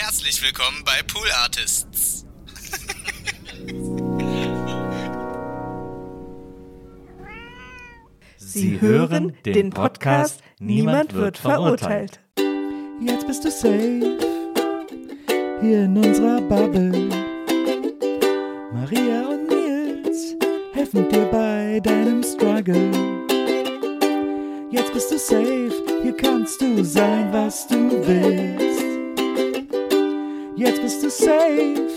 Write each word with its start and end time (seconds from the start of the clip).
Herzlich 0.00 0.40
willkommen 0.44 0.84
bei 0.84 1.02
Pool 1.12 1.26
Artists. 1.42 2.24
Sie 8.36 8.80
hören 8.80 9.36
den 9.44 9.70
Podcast 9.70 10.40
Niemand 10.60 11.14
wird 11.14 11.38
verurteilt. 11.38 12.20
Jetzt 13.00 13.26
bist 13.26 13.44
du 13.44 13.50
safe 13.50 14.18
hier 15.60 15.82
in 15.82 15.98
unserer 15.98 16.42
Bubble. 16.42 17.08
Maria 18.72 19.26
und 19.26 19.48
Nils 19.48 20.36
helfen 20.74 21.08
dir 21.08 21.26
bei 21.26 21.80
deinem 21.80 22.22
Struggle. 22.22 22.92
Jetzt 24.70 24.92
bist 24.92 25.10
du 25.10 25.18
safe, 25.18 25.72
hier 26.02 26.16
kannst 26.16 26.60
du 26.60 26.84
sein, 26.84 27.32
was 27.32 27.66
du 27.66 27.90
willst. 28.06 28.67
Jetzt 30.58 30.82
bist 30.82 31.04
du 31.04 31.08
safe 31.08 31.88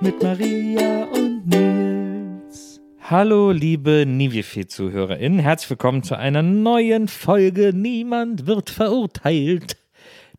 mit 0.00 0.22
Maria 0.22 1.04
und 1.04 1.46
Nils. 1.48 2.80
Hallo, 3.02 3.50
liebe 3.50 4.06
Nivefe-ZuhörerInnen. 4.06 5.38
Herzlich 5.38 5.68
willkommen 5.68 6.02
zu 6.02 6.16
einer 6.16 6.40
neuen 6.40 7.08
Folge 7.08 7.74
Niemand 7.74 8.46
wird 8.46 8.70
verurteilt. 8.70 9.76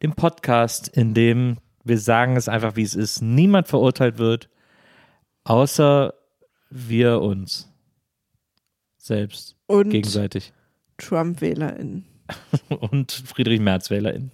Dem 0.01 0.13
Podcast, 0.13 0.87
in 0.87 1.13
dem 1.13 1.57
wir 1.83 1.99
sagen 1.99 2.35
es 2.35 2.49
einfach, 2.49 2.75
wie 2.77 2.81
es 2.81 2.95
ist. 2.95 3.21
Niemand 3.21 3.67
verurteilt 3.67 4.17
wird, 4.17 4.49
außer 5.43 6.15
wir 6.71 7.21
uns 7.21 7.71
selbst 8.97 9.55
Und 9.67 9.91
gegenseitig. 9.91 10.51
Trump-WählerInnen. 10.97 12.07
und 12.91 13.11
Friedrich 13.11 13.59
Merz-WählerInnen. 13.59 14.31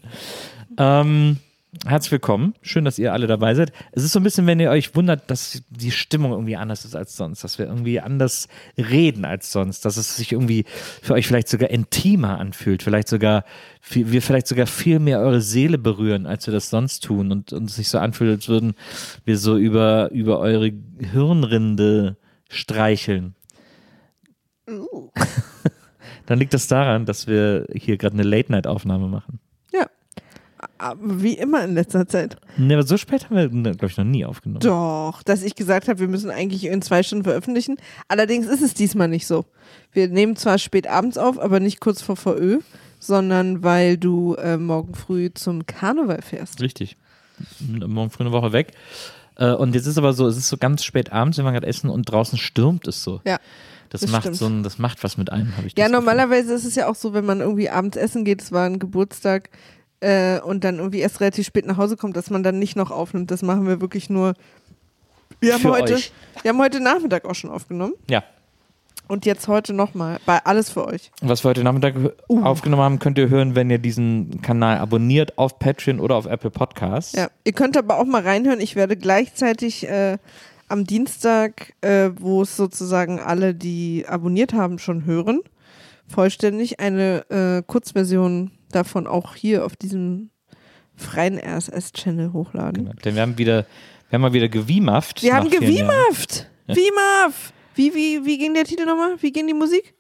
Ähm, 0.78 1.40
herzlich 1.86 2.12
willkommen. 2.12 2.54
Schön, 2.62 2.86
dass 2.86 3.00
ihr 3.00 3.14
alle 3.14 3.28
dabei 3.28 3.56
seid. 3.56 3.72
Es 3.92 4.04
ist 4.04 4.14
so 4.14 4.20
ein 4.20 4.24
bisschen, 4.24 4.48
wenn 4.48 4.60
ihr 4.60 4.70
euch 4.70 4.96
wundert, 4.96 5.30
dass 5.30 5.64
die 5.70 5.92
Stimmung 5.92 6.32
irgendwie 6.32 6.56
anders 6.56 6.86
ist 6.86 6.96
als 6.96 7.16
sonst, 7.16 7.44
dass 7.44 7.58
wir 7.60 7.66
irgendwie 7.68 8.00
anders 8.00 8.48
reden 8.78 9.26
als 9.26 9.52
sonst, 9.52 9.86
dass 9.86 9.98
es 9.98 10.16
sich 10.16 10.32
irgendwie 10.32 10.66
für 11.02 11.14
euch 11.14 11.28
vielleicht 11.28 11.48
sogar 11.48 11.70
intimer 11.70 12.40
anfühlt, 12.40 12.84
vielleicht 12.84 13.08
sogar, 13.08 13.44
wir 13.90 14.22
vielleicht 14.22 14.48
sogar 14.48 14.68
viel 14.68 15.00
mehr 15.00 15.20
eure 15.20 15.42
Seele 15.42 15.78
berühren, 15.78 16.26
als 16.26 16.48
wir 16.48 16.54
das 16.54 16.70
sonst 16.70 17.04
tun 17.04 17.32
und 17.32 17.52
uns 17.54 17.76
sich 17.76 17.90
so 17.90 17.98
anfühlt, 17.98 18.32
als 18.32 18.48
würden 18.48 18.74
wir 19.26 19.38
so 19.38 19.58
über, 19.58 20.12
über 20.12 20.40
eure 20.40 20.72
Hirnrinde 21.00 22.18
streicheln. 22.50 23.36
Dann 26.26 26.40
liegt 26.40 26.54
das 26.54 26.68
daran, 26.68 27.06
dass 27.06 27.28
wir 27.28 27.68
hier 27.74 27.98
gerade 27.98 28.14
eine 28.14 28.24
Late-Night-Aufnahme 28.24 29.08
machen. 29.08 29.40
Aber 30.84 31.22
wie 31.22 31.34
immer 31.34 31.64
in 31.64 31.74
letzter 31.76 32.08
Zeit. 32.08 32.36
Ne, 32.58 32.74
aber 32.74 32.84
so 32.86 32.98
spät 32.98 33.30
haben 33.30 33.36
wir, 33.64 33.72
glaube 33.72 33.86
ich, 33.88 33.98
noch 33.98 34.04
nie 34.04 34.26
aufgenommen. 34.26 34.60
Doch, 34.62 35.24
dass 35.24 35.42
ich 35.44 35.56
gesagt 35.56 35.88
habe, 35.88 36.00
wir 36.00 36.08
müssen 36.10 36.30
eigentlich 36.30 36.66
in 36.66 36.82
zwei 36.82 37.04
Stunden 37.04 37.24
veröffentlichen. 37.24 37.78
Allerdings 38.10 38.48
ist 38.48 38.62
es 38.62 38.74
diesmal 38.74 39.08
nicht 39.08 39.26
so. 39.26 39.46
Wir 39.94 40.08
nehmen 40.10 40.36
zwar 40.36 40.58
spät 40.58 40.88
abends 40.88 41.18
auf, 41.18 41.40
aber 41.40 41.60
nicht 41.60 41.80
kurz 41.80 42.02
vor 42.02 42.16
VÖ, 42.18 42.60
sondern 43.00 43.64
weil 43.64 43.98
du 43.98 44.36
äh, 44.36 44.58
morgen 44.58 44.94
früh 44.96 45.30
zum 45.34 45.66
Karneval 45.66 46.22
fährst. 46.22 46.62
Richtig. 46.62 46.98
Morgen 47.60 48.10
früh 48.10 48.24
eine 48.24 48.32
Woche 48.34 48.52
weg. 48.54 48.72
Äh, 49.38 49.52
Und 49.54 49.76
jetzt 49.76 49.88
ist 49.88 49.98
aber 49.98 50.14
so, 50.14 50.28
es 50.28 50.38
ist 50.38 50.50
so 50.50 50.58
ganz 50.58 50.84
spät 50.84 51.12
abends, 51.12 51.38
wenn 51.38 51.46
wir 51.46 51.52
gerade 51.54 51.68
essen 51.68 51.90
und 51.90 52.04
draußen 52.04 52.38
stürmt 52.38 52.88
es 52.88 53.04
so. 53.04 53.22
Ja. 53.26 53.40
Das, 53.90 54.02
das 54.02 54.12
macht 54.12 54.24
stimmt. 54.24 54.38
so 54.38 54.46
ein, 54.48 54.64
das 54.64 54.80
macht 54.80 55.04
was 55.04 55.18
mit 55.18 55.32
einem, 55.32 55.56
habe 55.56 55.68
ich 55.68 55.74
Ja, 55.78 55.86
Gefühl. 55.86 56.00
normalerweise 56.00 56.54
ist 56.54 56.66
es 56.66 56.76
ja 56.76 56.88
auch 56.90 56.96
so, 56.96 57.14
wenn 57.14 57.26
man 57.26 57.42
irgendwie 57.42 57.70
abends 57.70 57.96
essen 57.96 58.26
geht, 58.26 58.42
es 58.42 58.52
war 58.52 58.66
ein 58.66 58.80
Geburtstag 58.80 59.50
äh, 60.04 60.40
und 60.42 60.64
dann 60.64 60.78
irgendwie 60.78 61.00
erst 61.00 61.22
relativ 61.22 61.46
spät 61.48 61.66
nach 61.66 61.78
Hause 61.78 61.98
kommt, 61.98 62.16
dass 62.18 62.30
man 62.30 62.44
dann 62.44 62.60
nicht 62.60 62.76
noch 62.76 62.92
aufnimmt. 62.92 63.32
Das 63.32 63.42
machen 63.42 63.66
wir 63.68 63.80
wirklich 63.82 64.10
nur. 64.10 64.34
Wir 65.40 65.54
haben, 65.56 65.64
heute, 65.66 65.96
euch. 65.96 66.12
wir 66.42 66.50
haben 66.50 66.60
heute 66.60 66.80
Nachmittag 66.80 67.26
auch 67.26 67.36
schon 67.36 67.50
aufgenommen 67.50 67.94
Ja. 68.10 68.24
und 69.08 69.26
jetzt 69.26 69.48
heute 69.48 69.74
nochmal. 69.74 70.20
Bei 70.26 70.46
alles 70.46 70.70
für 70.70 70.86
euch. 70.86 71.12
Was 71.22 71.44
wir 71.44 71.50
heute 71.50 71.64
Nachmittag 71.64 71.96
Uh. 72.30 72.44
aufgenommen 72.44 72.84
haben, 72.84 73.00
könnt 73.00 73.18
ihr 73.18 73.30
hören, 73.30 73.56
wenn 73.56 73.70
ihr 73.70 73.78
diesen 73.80 74.42
Kanal 74.42 74.78
abonniert 74.78 75.38
auf 75.38 75.60
Patreon 75.60 76.00
oder 76.00 76.16
auf 76.16 76.26
Apple 76.28 76.50
Podcasts. 76.52 77.14
Ja, 77.14 77.28
ihr 77.44 77.54
könnt 77.54 77.76
aber 77.76 77.98
auch 77.98 78.06
mal 78.06 78.22
reinhören. 78.22 78.62
Ich 78.62 78.76
werde 78.76 78.96
gleichzeitig 78.96 79.88
äh, 79.88 80.18
am 80.70 80.86
Dienstag, 80.86 81.74
äh, 81.82 82.12
wo 82.20 82.44
es 82.44 82.56
sozusagen 82.56 83.20
alle, 83.20 83.54
die 83.54 84.06
abonniert 84.08 84.54
haben, 84.54 84.80
schon 84.80 85.06
hören, 85.06 85.42
vollständig 86.08 86.80
eine 86.80 87.26
äh, 87.30 87.64
Kurzversion 87.66 88.52
davon 88.76 89.08
auch 89.08 89.36
hier 89.36 89.66
auf 89.66 89.76
diesem 89.76 90.30
freien 90.96 91.40
RSS-Channel 91.40 92.34
hochladen. 92.34 92.86
Genau. 92.86 92.96
Denn 93.04 93.16
wir 93.16 93.22
haben 93.22 93.38
wieder, 93.38 93.66
wir 94.10 94.16
haben 94.16 94.22
mal 94.22 94.34
wieder 94.34 94.50
gewiehaft. 94.50 95.24
Wir 95.24 95.36
haben 95.36 95.50
gewiemhaft! 95.50 96.50
Wiemaf! 96.68 97.54
Wie, 97.76 97.94
wie, 97.94 98.26
wie 98.26 98.38
ging 98.38 98.54
der 98.54 98.66
Titel 98.66 98.86
nochmal? 98.86 99.16
Wie 99.20 99.32
ging 99.32 99.48
die 99.48 99.54
Musik? 99.54 99.94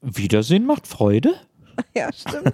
Wiedersehen 0.00 0.64
macht 0.64 0.86
Freude. 0.86 1.34
Ja, 1.94 2.12
stimmt. 2.12 2.52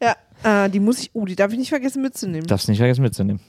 ja, 0.00 0.16
äh, 0.42 0.70
die 0.70 0.80
muss 0.80 1.00
ich, 1.00 1.10
oh, 1.12 1.26
die 1.26 1.36
darf 1.36 1.52
ich 1.52 1.58
nicht 1.58 1.68
vergessen 1.68 2.00
mitzunehmen. 2.00 2.46
Darfst 2.46 2.66
nicht 2.66 2.78
vergessen 2.78 3.02
mitzunehmen. 3.02 3.40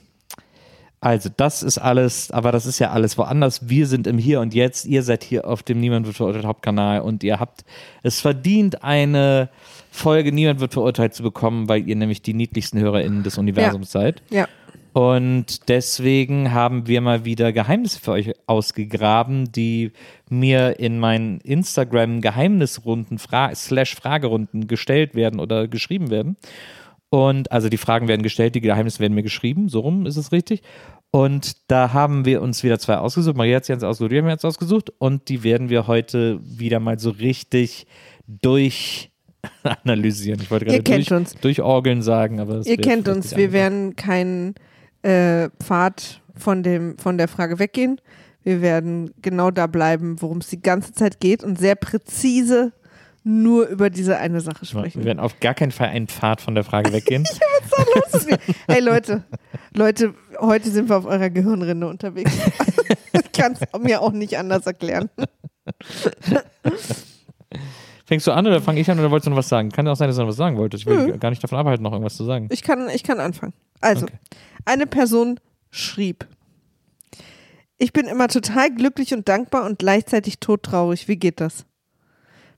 Also, 1.06 1.30
das 1.36 1.62
ist 1.62 1.78
alles, 1.78 2.32
aber 2.32 2.50
das 2.50 2.66
ist 2.66 2.80
ja 2.80 2.90
alles 2.90 3.16
woanders. 3.16 3.68
Wir 3.68 3.86
sind 3.86 4.08
im 4.08 4.18
Hier 4.18 4.40
und 4.40 4.54
Jetzt. 4.54 4.86
Ihr 4.86 5.04
seid 5.04 5.22
hier 5.22 5.46
auf 5.46 5.62
dem 5.62 5.78
Niemand 5.78 6.04
wird 6.04 6.16
verurteilt 6.16 6.44
Hauptkanal 6.44 7.00
und 7.00 7.22
ihr 7.22 7.38
habt 7.38 7.64
es 8.02 8.20
verdient, 8.20 8.82
eine 8.82 9.48
Folge 9.92 10.32
Niemand 10.32 10.58
wird 10.58 10.72
verurteilt 10.72 11.14
zu 11.14 11.22
bekommen, 11.22 11.68
weil 11.68 11.88
ihr 11.88 11.94
nämlich 11.94 12.22
die 12.22 12.34
niedlichsten 12.34 12.80
HörerInnen 12.80 13.22
des 13.22 13.38
Universums 13.38 13.92
seid. 13.92 14.20
ja. 14.30 14.48
Und 14.94 15.68
deswegen 15.68 16.52
haben 16.52 16.88
wir 16.88 17.00
mal 17.02 17.24
wieder 17.24 17.52
Geheimnisse 17.52 18.00
für 18.00 18.12
euch 18.12 18.32
ausgegraben, 18.48 19.52
die 19.52 19.92
mir 20.28 20.80
in 20.80 20.98
meinen 20.98 21.38
Instagram 21.42 22.20
Geheimnisrunden 22.20 23.18
Fra 23.18 23.54
slash 23.54 23.94
Fragerunden 23.94 24.66
gestellt 24.66 25.14
werden 25.14 25.38
oder 25.38 25.68
geschrieben 25.68 26.10
werden. 26.10 26.36
Und 27.10 27.52
also 27.52 27.68
die 27.68 27.76
Fragen 27.76 28.08
werden 28.08 28.22
gestellt, 28.22 28.54
die 28.54 28.60
Geheimnisse 28.60 29.00
werden 29.00 29.14
mir 29.14 29.22
geschrieben, 29.22 29.68
so 29.68 29.80
rum 29.80 30.06
ist 30.06 30.16
es 30.16 30.32
richtig. 30.32 30.62
Und 31.10 31.70
da 31.70 31.92
haben 31.92 32.24
wir 32.24 32.42
uns 32.42 32.62
wieder 32.62 32.78
zwei 32.78 32.96
ausgesucht. 32.96 33.36
Maria 33.36 33.56
hat 33.56 33.64
sie 33.64 33.72
jetzt 33.72 33.84
ausgesucht, 33.84 34.10
wir 34.10 34.20
haben 34.20 34.28
jetzt 34.28 34.44
ausgesucht. 34.44 34.92
Und 34.98 35.28
die 35.28 35.44
werden 35.44 35.70
wir 35.70 35.86
heute 35.86 36.40
wieder 36.42 36.80
mal 36.80 36.98
so 36.98 37.10
richtig 37.10 37.86
durch 38.26 39.10
analysieren. 39.62 40.40
Ich 40.42 40.50
wollte 40.50 40.66
Ihr 40.66 40.72
gerade 40.72 40.82
kennt 40.82 41.10
durch, 41.10 41.18
uns. 41.18 41.34
durchorgeln 41.34 42.02
sagen, 42.02 42.40
aber 42.40 42.66
Ihr 42.66 42.76
kennt 42.76 43.08
uns, 43.08 43.36
wir 43.36 43.52
werden 43.52 43.96
keinen 43.96 44.54
äh, 45.02 45.48
Pfad 45.62 46.20
von, 46.34 46.62
dem, 46.62 46.98
von 46.98 47.18
der 47.18 47.28
Frage 47.28 47.58
weggehen. 47.58 48.00
Wir 48.42 48.60
werden 48.60 49.12
genau 49.22 49.50
da 49.50 49.66
bleiben, 49.66 50.20
worum 50.20 50.38
es 50.38 50.48
die 50.48 50.60
ganze 50.60 50.92
Zeit 50.92 51.20
geht 51.20 51.42
und 51.42 51.58
sehr 51.58 51.74
präzise 51.74 52.72
nur 53.28 53.66
über 53.66 53.90
diese 53.90 54.18
eine 54.18 54.40
Sache 54.40 54.60
Wir 54.62 54.66
sprechen. 54.68 55.04
werden 55.04 55.18
auf 55.18 55.40
gar 55.40 55.52
keinen 55.54 55.72
Fall 55.72 55.88
einen 55.88 56.06
Pfad 56.06 56.40
von 56.40 56.54
der 56.54 56.62
Frage 56.62 56.92
weggehen. 56.92 57.24
hey 58.68 58.80
Leute, 58.80 59.24
Leute, 59.74 60.14
heute 60.38 60.70
sind 60.70 60.88
wir 60.88 60.96
auf 60.96 61.06
eurer 61.06 61.28
Gehirnrinde 61.28 61.88
unterwegs. 61.88 62.30
ich 63.12 63.32
kann 63.32 63.54
es 63.54 63.60
mir 63.80 64.00
auch 64.00 64.12
nicht 64.12 64.38
anders 64.38 64.64
erklären. 64.66 65.10
Fängst 68.04 68.26
du 68.28 68.30
an 68.32 68.46
oder 68.46 68.60
fange 68.62 68.78
ich 68.80 68.88
an 68.88 68.98
oder 69.00 69.10
wolltest 69.10 69.26
du 69.26 69.30
noch 69.30 69.38
was 69.38 69.48
sagen? 69.48 69.70
Kann 69.70 69.86
ja 69.86 69.92
auch 69.92 69.96
sein, 69.96 70.06
dass 70.06 70.16
du 70.16 70.22
noch 70.22 70.28
was 70.28 70.36
sagen 70.36 70.56
wolltest. 70.56 70.82
Ich 70.84 70.86
will 70.86 71.06
Nö. 71.08 71.18
gar 71.18 71.30
nicht 71.30 71.42
davon 71.42 71.58
abhalten, 71.58 71.82
noch 71.82 71.90
irgendwas 71.92 72.16
zu 72.16 72.24
sagen. 72.24 72.46
Ich 72.52 72.62
kann, 72.62 72.88
ich 72.90 73.02
kann 73.02 73.18
anfangen. 73.18 73.52
Also, 73.80 74.04
Okay. 74.06 74.14
eine 74.64 74.86
Person 74.86 75.40
schrieb: 75.70 76.28
Ich 77.78 77.92
bin 77.92 78.06
immer 78.06 78.28
total 78.28 78.72
glücklich 78.72 79.12
und 79.12 79.28
dankbar 79.28 79.64
und 79.66 79.80
gleichzeitig 79.80 80.38
todtraurig. 80.38 81.08
Wie 81.08 81.16
geht 81.16 81.40
das? 81.40 81.66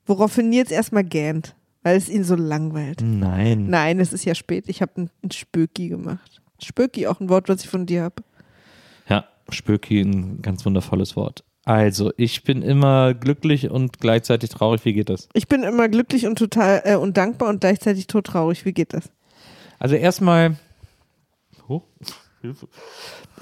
Woraufhin 0.08 0.48
Nils 0.48 0.70
erstmal 0.70 1.04
gähnt, 1.04 1.54
weil 1.82 1.96
es 1.96 2.08
ihn 2.08 2.24
so 2.24 2.34
langweilt. 2.34 3.02
Nein. 3.02 3.66
Nein, 3.68 4.00
es 4.00 4.12
ist 4.12 4.24
ja 4.24 4.34
spät. 4.34 4.64
Ich 4.66 4.80
habe 4.80 5.02
ein, 5.02 5.10
ein 5.22 5.30
Spöki 5.30 5.88
gemacht. 5.88 6.40
Spöki, 6.62 7.06
auch 7.06 7.20
ein 7.20 7.28
Wort, 7.28 7.48
was 7.48 7.62
ich 7.62 7.68
von 7.68 7.84
dir 7.84 8.02
habe. 8.04 8.22
Ja, 9.08 9.26
Spöki, 9.50 10.00
ein 10.00 10.40
ganz 10.40 10.64
wundervolles 10.64 11.14
Wort. 11.14 11.44
Also, 11.64 12.10
ich 12.16 12.42
bin 12.42 12.62
immer 12.62 13.12
glücklich 13.12 13.70
und 13.70 13.98
gleichzeitig 14.00 14.48
traurig. 14.48 14.86
Wie 14.86 14.94
geht 14.94 15.10
das? 15.10 15.28
Ich 15.34 15.46
bin 15.46 15.62
immer 15.62 15.90
glücklich 15.90 16.26
und 16.26 16.38
total 16.38 16.80
äh, 16.84 16.96
und 16.96 17.18
dankbar 17.18 17.50
und 17.50 17.60
gleichzeitig 17.60 18.06
todtraurig. 18.06 18.64
Wie 18.64 18.72
geht 18.72 18.94
das? 18.94 19.10
Also 19.78 19.94
erstmal. 19.94 20.56
Oh, 21.68 21.82
Hilfe. 22.40 22.68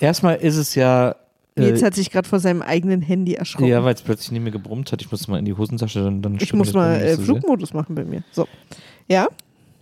Erstmal 0.01 0.37
ist 0.37 0.57
es 0.57 0.75
ja. 0.75 1.15
Nils 1.57 1.83
Äh, 1.83 1.87
hat 1.87 1.95
sich 1.95 2.11
gerade 2.11 2.29
vor 2.29 2.39
seinem 2.39 2.63
eigenen 2.63 3.01
Handy 3.03 3.35
erschrocken. 3.35 3.67
ja, 3.69 3.83
weil 3.83 3.95
es 3.95 4.03
plötzlich 4.03 4.33
nicht 4.33 4.43
mehr 4.43 4.53
gebrummt 4.53 4.93
hat. 4.93 5.01
Ich 5.03 5.11
muss 5.11 5.27
mal 5.29 5.39
in 5.39 5.45
die 5.45 5.55
Hosentasche, 5.55 6.03
dann, 6.03 6.23
dann 6.23 6.37
ich 6.41 6.53
muss 6.53 6.73
mal 6.73 7.01
äh. 7.01 7.17
Flugmodus 7.17 7.73
machen 7.73 7.95
bei 7.95 8.05
mir. 8.05 8.23
So. 8.33 8.47
Ja? 9.09 9.29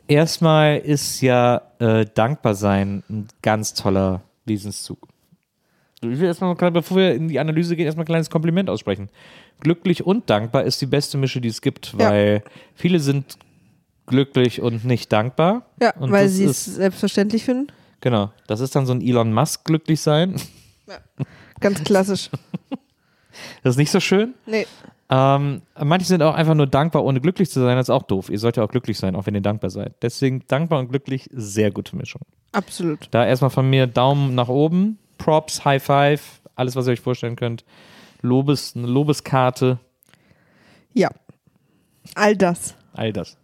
Erstmal 0.06 0.78
ist 0.78 1.20
ja 1.20 1.62
äh, 1.78 2.04
dankbar 2.14 2.54
sein 2.54 3.02
ein 3.08 3.26
ganz 3.42 3.74
toller 3.74 4.22
Wesenszug. 4.44 4.98
Ich 6.02 6.20
will 6.20 6.24
erstmal, 6.24 6.54
mal, 6.54 6.70
bevor 6.70 6.98
wir 6.98 7.14
in 7.14 7.28
die 7.28 7.38
Analyse 7.40 7.74
gehen, 7.76 7.86
erstmal 7.86 8.04
ein 8.04 8.06
kleines 8.06 8.28
Kompliment 8.28 8.68
aussprechen. 8.68 9.08
Glücklich 9.60 10.04
und 10.04 10.28
dankbar 10.28 10.64
ist 10.64 10.80
die 10.82 10.86
beste 10.86 11.16
Mische, 11.16 11.40
die 11.40 11.48
es 11.48 11.62
gibt, 11.62 11.94
Ja. 11.98 12.10
weil 12.10 12.42
viele 12.74 13.00
sind 13.00 13.38
glücklich 14.06 14.60
und 14.60 14.84
nicht 14.84 15.10
dankbar. 15.12 15.64
Ja, 15.80 15.96
und 15.96 16.12
weil 16.12 16.28
sie 16.28 16.44
es 16.44 16.66
selbstverständlich 16.66 17.44
finden. 17.44 17.68
Genau, 18.02 18.30
das 18.46 18.60
ist 18.60 18.76
dann 18.76 18.84
so 18.84 18.92
ein 18.92 19.00
Elon 19.00 19.32
Musk 19.32 19.64
glücklich 19.64 20.00
sein. 20.02 20.34
Ganz 21.60 21.82
klassisch. 21.84 22.30
Das 23.64 23.74
ist 23.74 23.78
nicht 23.78 23.90
so 23.90 23.98
schön. 23.98 24.34
Nee. 24.46 24.64
Ähm, 25.10 25.62
manche 25.76 26.06
sind 26.06 26.22
auch 26.22 26.34
einfach 26.36 26.54
nur 26.54 26.68
dankbar, 26.68 27.04
ohne 27.04 27.20
glücklich 27.20 27.50
zu 27.50 27.60
sein. 27.60 27.76
Das 27.76 27.86
ist 27.86 27.90
auch 27.90 28.04
doof. 28.04 28.30
Ihr 28.30 28.38
sollt 28.38 28.56
ja 28.56 28.62
auch 28.62 28.70
glücklich 28.70 28.96
sein, 28.96 29.16
auch 29.16 29.26
wenn 29.26 29.34
ihr 29.34 29.40
dankbar 29.40 29.70
seid. 29.70 29.94
Deswegen 30.02 30.44
dankbar 30.46 30.78
und 30.78 30.88
glücklich, 30.88 31.28
sehr 31.32 31.72
gute 31.72 31.96
Mischung. 31.96 32.22
Absolut. 32.52 33.08
Da 33.10 33.26
erstmal 33.26 33.50
von 33.50 33.68
mir 33.68 33.88
Daumen 33.88 34.36
nach 34.36 34.46
oben, 34.48 35.00
Props, 35.18 35.64
High 35.64 35.82
Five, 35.82 36.42
alles, 36.54 36.76
was 36.76 36.86
ihr 36.86 36.92
euch 36.92 37.00
vorstellen 37.00 37.34
könnt. 37.34 37.64
Lobes, 38.22 38.76
eine 38.76 38.86
Lobeskarte, 38.86 39.78
Ja. 40.92 41.10
All 42.14 42.36
das. 42.36 42.76
all 42.92 43.12
das. 43.12 43.36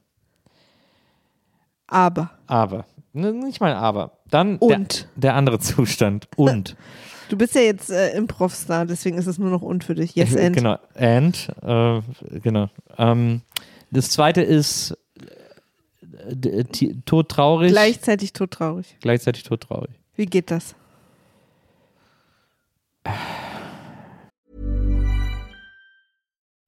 Aber. 1.89 2.31
Aber, 2.47 2.85
nicht 3.13 3.61
mal 3.61 3.75
aber. 3.75 4.13
Dann 4.31 4.61
der, 4.61 4.77
Und. 4.79 5.09
der 5.17 5.35
andere 5.35 5.59
Zustand. 5.59 6.29
Und. 6.37 6.77
Du 7.31 7.37
bist 7.39 7.55
ja 7.55 7.61
jetzt 7.61 7.91
äh, 7.91 8.17
Improv-Star, 8.17 8.87
deswegen 8.87 9.17
ist 9.17 9.29
es 9.29 9.39
nur 9.39 9.51
noch 9.51 9.63
und 9.63 9.85
für 9.85 9.95
dich. 9.95 10.17
Yes, 10.17 10.37
and. 10.37 10.57
Genau. 10.57 10.79
And, 10.95 11.49
äh, 11.63 12.01
genau. 12.41 12.69
Ähm, 12.99 13.43
das 13.93 14.11
zweite 14.11 14.43
ist 14.43 14.99
äh, 16.29 16.65
todtraurig. 17.07 17.71
Gleichzeitig 17.71 18.33
todtraurig. 18.33 18.97
gleichzeitig 19.01 19.45
todtraurig. 19.45 19.93
Wie 20.17 20.27
geht 20.27 20.51
das? 20.51 20.75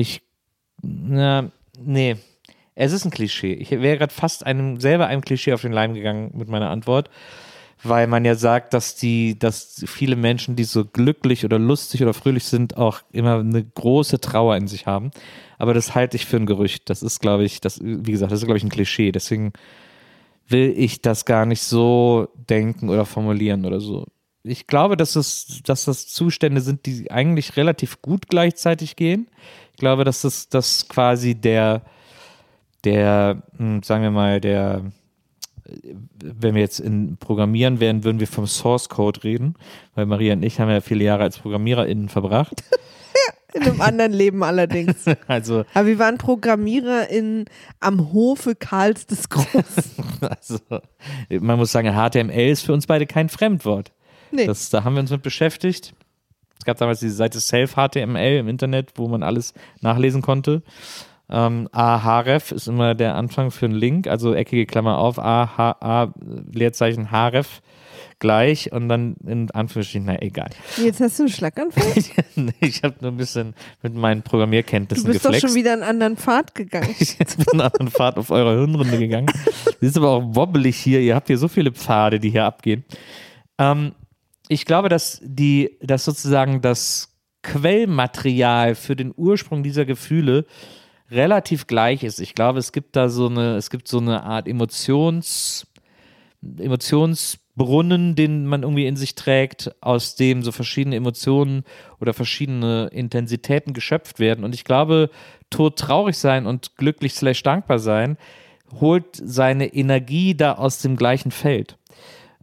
Ich, 0.00 0.22
na, 0.82 1.50
nee. 1.78 2.16
Es 2.74 2.92
ist 2.92 3.04
ein 3.04 3.10
Klischee. 3.10 3.52
Ich 3.52 3.70
wäre 3.70 3.98
gerade 3.98 4.14
fast 4.14 4.46
einem, 4.46 4.80
selber 4.80 5.06
einem 5.06 5.20
Klischee 5.20 5.52
auf 5.52 5.60
den 5.60 5.72
Leim 5.72 5.92
gegangen 5.92 6.30
mit 6.34 6.48
meiner 6.48 6.70
Antwort, 6.70 7.10
weil 7.82 8.06
man 8.06 8.24
ja 8.24 8.34
sagt, 8.34 8.72
dass 8.72 8.94
die, 8.96 9.38
dass 9.38 9.84
viele 9.86 10.16
Menschen, 10.16 10.56
die 10.56 10.64
so 10.64 10.86
glücklich 10.86 11.44
oder 11.44 11.58
lustig 11.58 12.02
oder 12.02 12.14
fröhlich 12.14 12.44
sind, 12.44 12.78
auch 12.78 13.00
immer 13.12 13.40
eine 13.40 13.62
große 13.62 14.20
Trauer 14.20 14.56
in 14.56 14.66
sich 14.66 14.86
haben. 14.86 15.10
Aber 15.58 15.74
das 15.74 15.94
halte 15.94 16.16
ich 16.16 16.24
für 16.24 16.36
ein 16.36 16.46
Gerücht. 16.46 16.88
Das 16.88 17.02
ist, 17.02 17.20
glaube 17.20 17.44
ich, 17.44 17.60
das, 17.60 17.80
wie 17.82 18.12
gesagt, 18.12 18.32
das 18.32 18.40
ist, 18.40 18.46
glaube 18.46 18.56
ich, 18.56 18.64
ein 18.64 18.70
Klischee. 18.70 19.12
Deswegen 19.12 19.52
will 20.48 20.72
ich 20.74 21.02
das 21.02 21.26
gar 21.26 21.44
nicht 21.44 21.62
so 21.62 22.28
denken 22.34 22.88
oder 22.88 23.04
formulieren 23.04 23.66
oder 23.66 23.80
so. 23.80 24.06
Ich 24.42 24.66
glaube, 24.66 24.96
dass 24.96 25.16
es, 25.16 25.60
dass 25.64 25.84
das 25.84 26.08
Zustände 26.08 26.62
sind, 26.62 26.86
die 26.86 27.10
eigentlich 27.10 27.58
relativ 27.58 28.00
gut 28.00 28.28
gleichzeitig 28.28 28.96
gehen. 28.96 29.28
Ich 29.80 29.82
glaube, 29.82 30.04
dass 30.04 30.20
das, 30.20 30.50
das 30.50 30.88
quasi 30.90 31.34
der, 31.34 31.80
der, 32.84 33.42
hm, 33.56 33.82
sagen 33.82 34.02
wir 34.02 34.10
mal, 34.10 34.38
der, 34.38 34.82
wenn 36.22 36.54
wir 36.54 36.60
jetzt 36.60 36.80
in 36.80 37.16
Programmieren 37.16 37.80
wären, 37.80 38.04
würden 38.04 38.20
wir 38.20 38.26
vom 38.26 38.46
Source 38.46 38.90
Code 38.90 39.24
reden, 39.24 39.54
weil 39.94 40.04
Maria 40.04 40.34
und 40.34 40.42
ich 40.42 40.60
haben 40.60 40.68
ja 40.68 40.82
viele 40.82 41.04
Jahre 41.04 41.22
als 41.22 41.38
ProgrammiererInnen 41.38 42.10
verbracht. 42.10 42.62
In 43.54 43.62
einem 43.62 43.80
anderen 43.80 44.12
Leben 44.12 44.44
allerdings. 44.44 45.06
Also, 45.26 45.64
Aber 45.72 45.86
wir 45.86 45.98
waren 45.98 46.18
Programmierer 46.18 47.08
in, 47.08 47.46
am 47.80 48.12
Hofe 48.12 48.54
Karls 48.54 49.06
des 49.06 49.30
Großen. 49.30 50.04
also, 50.20 50.58
man 51.30 51.58
muss 51.58 51.72
sagen, 51.72 51.94
HTML 51.94 52.50
ist 52.50 52.66
für 52.66 52.74
uns 52.74 52.86
beide 52.86 53.06
kein 53.06 53.30
Fremdwort. 53.30 53.92
Nee. 54.30 54.46
Das, 54.46 54.68
da 54.68 54.84
haben 54.84 54.94
wir 54.94 55.00
uns 55.00 55.10
mit 55.10 55.22
beschäftigt. 55.22 55.94
Es 56.60 56.66
gab 56.66 56.76
damals 56.76 57.00
diese 57.00 57.14
Seite 57.14 57.40
Self-HTML 57.40 58.36
im 58.36 58.48
Internet, 58.48 58.92
wo 58.96 59.08
man 59.08 59.22
alles 59.22 59.54
nachlesen 59.80 60.20
konnte. 60.20 60.62
Ähm, 61.30 61.68
ahref 61.72 62.52
ist 62.52 62.68
immer 62.68 62.94
der 62.94 63.14
Anfang 63.14 63.50
für 63.50 63.64
einen 63.64 63.74
Link, 63.74 64.06
also 64.06 64.34
eckige 64.34 64.66
Klammer 64.66 64.98
auf, 64.98 65.18
A, 65.18 65.56
H, 65.56 65.76
A, 65.80 66.12
Leerzeichen 66.52 67.10
href 67.10 67.62
gleich 68.18 68.72
und 68.72 68.90
dann 68.90 69.16
in 69.26 69.50
Anführungsstrichen, 69.50 70.04
na 70.04 70.20
egal. 70.20 70.50
Jetzt 70.76 71.00
hast 71.00 71.18
du 71.18 71.22
einen 71.22 71.32
Schlaganfall? 71.32 71.94
ich 72.60 72.82
habe 72.82 72.96
nur 73.00 73.12
ein 73.12 73.16
bisschen 73.16 73.54
mit 73.82 73.94
meinen 73.94 74.22
Du 74.22 74.28
Programmierkenntnissen 74.28 75.06
bist 75.06 75.24
doch 75.24 75.30
geflext. 75.30 75.46
schon 75.48 75.56
wieder 75.56 75.72
einen 75.72 75.82
anderen 75.82 76.18
Pfad 76.18 76.54
gegangen. 76.54 76.94
Ich 76.98 77.16
bin 77.16 77.46
einen 77.52 77.60
anderen 77.62 77.88
Pfad 77.88 78.18
auf 78.18 78.30
eurer 78.30 78.58
Hirnrunde 78.58 78.98
gegangen. 78.98 79.32
Sie 79.80 79.86
ist 79.86 79.96
aber 79.96 80.10
auch 80.10 80.22
wobbelig 80.34 80.76
hier. 80.76 81.00
Ihr 81.00 81.14
habt 81.14 81.28
hier 81.28 81.38
so 81.38 81.48
viele 81.48 81.72
Pfade, 81.72 82.20
die 82.20 82.28
hier 82.30 82.44
abgehen. 82.44 82.84
Ähm, 83.56 83.92
ich 84.50 84.64
glaube, 84.64 84.88
dass 84.88 85.20
die, 85.22 85.78
dass 85.80 86.04
sozusagen 86.04 86.60
das 86.60 87.16
Quellmaterial 87.42 88.74
für 88.74 88.96
den 88.96 89.14
Ursprung 89.16 89.62
dieser 89.62 89.84
Gefühle 89.84 90.44
relativ 91.08 91.68
gleich 91.68 92.02
ist. 92.02 92.18
Ich 92.18 92.34
glaube, 92.34 92.58
es 92.58 92.72
gibt 92.72 92.96
da 92.96 93.08
so 93.08 93.28
eine, 93.28 93.54
es 93.54 93.70
gibt 93.70 93.86
so 93.86 93.98
eine 93.98 94.24
Art 94.24 94.48
Emotions, 94.48 95.68
Emotionsbrunnen, 96.58 98.16
den 98.16 98.44
man 98.46 98.64
irgendwie 98.64 98.88
in 98.88 98.96
sich 98.96 99.14
trägt, 99.14 99.70
aus 99.80 100.16
dem 100.16 100.42
so 100.42 100.50
verschiedene 100.50 100.96
Emotionen 100.96 101.62
oder 102.00 102.12
verschiedene 102.12 102.88
Intensitäten 102.88 103.72
geschöpft 103.72 104.18
werden. 104.18 104.44
Und 104.44 104.52
ich 104.56 104.64
glaube, 104.64 105.10
tot 105.50 105.78
traurig 105.78 106.18
sein 106.18 106.46
und 106.46 106.76
glücklich 106.76 107.14
slash 107.14 107.44
dankbar 107.44 107.78
sein 107.78 108.18
holt 108.80 109.04
seine 109.14 109.72
Energie 109.72 110.36
da 110.36 110.54
aus 110.54 110.80
dem 110.80 110.96
gleichen 110.96 111.30
Feld. 111.30 111.76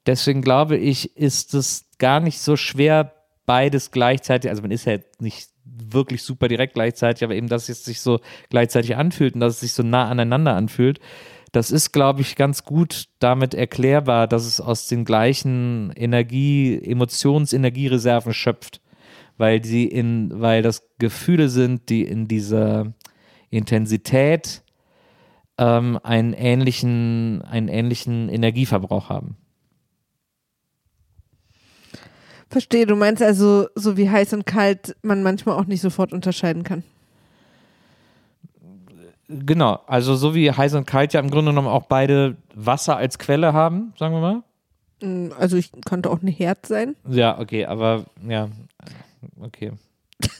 Deswegen 0.05 0.41
glaube 0.41 0.77
ich, 0.77 1.17
ist 1.17 1.53
es 1.53 1.86
gar 1.97 2.19
nicht 2.19 2.39
so 2.39 2.55
schwer, 2.55 3.13
beides 3.45 3.91
gleichzeitig, 3.91 4.49
also 4.49 4.61
man 4.61 4.71
ist 4.71 4.85
ja 4.85 4.93
jetzt 4.93 5.21
nicht 5.21 5.49
wirklich 5.63 6.23
super 6.23 6.47
direkt 6.47 6.73
gleichzeitig, 6.73 7.23
aber 7.23 7.35
eben, 7.35 7.47
dass 7.47 7.69
es 7.69 7.85
sich 7.85 8.01
so 8.01 8.19
gleichzeitig 8.49 8.95
anfühlt 8.95 9.35
und 9.35 9.41
dass 9.41 9.55
es 9.55 9.59
sich 9.61 9.73
so 9.73 9.83
nah 9.83 10.09
aneinander 10.09 10.55
anfühlt, 10.55 10.99
das 11.51 11.71
ist, 11.71 11.91
glaube 11.91 12.21
ich, 12.21 12.35
ganz 12.35 12.65
gut 12.65 13.07
damit 13.19 13.53
erklärbar, 13.53 14.27
dass 14.27 14.45
es 14.45 14.59
aus 14.59 14.87
den 14.87 15.05
gleichen 15.05 15.91
Energie, 15.95 16.79
Emotions-Energiereserven 16.83 18.33
schöpft, 18.33 18.81
weil 19.37 19.63
sie 19.63 19.85
in, 19.85 20.41
weil 20.41 20.61
das 20.61 20.83
Gefühle 20.99 21.49
sind, 21.49 21.89
die 21.89 22.03
in 22.03 22.27
dieser 22.27 22.93
Intensität 23.49 24.61
ähm, 25.57 25.97
einen 26.03 26.33
ähnlichen, 26.33 27.41
einen 27.43 27.69
ähnlichen 27.69 28.29
Energieverbrauch 28.29 29.09
haben. 29.09 29.37
Verstehe, 32.49 32.85
du 32.85 32.95
meinst 32.95 33.21
also, 33.21 33.67
so 33.75 33.97
wie 33.97 34.09
heiß 34.09 34.33
und 34.33 34.45
kalt 34.45 34.95
man 35.01 35.21
manchmal 35.23 35.55
auch 35.55 35.65
nicht 35.65 35.81
sofort 35.81 36.13
unterscheiden 36.13 36.63
kann. 36.63 36.83
Genau, 39.29 39.81
also 39.87 40.15
so 40.15 40.33
wie 40.33 40.49
heiß 40.51 40.73
und 40.75 40.85
kalt 40.85 41.11
ja 41.11 41.19
im 41.19 41.29
Grunde 41.29 41.51
genommen 41.51 41.67
auch 41.67 41.87
beide 41.87 42.37
Wasser 42.55 42.95
als 42.95 43.19
Quelle 43.19 43.51
haben, 43.51 43.93
sagen 43.99 44.13
wir 44.15 44.21
mal. 44.21 44.43
Mm, 45.01 45.33
Also 45.37 45.57
ich 45.57 45.71
könnte 45.85 46.09
auch 46.09 46.21
ein 46.21 46.27
Herd 46.29 46.65
sein. 46.65 46.95
Ja, 47.09 47.37
okay, 47.37 47.65
aber 47.65 48.05
ja, 48.25 48.47
okay. 49.41 49.73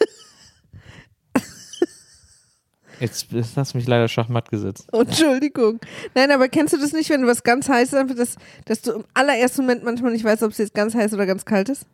Jetzt, 2.99 3.31
jetzt 3.31 3.55
hast 3.57 3.73
du 3.73 3.77
mich 3.77 3.87
leider 3.87 4.07
schachmatt 4.07 4.49
gesetzt. 4.49 4.87
Entschuldigung. 4.93 5.79
Nein, 6.15 6.31
aber 6.31 6.49
kennst 6.49 6.73
du 6.73 6.77
das 6.77 6.93
nicht, 6.93 7.09
wenn 7.09 7.21
du 7.21 7.27
was 7.27 7.43
ganz 7.43 7.69
heiß 7.69 7.93
einfach, 7.93 8.15
dass, 8.15 8.35
dass 8.65 8.81
du 8.81 8.93
im 8.93 9.03
allerersten 9.13 9.61
Moment 9.61 9.83
manchmal 9.83 10.11
nicht 10.11 10.23
weißt, 10.23 10.43
ob 10.43 10.51
es 10.51 10.57
jetzt 10.57 10.73
ganz 10.73 10.95
heiß 10.95 11.13
oder 11.13 11.25
ganz 11.25 11.45
kalt 11.45 11.69
ist? 11.69 11.85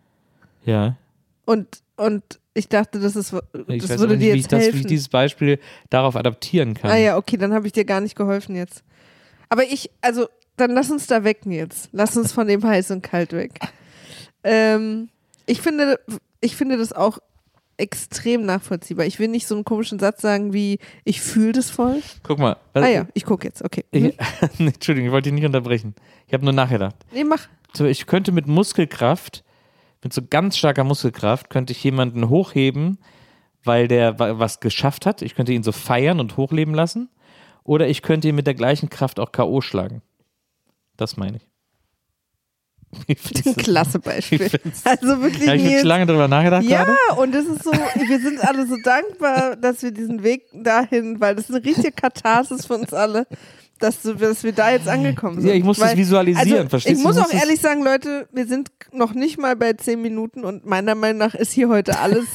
Ja. 0.65 0.95
Und, 1.45 1.81
und 1.97 2.23
ich 2.53 2.69
dachte, 2.69 2.99
das, 2.99 3.15
ist, 3.15 3.33
Ich 3.67 3.81
das 3.81 3.91
weiß 3.91 3.99
würde 3.99 4.17
nicht, 4.17 4.23
dir 4.27 4.33
wie 4.33 4.37
ich, 4.37 4.41
jetzt 4.43 4.51
das, 4.53 4.59
wie 4.59 4.63
helfen. 4.65 4.79
ich 4.79 4.85
dieses 4.85 5.09
Beispiel 5.09 5.59
darauf 5.89 6.15
adaptieren 6.15 6.73
kann. 6.73 6.91
ah 6.91 6.97
ja, 6.97 7.17
okay, 7.17 7.37
dann 7.37 7.53
habe 7.53 7.67
ich 7.67 7.73
dir 7.73 7.85
gar 7.85 7.99
nicht 8.01 8.15
geholfen 8.15 8.55
jetzt. 8.55 8.83
Aber 9.49 9.63
ich, 9.63 9.89
also, 10.01 10.27
dann 10.57 10.71
lass 10.71 10.89
uns 10.91 11.07
da 11.07 11.23
weg 11.23 11.39
jetzt. 11.45 11.89
Lass 11.91 12.15
uns 12.15 12.31
von 12.31 12.47
dem 12.47 12.63
heiß 12.63 12.91
und 12.91 13.01
kalt 13.01 13.33
weg. 13.33 13.59
Ähm, 14.45 15.07
ich 15.45 15.61
finde, 15.61 16.01
ich 16.41 16.57
finde 16.57 16.77
das 16.77 16.91
auch 16.91 17.19
extrem 17.77 18.45
nachvollziehbar. 18.45 19.05
Ich 19.05 19.19
will 19.19 19.27
nicht 19.27 19.47
so 19.47 19.55
einen 19.55 19.63
komischen 19.65 19.99
Satz 19.99 20.21
sagen 20.21 20.53
wie, 20.53 20.79
ich 21.03 21.21
fühle 21.21 21.51
das 21.53 21.69
voll. 21.69 22.01
Guck 22.23 22.39
mal. 22.39 22.57
Ah 22.73 22.87
ja, 22.87 23.07
ich 23.13 23.25
gucke 23.25 23.47
jetzt, 23.47 23.63
okay. 23.63 23.83
Ich, 23.91 24.03
nee, 24.59 24.67
Entschuldigung, 24.67 25.07
ich 25.07 25.11
wollte 25.11 25.29
dich 25.29 25.33
nicht 25.33 25.45
unterbrechen. 25.45 25.95
Ich 26.27 26.33
habe 26.33 26.43
nur 26.43 26.53
nachgedacht. 26.53 26.95
Nee, 27.11 27.23
mach. 27.23 27.47
So, 27.75 27.85
ich 27.85 28.05
könnte 28.05 28.31
mit 28.31 28.47
Muskelkraft, 28.47 29.43
mit 30.03 30.13
so 30.13 30.21
ganz 30.29 30.57
starker 30.57 30.83
Muskelkraft, 30.83 31.49
könnte 31.49 31.73
ich 31.73 31.83
jemanden 31.83 32.29
hochheben, 32.29 32.99
weil 33.63 33.87
der 33.87 34.19
wa- 34.19 34.37
was 34.39 34.59
geschafft 34.59 35.05
hat. 35.05 35.21
Ich 35.21 35.33
könnte 35.35 35.53
ihn 35.53 35.63
so 35.63 35.71
feiern 35.71 36.19
und 36.19 36.37
hochleben 36.37 36.75
lassen. 36.75 37.09
Oder 37.63 37.87
ich 37.87 38.01
könnte 38.01 38.27
ihn 38.27 38.35
mit 38.35 38.45
der 38.45 38.55
gleichen 38.55 38.89
Kraft 38.89 39.19
auch 39.19 39.31
K.O. 39.31 39.61
schlagen. 39.61 40.01
Das 40.97 41.15
meine 41.17 41.37
ich. 41.37 41.47
Ein 43.45 43.55
klasse 43.55 43.99
Beispiel. 43.99 44.41
Ich 44.43 44.59
Also 44.85 45.21
wirklich 45.21 45.43
ich 45.43 45.49
habe 45.49 45.57
Nils. 45.59 45.79
schon 45.79 45.87
lange 45.87 46.05
drüber 46.05 46.27
nachgedacht 46.27 46.63
Ja, 46.63 46.83
gerade. 46.85 47.21
und 47.21 47.35
es 47.35 47.45
ist 47.45 47.63
so, 47.63 47.71
wir 47.71 48.19
sind 48.19 48.39
alle 48.47 48.65
so 48.67 48.75
dankbar, 48.83 49.55
dass 49.55 49.81
wir 49.83 49.91
diesen 49.91 50.23
Weg 50.23 50.43
dahin, 50.53 51.19
weil 51.19 51.35
das 51.35 51.49
ist 51.49 51.55
eine 51.55 51.65
richtige 51.65 51.91
Katharsis 51.91 52.65
für 52.65 52.75
uns 52.75 52.93
alle, 52.93 53.27
dass, 53.79 54.01
du, 54.01 54.13
dass 54.13 54.43
wir 54.43 54.53
da 54.53 54.71
jetzt 54.71 54.87
angekommen 54.87 55.41
sind. 55.41 55.49
Ja, 55.49 55.55
ich 55.55 55.63
muss 55.63 55.77
das 55.77 55.89
weil, 55.89 55.97
visualisieren, 55.97 56.57
also, 56.59 56.69
verstehst 56.69 56.95
Ich 56.97 57.01
du? 57.01 57.07
muss 57.07 57.17
Ich 57.17 57.21
auch 57.21 57.25
muss 57.25 57.33
das- 57.33 57.41
ehrlich 57.43 57.59
sagen, 57.61 57.83
Leute, 57.83 58.27
wir 58.31 58.47
sind 58.47 58.69
noch 58.91 59.13
nicht 59.13 59.37
mal 59.37 59.55
bei 59.55 59.73
zehn 59.73 60.01
Minuten 60.01 60.43
und 60.45 60.65
meiner 60.65 60.95
Meinung 60.95 61.17
nach 61.17 61.35
ist 61.35 61.51
hier 61.51 61.67
heute 61.69 61.99
alles, 61.99 62.25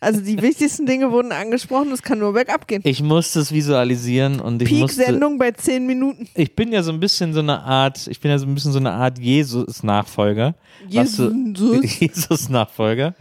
also 0.00 0.20
die 0.20 0.40
wichtigsten 0.40 0.86
Dinge 0.86 1.10
wurden 1.10 1.32
angesprochen, 1.32 1.90
es 1.92 2.02
kann 2.02 2.18
nur 2.20 2.32
bergab 2.32 2.68
gehen. 2.68 2.82
Ich 2.84 3.02
musste 3.02 3.40
es 3.40 3.52
visualisieren 3.52 4.40
und 4.40 4.62
ich 4.62 4.70
musste. 4.70 4.98
Peak-Sendung 4.98 5.38
bei 5.38 5.50
zehn 5.52 5.86
Minuten. 5.86 6.28
Ich 6.34 6.54
bin 6.54 6.72
ja 6.72 6.82
so 6.82 6.92
ein 6.92 7.00
bisschen 7.00 7.32
so 7.32 7.40
eine 7.40 7.62
Art, 7.62 8.06
ich 8.06 8.20
bin 8.20 8.30
ja 8.30 8.38
so 8.38 8.46
ein 8.46 8.54
bisschen 8.54 8.72
so 8.72 8.78
eine 8.78 8.92
Art 8.92 9.18
Jesus-Nachfolger. 9.18 10.54
Jesus-Nachfolger, 10.88 13.14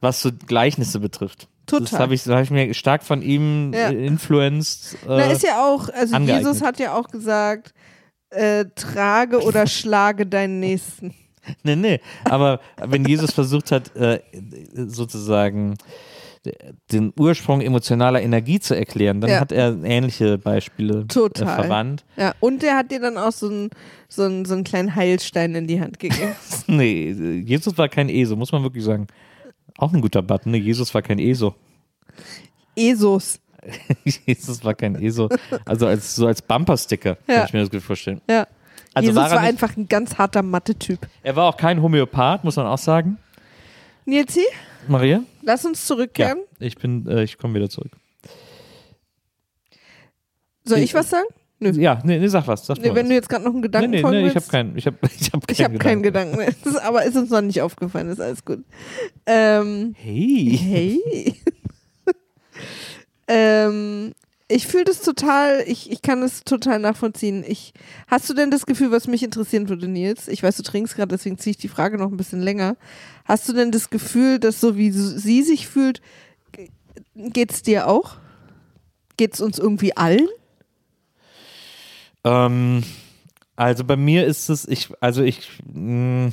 was 0.00 0.22
so 0.22 0.30
Gleichnisse 0.46 1.00
betrifft. 1.00 1.48
Das 1.66 1.80
Total. 1.80 1.98
habe 2.00 2.14
ich, 2.14 2.22
das 2.22 2.32
hab 2.34 2.42
ich 2.44 2.50
mir 2.50 2.72
stark 2.74 3.02
von 3.02 3.22
ihm 3.22 3.72
Ja. 3.72 3.88
influenced. 3.88 4.94
Äh, 5.04 5.08
Na, 5.08 5.24
ist 5.26 5.42
ja 5.42 5.64
auch, 5.64 5.88
also 5.88 6.14
angeeignet. 6.14 6.46
Jesus 6.46 6.62
hat 6.62 6.78
ja 6.78 6.94
auch 6.94 7.08
gesagt, 7.08 7.74
äh, 8.30 8.66
trage 8.76 9.40
oder 9.42 9.66
schlage 9.66 10.26
deinen 10.26 10.60
Nächsten. 10.60 11.14
nee, 11.64 11.74
nee. 11.76 12.00
Aber 12.24 12.60
wenn 12.84 13.04
Jesus 13.04 13.32
versucht 13.32 13.72
hat, 13.72 13.94
äh, 13.96 14.20
sozusagen 14.74 15.76
den 16.92 17.12
Ursprung 17.18 17.60
emotionaler 17.60 18.22
Energie 18.22 18.60
zu 18.60 18.74
erklären, 18.76 19.20
dann 19.20 19.30
Ja. 19.30 19.40
hat 19.40 19.52
er 19.52 19.76
ähnliche 19.84 20.38
Beispiele 20.38 21.00
äh, 21.00 21.04
Total. 21.06 21.54
verwandt. 21.62 22.04
Ja, 22.16 22.34
und 22.40 22.62
der 22.62 22.76
hat 22.76 22.90
dir 22.90 23.00
dann 23.00 23.18
auch 23.18 23.32
so 23.32 23.48
einen, 23.48 23.70
so, 24.08 24.22
einen, 24.24 24.44
so 24.44 24.54
einen 24.54 24.64
kleinen 24.64 24.94
Heilstein 24.94 25.54
in 25.54 25.66
die 25.66 25.80
Hand 25.80 25.98
gegeben. 25.98 26.32
Nee, 26.68 27.10
Jesus 27.44 27.76
war 27.78 27.88
kein 27.88 28.08
ESO, 28.08 28.36
muss 28.36 28.52
man 28.52 28.62
wirklich 28.62 28.84
sagen. 28.84 29.06
Auch 29.78 29.92
ein 29.92 30.00
guter 30.00 30.22
Button, 30.22 30.50
ne? 30.52 30.58
Jesus 30.58 30.92
war 30.94 31.02
kein 31.02 31.18
ESO. 31.18 31.54
Esos. 32.74 33.40
Jesus 34.26 34.64
war 34.64 34.74
kein 34.74 34.94
ESO. 34.96 35.28
Also 35.64 35.86
als, 35.86 36.14
so 36.14 36.26
als 36.26 36.40
Bumpersticker, 36.42 37.16
Ja. 37.26 37.34
kann 37.36 37.46
ich 37.46 37.52
mir 37.52 37.60
das 37.60 37.70
gut 37.70 37.82
vorstellen. 37.82 38.20
Ja. 38.30 38.46
Also 38.94 39.08
Jesus 39.10 39.16
war 39.22 39.28
er 39.30 39.34
war 39.36 39.40
nicht- 39.42 39.48
einfach 39.62 39.76
ein 39.76 39.88
ganz 39.88 40.16
harter 40.18 40.42
Mathe-Typ. 40.42 41.00
Er 41.22 41.36
war 41.36 41.44
auch 41.46 41.56
kein 41.56 41.82
Homöopath, 41.82 42.44
muss 42.44 42.56
man 42.56 42.66
auch 42.66 42.78
sagen. 42.78 43.18
Nilsi, 44.04 44.44
Maria? 44.88 45.22
lass 45.42 45.64
uns 45.64 45.80
Ja, 45.82 45.86
zurückkehren. 45.94 46.38
ich 46.58 46.76
bin, 46.76 47.06
äh, 47.08 47.22
ich 47.24 47.38
komme 47.38 47.54
wieder 47.54 47.68
zurück. 47.68 47.92
Soll 50.64 50.78
ich 50.78 50.94
was 50.94 51.10
sagen? 51.10 51.26
Nö. 51.58 51.70
Ja, 51.70 52.00
nee, 52.04 52.18
nee 52.18 52.26
sag 52.28 52.46
was. 52.48 52.66
Sag 52.66 52.78
Nee, 52.78 52.88
wenn 52.94 53.04
was. 53.04 53.08
du 53.08 53.14
jetzt 53.14 53.28
gerade 53.30 53.44
noch 53.44 53.52
einen 53.52 53.60
nee, 53.60 53.66
Gedanken 53.66 53.90
nee, 53.90 54.00
folgen 54.02 54.16
nee, 54.18 54.22
ich 54.24 54.28
habe 54.30 54.36
willst. 54.36 54.50
keinen, 54.50 54.76
ich 54.76 54.86
habe, 54.86 54.96
ich 55.18 55.32
habe 55.32 55.42
ich 55.48 55.64
habe 55.64 55.78
keinen 55.78 56.02
Gedanken 56.02 56.36
mehr. 56.36 56.52
Das 56.64 56.74
ist, 56.74 56.82
aber 56.82 57.04
ist 57.04 57.16
uns 57.16 57.30
noch 57.30 57.40
nicht 57.40 57.62
aufgefallen, 57.62 58.08
ist 58.10 58.20
alles 58.20 58.44
gut. 58.44 58.62
Ähm, 59.24 59.94
Hey. 59.96 60.58
Hey. 60.60 61.34
ähm, 63.28 64.12
ich 64.48 64.66
fühle 64.66 64.84
das 64.84 65.00
total, 65.00 65.64
ich, 65.66 65.90
ich 65.90 66.02
kann 66.02 66.20
das 66.20 66.44
total 66.44 66.78
nachvollziehen. 66.78 67.44
Ich, 67.46 67.72
hast 68.06 68.30
du 68.30 68.34
denn 68.34 68.50
das 68.50 68.64
Gefühl, 68.66 68.92
was 68.92 69.08
mich 69.08 69.22
interessieren 69.22 69.68
würde, 69.68 69.88
Nils? 69.88 70.28
Ich 70.28 70.42
weiß, 70.42 70.56
du 70.56 70.62
trinkst 70.62 70.94
gerade, 70.94 71.08
deswegen 71.16 71.38
ziehe 71.38 71.52
ich 71.52 71.56
die 71.56 71.68
Frage 71.68 71.98
noch 71.98 72.10
ein 72.10 72.16
bisschen 72.16 72.40
länger. 72.40 72.76
Hast 73.24 73.48
du 73.48 73.52
denn 73.52 73.72
das 73.72 73.90
Gefühl, 73.90 74.38
dass 74.38 74.60
so 74.60 74.76
wie 74.76 74.90
sie 74.92 75.42
sich 75.42 75.66
fühlt, 75.66 76.00
ge- 76.52 76.70
geht's 77.14 77.62
dir 77.62 77.88
auch? 77.88 78.18
Geht's 79.16 79.40
uns 79.40 79.58
irgendwie 79.58 79.96
allen? 79.96 80.28
Ähm, 82.22 82.84
also 83.56 83.82
bei 83.84 83.96
mir 83.96 84.26
ist 84.26 84.48
es, 84.48 84.66
ich, 84.68 84.90
also 85.00 85.22
ich, 85.22 85.48
mh, 85.72 86.30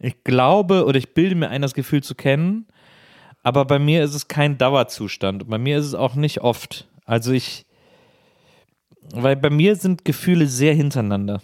ich 0.00 0.22
glaube 0.24 0.84
oder 0.84 0.98
ich 0.98 1.14
bilde 1.14 1.34
mir 1.34 1.48
ein, 1.48 1.62
das 1.62 1.72
Gefühl 1.72 2.02
zu 2.02 2.14
kennen, 2.14 2.66
aber 3.46 3.64
bei 3.64 3.78
mir 3.78 4.02
ist 4.02 4.12
es 4.12 4.26
kein 4.26 4.58
Dauerzustand. 4.58 5.44
Und 5.44 5.48
Bei 5.50 5.58
mir 5.58 5.78
ist 5.78 5.84
es 5.86 5.94
auch 5.94 6.16
nicht 6.16 6.40
oft. 6.40 6.88
Also 7.04 7.30
ich, 7.30 7.64
weil 9.14 9.36
bei 9.36 9.50
mir 9.50 9.76
sind 9.76 10.04
Gefühle 10.04 10.48
sehr 10.48 10.74
hintereinander. 10.74 11.40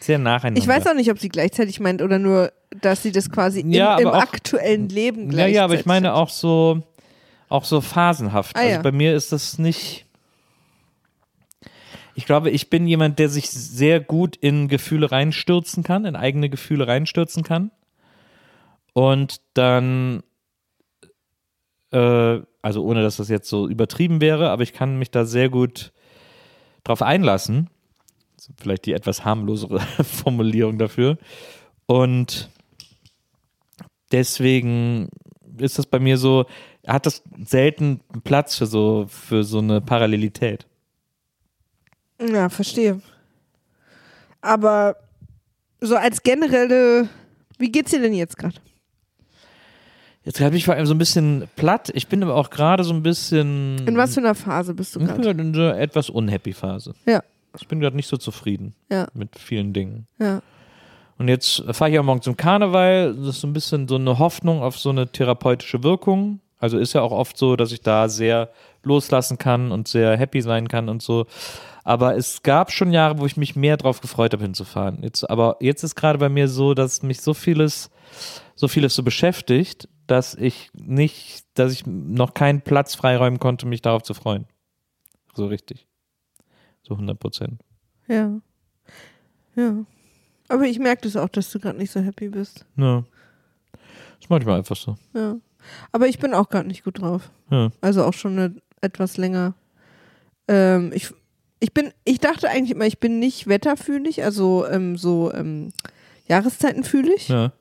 Sehr 0.00 0.18
nacheinander. 0.18 0.60
Ich 0.60 0.66
weiß 0.66 0.88
auch 0.88 0.94
nicht, 0.94 1.08
ob 1.12 1.20
sie 1.20 1.28
gleichzeitig 1.28 1.78
meint 1.78 2.02
oder 2.02 2.18
nur, 2.18 2.50
dass 2.80 3.04
sie 3.04 3.12
das 3.12 3.30
quasi 3.30 3.64
Ja, 3.68 3.98
im, 3.98 4.08
im 4.08 4.12
auch- 4.12 4.20
aktuellen 4.20 4.88
Leben 4.88 5.26
Ja, 5.26 5.28
gleichzeitig 5.28 5.54
ja, 5.54 5.64
aber 5.64 5.74
ich 5.74 5.86
meine 5.86 6.12
auch 6.14 6.28
so, 6.28 6.82
auch 7.48 7.62
so 7.64 7.80
phasenhaft. 7.80 8.56
Ah, 8.56 8.60
also 8.62 8.72
ja. 8.72 8.82
bei 8.82 8.90
mir 8.90 9.14
ist 9.14 9.30
das 9.30 9.60
nicht. 9.60 10.06
Ich 12.16 12.26
glaube, 12.26 12.50
ich 12.50 12.68
bin 12.68 12.88
jemand, 12.88 13.20
der 13.20 13.28
sich 13.28 13.48
sehr 13.48 14.00
gut 14.00 14.34
in 14.34 14.66
Gefühle 14.66 15.12
reinstürzen 15.12 15.84
kann, 15.84 16.04
in 16.04 16.16
eigene 16.16 16.50
Gefühle 16.50 16.88
reinstürzen 16.88 17.44
kann. 17.44 17.70
Und 18.92 19.40
dann, 19.54 20.24
äh, 21.92 22.40
also 22.62 22.84
ohne 22.84 23.02
dass 23.02 23.16
das 23.16 23.28
jetzt 23.28 23.48
so 23.48 23.68
übertrieben 23.68 24.20
wäre, 24.20 24.50
aber 24.50 24.62
ich 24.62 24.72
kann 24.72 24.98
mich 24.98 25.10
da 25.10 25.24
sehr 25.24 25.48
gut 25.48 25.92
drauf 26.84 27.02
einlassen. 27.02 27.68
Vielleicht 28.60 28.86
die 28.86 28.92
etwas 28.92 29.24
harmlosere 29.24 29.80
Formulierung 30.02 30.78
dafür. 30.78 31.18
Und 31.86 32.50
deswegen 34.12 35.08
ist 35.58 35.78
das 35.78 35.86
bei 35.86 35.98
mir 35.98 36.16
so, 36.16 36.46
hat 36.86 37.06
das 37.06 37.22
selten 37.44 38.00
Platz 38.24 38.56
für 38.56 38.66
so, 38.66 39.06
für 39.08 39.44
so 39.44 39.58
eine 39.58 39.80
Parallelität. 39.80 40.66
Ja, 42.20 42.48
verstehe. 42.48 43.00
Aber 44.40 44.96
so 45.80 45.96
als 45.96 46.22
generelle, 46.22 47.08
wie 47.58 47.70
geht's 47.70 47.90
dir 47.90 48.00
denn 48.00 48.14
jetzt 48.14 48.36
gerade? 48.36 48.56
Jetzt 50.24 50.40
habe 50.40 50.56
ich 50.56 50.64
vor 50.66 50.74
allem 50.74 50.86
so 50.86 50.94
ein 50.94 50.98
bisschen 50.98 51.48
platt. 51.56 51.90
Ich 51.94 52.08
bin 52.08 52.22
aber 52.22 52.34
auch 52.34 52.50
gerade 52.50 52.84
so 52.84 52.92
ein 52.92 53.02
bisschen. 53.02 53.78
In 53.86 53.96
was 53.96 54.14
für 54.14 54.20
einer 54.20 54.34
Phase 54.34 54.74
bist 54.74 54.94
du 54.94 55.00
ich 55.00 55.06
bin 55.06 55.14
gerade? 55.22 55.34
gerade 55.36 55.40
in 55.48 55.54
so 55.54 55.60
einer 55.62 55.78
etwas 55.78 56.10
unhappy 56.10 56.52
Phase. 56.52 56.94
Ja. 57.06 57.22
Ich 57.58 57.66
bin 57.66 57.80
gerade 57.80 57.96
nicht 57.96 58.06
so 58.06 58.16
zufrieden 58.16 58.74
Ja. 58.90 59.08
mit 59.14 59.38
vielen 59.38 59.72
Dingen. 59.72 60.06
Ja. 60.18 60.42
Und 61.18 61.28
jetzt 61.28 61.64
fahre 61.72 61.90
ich 61.90 61.94
ja 61.96 62.02
morgen 62.02 62.22
zum 62.22 62.36
Karneval. 62.36 63.14
Das 63.14 63.28
ist 63.36 63.40
so 63.40 63.46
ein 63.46 63.52
bisschen 63.52 63.88
so 63.88 63.96
eine 63.96 64.18
Hoffnung 64.18 64.62
auf 64.62 64.78
so 64.78 64.90
eine 64.90 65.10
therapeutische 65.10 65.82
Wirkung. 65.82 66.40
Also 66.58 66.78
ist 66.78 66.92
ja 66.92 67.00
auch 67.00 67.12
oft 67.12 67.38
so, 67.38 67.56
dass 67.56 67.72
ich 67.72 67.80
da 67.80 68.08
sehr 68.08 68.50
loslassen 68.82 69.38
kann 69.38 69.72
und 69.72 69.88
sehr 69.88 70.16
happy 70.16 70.42
sein 70.42 70.68
kann 70.68 70.88
und 70.90 71.02
so. 71.02 71.26
Aber 71.84 72.16
es 72.16 72.42
gab 72.42 72.70
schon 72.70 72.92
Jahre, 72.92 73.18
wo 73.18 73.26
ich 73.26 73.36
mich 73.38 73.56
mehr 73.56 73.78
drauf 73.78 74.00
gefreut 74.02 74.32
habe, 74.34 74.44
hinzufahren. 74.44 74.98
Jetzt, 75.02 75.28
aber 75.28 75.56
jetzt 75.60 75.82
ist 75.82 75.94
gerade 75.94 76.18
bei 76.18 76.28
mir 76.28 76.46
so, 76.48 76.74
dass 76.74 77.02
mich 77.02 77.22
so 77.22 77.32
vieles, 77.34 77.90
so 78.54 78.68
vieles 78.68 78.94
so 78.94 79.02
beschäftigt, 79.02 79.88
dass 80.10 80.34
ich 80.34 80.70
nicht, 80.74 81.46
dass 81.54 81.72
ich 81.72 81.86
noch 81.86 82.34
keinen 82.34 82.62
Platz 82.62 82.94
freiräumen 82.96 83.38
konnte, 83.38 83.66
mich 83.66 83.80
darauf 83.80 84.02
zu 84.02 84.14
freuen. 84.14 84.46
So 85.34 85.46
richtig. 85.46 85.86
So 86.82 86.94
100 86.94 87.18
Prozent. 87.18 87.62
Ja. 88.08 88.40
Ja. 89.54 89.84
Aber 90.48 90.64
ich 90.64 90.80
merke 90.80 91.02
das 91.02 91.14
auch, 91.16 91.28
dass 91.28 91.50
du 91.52 91.60
gerade 91.60 91.78
nicht 91.78 91.92
so 91.92 92.00
happy 92.00 92.28
bist. 92.28 92.66
Ja. 92.76 93.04
Ist 94.18 94.28
manchmal 94.28 94.58
einfach 94.58 94.76
so. 94.76 94.96
Ja. 95.14 95.36
Aber 95.92 96.08
ich 96.08 96.18
bin 96.18 96.34
auch 96.34 96.48
gerade 96.48 96.66
nicht 96.66 96.82
gut 96.82 97.00
drauf. 97.00 97.30
Ja. 97.50 97.70
Also 97.80 98.04
auch 98.04 98.14
schon 98.14 98.38
eine, 98.38 98.56
etwas 98.80 99.16
länger. 99.16 99.54
Ähm, 100.48 100.90
ich, 100.92 101.12
ich 101.60 101.72
bin, 101.72 101.92
ich 102.04 102.18
dachte 102.18 102.48
eigentlich 102.48 102.72
immer, 102.72 102.86
ich 102.86 102.98
bin 102.98 103.20
nicht 103.20 103.46
wetterfühlig, 103.46 104.24
also 104.24 104.66
ähm, 104.66 104.96
so 104.96 105.32
ähm, 105.32 105.72
Jahreszeitenfühlig. 106.26 107.28
Ja. 107.28 107.52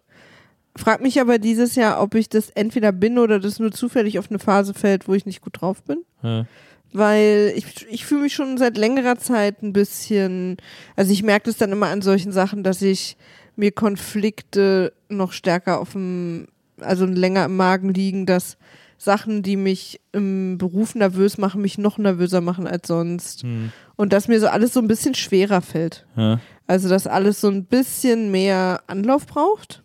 Frag 0.79 1.01
mich 1.01 1.19
aber 1.19 1.39
dieses 1.39 1.75
Jahr, 1.75 2.01
ob 2.01 2.15
ich 2.15 2.29
das 2.29 2.49
entweder 2.51 2.93
bin 2.93 3.19
oder 3.19 3.39
das 3.39 3.59
nur 3.59 3.71
zufällig 3.71 4.17
auf 4.17 4.29
eine 4.29 4.39
Phase 4.39 4.73
fällt, 4.73 5.07
wo 5.07 5.13
ich 5.13 5.25
nicht 5.25 5.41
gut 5.41 5.61
drauf 5.61 5.83
bin. 5.83 6.05
Ja. 6.23 6.45
Weil 6.93 7.53
ich, 7.55 7.85
ich 7.89 8.05
fühle 8.05 8.21
mich 8.21 8.33
schon 8.33 8.57
seit 8.57 8.77
längerer 8.77 9.17
Zeit 9.17 9.61
ein 9.61 9.73
bisschen, 9.73 10.57
also 10.95 11.11
ich 11.11 11.21
merke 11.21 11.47
das 11.47 11.57
dann 11.57 11.73
immer 11.73 11.87
an 11.87 12.01
solchen 12.01 12.31
Sachen, 12.31 12.63
dass 12.63 12.81
ich 12.81 13.17
mir 13.57 13.71
Konflikte 13.71 14.93
noch 15.09 15.33
stärker 15.33 15.81
auf 15.81 15.91
dem, 15.91 16.47
also 16.79 17.05
länger 17.05 17.45
im 17.45 17.57
Magen 17.57 17.93
liegen, 17.93 18.25
dass 18.25 18.57
Sachen, 18.97 19.43
die 19.43 19.57
mich 19.57 19.99
im 20.13 20.57
Beruf 20.57 20.95
nervös 20.95 21.37
machen, 21.37 21.61
mich 21.61 21.77
noch 21.77 21.97
nervöser 21.97 22.39
machen 22.39 22.67
als 22.67 22.87
sonst. 22.87 23.43
Hm. 23.43 23.71
Und 23.97 24.13
dass 24.13 24.29
mir 24.29 24.39
so 24.39 24.47
alles 24.47 24.73
so 24.73 24.79
ein 24.79 24.87
bisschen 24.87 25.13
schwerer 25.13 25.61
fällt. 25.61 26.05
Ja. 26.15 26.39
Also, 26.67 26.87
dass 26.87 27.05
alles 27.05 27.41
so 27.41 27.49
ein 27.49 27.65
bisschen 27.65 28.31
mehr 28.31 28.81
Anlauf 28.87 29.25
braucht. 29.25 29.83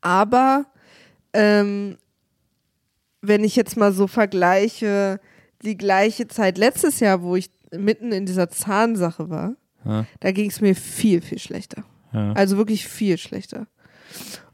Aber 0.00 0.66
ähm, 1.32 1.96
wenn 3.22 3.44
ich 3.44 3.56
jetzt 3.56 3.76
mal 3.76 3.92
so 3.92 4.06
vergleiche, 4.06 5.20
die 5.62 5.76
gleiche 5.76 6.26
Zeit 6.28 6.58
letztes 6.58 7.00
Jahr, 7.00 7.22
wo 7.22 7.36
ich 7.36 7.50
mitten 7.72 8.12
in 8.12 8.26
dieser 8.26 8.48
Zahnsache 8.50 9.28
war, 9.30 9.54
Ja. 9.84 10.06
da 10.20 10.32
ging 10.32 10.50
es 10.50 10.60
mir 10.60 10.74
viel, 10.74 11.20
viel 11.20 11.38
schlechter. 11.38 11.84
Ja. 12.12 12.32
Also 12.32 12.56
wirklich 12.56 12.86
viel 12.86 13.18
schlechter. 13.18 13.66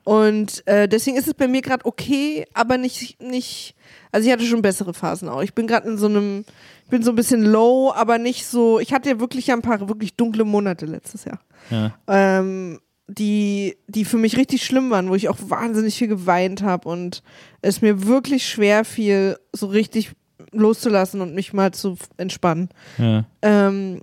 Und 0.04 0.64
äh, 0.68 0.86
deswegen 0.88 1.16
ist 1.16 1.26
es 1.26 1.34
bei 1.34 1.48
mir 1.48 1.62
gerade 1.62 1.84
okay, 1.84 2.44
aber 2.54 2.78
nicht, 2.78 3.20
nicht, 3.20 3.74
also 4.12 4.26
ich 4.26 4.32
hatte 4.32 4.44
schon 4.44 4.62
bessere 4.62 4.94
Phasen 4.94 5.28
auch. 5.28 5.42
Ich 5.42 5.54
bin 5.54 5.66
gerade 5.66 5.88
in 5.88 5.98
so 5.98 6.06
einem, 6.06 6.44
ich 6.84 6.90
bin 6.90 7.02
so 7.02 7.10
ein 7.10 7.16
bisschen 7.16 7.42
low, 7.42 7.92
aber 7.92 8.18
nicht 8.18 8.46
so, 8.46 8.78
ich 8.78 8.92
hatte 8.92 9.10
ja 9.10 9.18
wirklich 9.20 9.50
ein 9.50 9.62
paar 9.62 9.88
wirklich 9.88 10.14
dunkle 10.14 10.44
Monate 10.44 10.86
letztes 10.86 11.24
Jahr. 11.24 11.40
Ja. 11.70 11.94
Ähm, 12.06 12.78
die, 13.08 13.76
die 13.86 14.04
für 14.04 14.18
mich 14.18 14.36
richtig 14.36 14.64
schlimm 14.64 14.90
waren, 14.90 15.08
wo 15.10 15.14
ich 15.14 15.28
auch 15.28 15.38
wahnsinnig 15.40 15.96
viel 15.96 16.08
geweint 16.08 16.62
habe 16.62 16.88
und 16.88 17.22
es 17.62 17.80
mir 17.80 18.06
wirklich 18.06 18.48
schwer 18.48 18.84
fiel, 18.84 19.38
so 19.52 19.66
richtig 19.66 20.12
loszulassen 20.52 21.20
und 21.20 21.34
mich 21.34 21.52
mal 21.52 21.72
zu 21.72 21.96
entspannen. 22.16 22.68
Ja. 22.98 23.24
Ähm, 23.42 24.02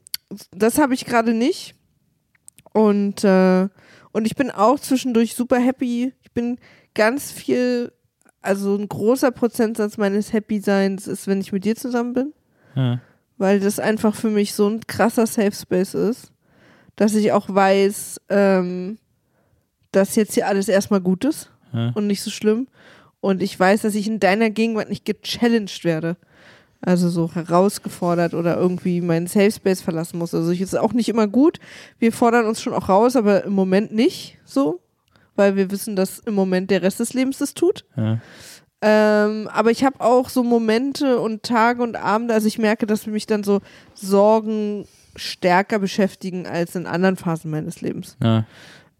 das 0.51 0.77
habe 0.77 0.93
ich 0.93 1.05
gerade 1.05 1.33
nicht. 1.33 1.75
Und, 2.71 3.23
äh, 3.23 3.67
und 4.11 4.25
ich 4.25 4.35
bin 4.35 4.51
auch 4.51 4.79
zwischendurch 4.79 5.35
super 5.35 5.59
happy. 5.59 6.13
Ich 6.21 6.31
bin 6.31 6.57
ganz 6.93 7.31
viel, 7.31 7.91
also 8.41 8.75
ein 8.75 8.87
großer 8.87 9.31
Prozentsatz 9.31 9.97
meines 9.97 10.33
Happy-Seins 10.33 11.07
ist, 11.07 11.27
wenn 11.27 11.41
ich 11.41 11.51
mit 11.51 11.65
dir 11.65 11.75
zusammen 11.75 12.13
bin. 12.13 12.33
Ja. 12.75 12.99
Weil 13.37 13.59
das 13.59 13.79
einfach 13.79 14.15
für 14.15 14.29
mich 14.29 14.53
so 14.53 14.67
ein 14.67 14.81
krasser 14.87 15.27
Safe 15.27 15.51
Space 15.51 15.93
ist, 15.93 16.31
dass 16.95 17.15
ich 17.15 17.31
auch 17.31 17.47
weiß, 17.49 18.21
ähm, 18.29 18.97
dass 19.95 20.15
jetzt 20.15 20.33
hier 20.33 20.47
alles 20.47 20.67
erstmal 20.67 21.01
gut 21.01 21.23
ist 21.25 21.49
Ja. 21.73 21.91
und 21.95 22.07
nicht 22.07 22.21
so 22.21 22.29
schlimm. 22.31 22.67
Und 23.21 23.41
ich 23.41 23.57
weiß, 23.57 23.81
dass 23.83 23.95
ich 23.95 24.07
in 24.07 24.19
deiner 24.19 24.49
Gegenwart 24.49 24.89
nicht 24.89 25.05
gechallenged 25.05 25.83
werde. 25.85 26.17
Also 26.81 27.07
so 27.09 27.33
herausgefordert 27.33 28.33
oder 28.33 28.57
irgendwie 28.57 28.99
meinen 28.99 29.27
Safe 29.27 29.51
Space 29.51 29.81
verlassen 29.81 30.19
muss. 30.19 30.33
Also 30.35 30.51
ich 30.51 30.59
ist 30.59 30.75
auch 30.77 30.91
nicht 30.91 31.07
immer 31.07 31.27
gut. 31.27 31.59
Wir 31.97 32.11
fordern 32.11 32.45
uns 32.45 32.61
schon 32.61 32.73
auch 32.73 32.89
raus, 32.89 33.15
aber 33.15 33.45
im 33.45 33.53
Moment 33.53 33.93
nicht 33.93 34.37
so, 34.43 34.81
weil 35.37 35.55
wir 35.55 35.71
wissen, 35.71 35.95
dass 35.95 36.19
im 36.19 36.33
Moment 36.33 36.69
der 36.71 36.81
Rest 36.81 36.99
des 36.99 37.13
Lebens 37.13 37.37
das 37.37 37.53
tut. 37.53 37.85
Ja. 37.95 38.19
Ähm, 38.81 39.47
aber 39.53 39.71
ich 39.71 39.85
habe 39.85 40.01
auch 40.01 40.27
so 40.27 40.43
Momente 40.43 41.19
und 41.21 41.43
Tage 41.43 41.81
und 41.81 41.95
Abende, 41.95 42.33
also 42.33 42.47
ich 42.47 42.57
merke, 42.59 42.85
dass 42.85 43.07
mich 43.07 43.25
dann 43.25 43.45
so 43.45 43.61
Sorgen 43.93 44.85
stärker 45.15 45.79
beschäftigen 45.79 46.45
als 46.47 46.75
in 46.75 46.85
anderen 46.85 47.15
Phasen 47.15 47.49
meines 47.49 47.79
Lebens. 47.79 48.17
Ja. 48.21 48.45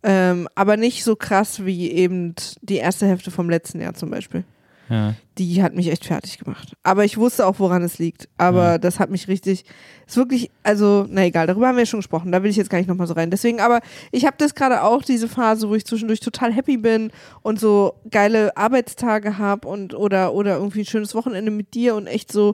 Ähm, 0.04 0.48
aber 0.56 0.76
nicht 0.78 1.04
so 1.04 1.16
krass 1.16 1.66
wie 1.66 1.90
eben 1.92 2.36
die 2.62 2.76
erste 2.78 3.08
Hälfte 3.08 3.32
vom 3.32 3.50
letzten 3.50 3.80
Jahr 3.82 3.94
zum 3.94 4.10
Beispiel. 4.10 4.44
Ja. 4.90 5.16
Die 5.38 5.64
hat 5.64 5.74
mich 5.74 5.88
echt 5.90 6.06
fertig 6.06 6.38
gemacht. 6.40 6.74
Aber 6.84 7.06
ich 7.06 7.18
wusste 7.18 7.48
auch, 7.48 7.58
woran 7.58 7.82
es 7.84 8.00
liegt. 8.00 8.28
Aber 8.38 8.72
Ja. 8.72 8.78
das 8.78 9.00
hat 9.00 9.10
mich 9.10 9.30
richtig, 9.30 9.64
ist 10.06 10.18
wirklich, 10.18 10.52
also, 10.62 11.06
na 11.10 11.24
egal, 11.24 11.48
darüber 11.48 11.70
haben 11.70 11.78
wir 11.78 11.86
schon 11.86 12.02
gesprochen. 12.02 12.34
Da 12.34 12.44
will 12.44 12.50
ich 12.52 12.58
jetzt 12.58 12.70
gar 12.70 12.80
nicht 12.80 12.90
nochmal 12.90 13.08
so 13.08 13.14
rein. 13.14 13.32
Deswegen, 13.32 13.62
aber 13.62 13.80
ich 14.12 14.26
habe 14.26 14.36
das 14.38 14.56
gerade 14.56 14.84
auch, 14.84 15.02
diese 15.02 15.30
Phase, 15.30 15.70
wo 15.70 15.76
ich 15.76 15.86
zwischendurch 15.86 16.20
total 16.20 16.52
happy 16.52 16.76
bin 16.78 17.12
und 17.42 17.62
so 17.62 17.94
geile 18.12 18.58
Arbeitstage 18.58 19.38
habe 19.38 19.68
und 19.70 19.96
oder, 19.96 20.34
oder 20.34 20.58
irgendwie 20.58 20.82
ein 20.82 20.86
schönes 20.86 21.16
Wochenende 21.16 21.50
mit 21.50 21.74
dir 21.74 21.96
und 21.96 22.06
echt 22.08 22.30
so 22.30 22.54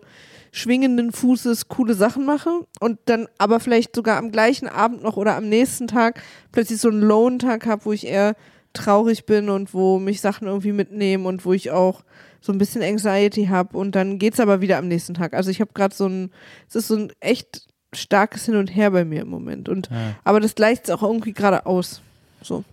schwingenden 0.51 1.12
Fußes 1.12 1.67
coole 1.67 1.93
Sachen 1.93 2.25
mache 2.25 2.49
und 2.79 2.99
dann 3.05 3.27
aber 3.38 3.59
vielleicht 3.59 3.95
sogar 3.95 4.17
am 4.17 4.31
gleichen 4.31 4.67
Abend 4.67 5.03
noch 5.03 5.17
oder 5.17 5.35
am 5.35 5.47
nächsten 5.49 5.88
Tag 5.88 6.21
plötzlich 6.51 6.79
so 6.81 6.89
einen 6.89 7.01
Lone-Tag 7.01 7.65
habe, 7.65 7.85
wo 7.85 7.91
ich 7.91 8.07
eher 8.07 8.35
traurig 8.73 9.25
bin 9.25 9.49
und 9.49 9.73
wo 9.73 9.99
mich 9.99 10.21
Sachen 10.21 10.47
irgendwie 10.47 10.71
mitnehmen 10.71 11.25
und 11.25 11.45
wo 11.45 11.53
ich 11.53 11.71
auch 11.71 12.03
so 12.41 12.51
ein 12.51 12.57
bisschen 12.57 12.81
Anxiety 12.81 13.47
habe 13.47 13.77
und 13.77 13.95
dann 13.95 14.17
geht's 14.19 14.39
aber 14.39 14.62
wieder 14.62 14.77
am 14.77 14.88
nächsten 14.88 15.13
Tag. 15.13 15.33
Also 15.33 15.49
ich 15.51 15.59
habe 15.62 15.73
gerade 15.73 15.93
so 15.93 16.07
ein, 16.07 16.31
es 16.67 16.75
ist 16.75 16.88
so 16.88 16.95
ein 16.95 17.12
echt 17.19 17.67
starkes 17.93 18.45
Hin 18.45 18.55
und 18.55 18.67
Her 18.67 18.91
bei 18.91 19.03
mir 19.03 19.21
im 19.21 19.29
Moment 19.29 19.67
und 19.69 19.89
Ja. 19.89 20.15
aber 20.23 20.39
das 20.39 20.55
gleicht 20.55 20.85
es 20.85 20.89
auch 20.91 21.03
irgendwie 21.03 21.33
gerade 21.33 21.65
aus. 21.65 22.01
So. 22.41 22.63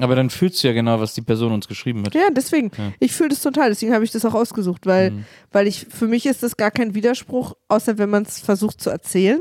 Aber 0.00 0.14
dann 0.14 0.30
fühlst 0.30 0.62
du 0.62 0.68
ja 0.68 0.74
genau, 0.74 1.00
was 1.00 1.14
die 1.14 1.22
Person 1.22 1.52
uns 1.52 1.66
geschrieben 1.66 2.04
hat. 2.06 2.14
Ja, 2.14 2.30
deswegen. 2.30 2.70
Ja. 2.78 2.92
Ich 3.00 3.12
fühle 3.12 3.30
das 3.30 3.42
total, 3.42 3.70
deswegen 3.70 3.92
habe 3.92 4.04
ich 4.04 4.10
das 4.12 4.24
auch 4.24 4.34
ausgesucht, 4.34 4.86
weil, 4.86 5.10
Mhm. 5.10 5.24
weil 5.50 5.66
ich, 5.66 5.86
für 5.90 6.06
mich 6.06 6.24
ist 6.26 6.42
das 6.42 6.56
gar 6.56 6.70
kein 6.70 6.94
Widerspruch, 6.94 7.54
außer 7.68 7.98
wenn 7.98 8.10
man 8.10 8.22
es 8.22 8.38
versucht 8.38 8.80
zu 8.80 8.90
erzählen. 8.90 9.40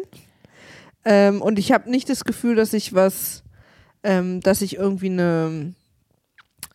Ähm, 1.05 1.41
und 1.41 1.59
ich 1.59 1.71
habe 1.71 1.89
nicht 1.89 2.09
das 2.09 2.25
Gefühl, 2.25 2.55
dass 2.55 2.73
ich 2.73 2.93
was, 2.93 3.43
ähm, 4.03 4.41
dass 4.41 4.61
ich 4.61 4.77
irgendwie 4.77 5.09
eine, 5.09 5.73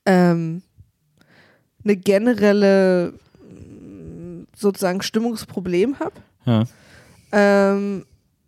ähm, 0.06 0.62
eine 1.84 1.96
generelle 1.96 3.14
mm, 3.40 4.44
sozusagen 4.56 5.02
Stimmungsproblem 5.02 5.98
habe. 5.98 6.14
Ja. 6.46 6.64
Ähm, 7.32 8.04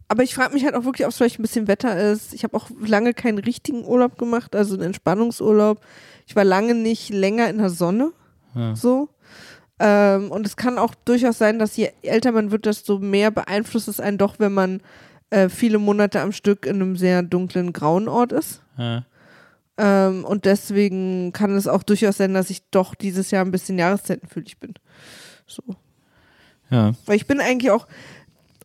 aber 0.08 0.22
ich 0.22 0.34
frage 0.34 0.54
mich 0.54 0.64
halt 0.64 0.74
auch 0.74 0.84
wirklich, 0.84 1.06
ob 1.06 1.10
es 1.10 1.16
vielleicht 1.16 1.38
ein 1.38 1.42
bisschen 1.42 1.68
Wetter 1.68 1.98
ist. 2.12 2.34
Ich 2.34 2.44
habe 2.44 2.56
auch 2.56 2.68
lange 2.80 3.14
keinen 3.14 3.38
richtigen 3.38 3.84
Urlaub 3.84 4.18
gemacht, 4.18 4.54
also 4.54 4.74
einen 4.74 4.84
Entspannungsurlaub. 4.84 5.80
Ich 6.26 6.36
war 6.36 6.44
lange 6.44 6.74
nicht 6.74 7.10
länger 7.10 7.48
in 7.48 7.58
der 7.58 7.70
Sonne. 7.70 8.12
Ja. 8.54 8.76
So. 8.76 9.08
Ähm, 9.80 10.30
und 10.30 10.46
es 10.46 10.56
kann 10.56 10.78
auch 10.78 10.94
durchaus 10.94 11.38
sein, 11.38 11.58
dass 11.58 11.76
je 11.76 11.90
älter 12.02 12.32
man 12.32 12.50
wird, 12.50 12.66
desto 12.66 12.98
mehr 12.98 13.30
beeinflusst 13.30 13.88
es 13.88 14.00
einen 14.00 14.18
doch, 14.18 14.38
wenn 14.38 14.52
man 14.52 14.82
äh, 15.30 15.48
viele 15.48 15.78
Monate 15.78 16.20
am 16.20 16.32
Stück 16.32 16.66
in 16.66 16.76
einem 16.76 16.96
sehr 16.96 17.22
dunklen, 17.22 17.72
grauen 17.72 18.08
Ort 18.08 18.32
ist. 18.32 18.62
Ja. 18.78 19.04
Ähm, 19.76 20.24
und 20.24 20.44
deswegen 20.44 21.32
kann 21.32 21.56
es 21.56 21.66
auch 21.66 21.82
durchaus 21.82 22.18
sein, 22.18 22.34
dass 22.34 22.50
ich 22.50 22.70
doch 22.70 22.94
dieses 22.94 23.30
Jahr 23.32 23.44
ein 23.44 23.50
bisschen 23.50 23.78
jahreszeitenfühlig 23.78 24.60
bin. 24.60 24.74
So. 25.46 25.62
Ja. 26.70 26.92
Weil 27.06 27.16
ich 27.16 27.26
bin 27.26 27.40
eigentlich 27.40 27.72
auch 27.72 27.88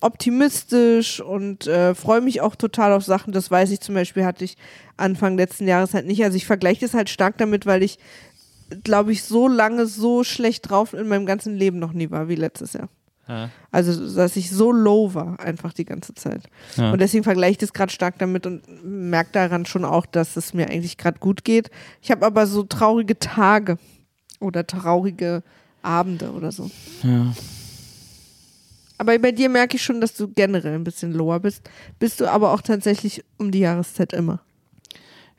optimistisch 0.01 1.19
und 1.19 1.67
äh, 1.67 1.93
freue 1.93 2.21
mich 2.21 2.41
auch 2.41 2.55
total 2.55 2.93
auf 2.93 3.03
Sachen. 3.03 3.33
Das 3.33 3.51
weiß 3.51 3.71
ich 3.71 3.81
zum 3.81 3.95
Beispiel, 3.95 4.25
hatte 4.25 4.45
ich 4.45 4.57
Anfang 4.97 5.38
letzten 5.38 5.67
Jahres 5.67 5.93
halt 5.93 6.05
nicht. 6.05 6.23
Also 6.23 6.38
ich 6.38 6.45
vergleiche 6.45 6.81
das 6.81 6.93
halt 6.93 7.09
stark 7.09 7.38
damit, 7.38 7.65
weil 7.65 7.83
ich, 7.83 7.99
glaube 8.83 9.12
ich, 9.12 9.23
so 9.23 9.47
lange 9.47 9.85
so 9.85 10.23
schlecht 10.23 10.69
drauf 10.69 10.93
in 10.93 11.07
meinem 11.07 11.25
ganzen 11.25 11.55
Leben 11.55 11.79
noch 11.79 11.93
nie 11.93 12.12
war 12.12 12.29
wie 12.29 12.35
letztes 12.35 12.73
Jahr. 12.73 12.89
Ja. 13.27 13.49
Also, 13.71 14.15
dass 14.15 14.35
ich 14.35 14.49
so 14.49 14.71
low 14.71 15.13
war 15.13 15.39
einfach 15.39 15.71
die 15.71 15.85
ganze 15.85 16.15
Zeit. 16.15 16.41
Ja. 16.75 16.91
Und 16.91 16.99
deswegen 16.99 17.23
vergleiche 17.23 17.51
ich 17.51 17.57
das 17.59 17.73
gerade 17.73 17.91
stark 17.91 18.17
damit 18.17 18.47
und 18.47 18.63
merke 18.83 19.29
daran 19.33 19.67
schon 19.67 19.85
auch, 19.85 20.07
dass 20.07 20.35
es 20.35 20.55
mir 20.55 20.67
eigentlich 20.67 20.97
gerade 20.97 21.19
gut 21.19 21.43
geht. 21.43 21.69
Ich 22.01 22.09
habe 22.09 22.25
aber 22.25 22.47
so 22.47 22.63
traurige 22.63 23.19
Tage 23.19 23.77
oder 24.39 24.65
traurige 24.65 25.43
Abende 25.83 26.31
oder 26.31 26.51
so. 26.51 26.71
Ja. 27.03 27.33
Aber 28.99 29.17
bei 29.17 29.31
dir 29.31 29.49
merke 29.49 29.77
ich 29.77 29.83
schon, 29.83 29.99
dass 30.01 30.13
du 30.13 30.27
generell 30.27 30.75
ein 30.75 30.83
bisschen 30.83 31.13
lower 31.13 31.39
bist. 31.39 31.67
Bist 31.97 32.19
du 32.21 32.27
aber 32.29 32.53
auch 32.53 32.62
tatsächlich 32.62 33.23
um 33.38 33.49
die 33.51 33.59
Jahreszeit 33.59 34.13
immer. 34.13 34.41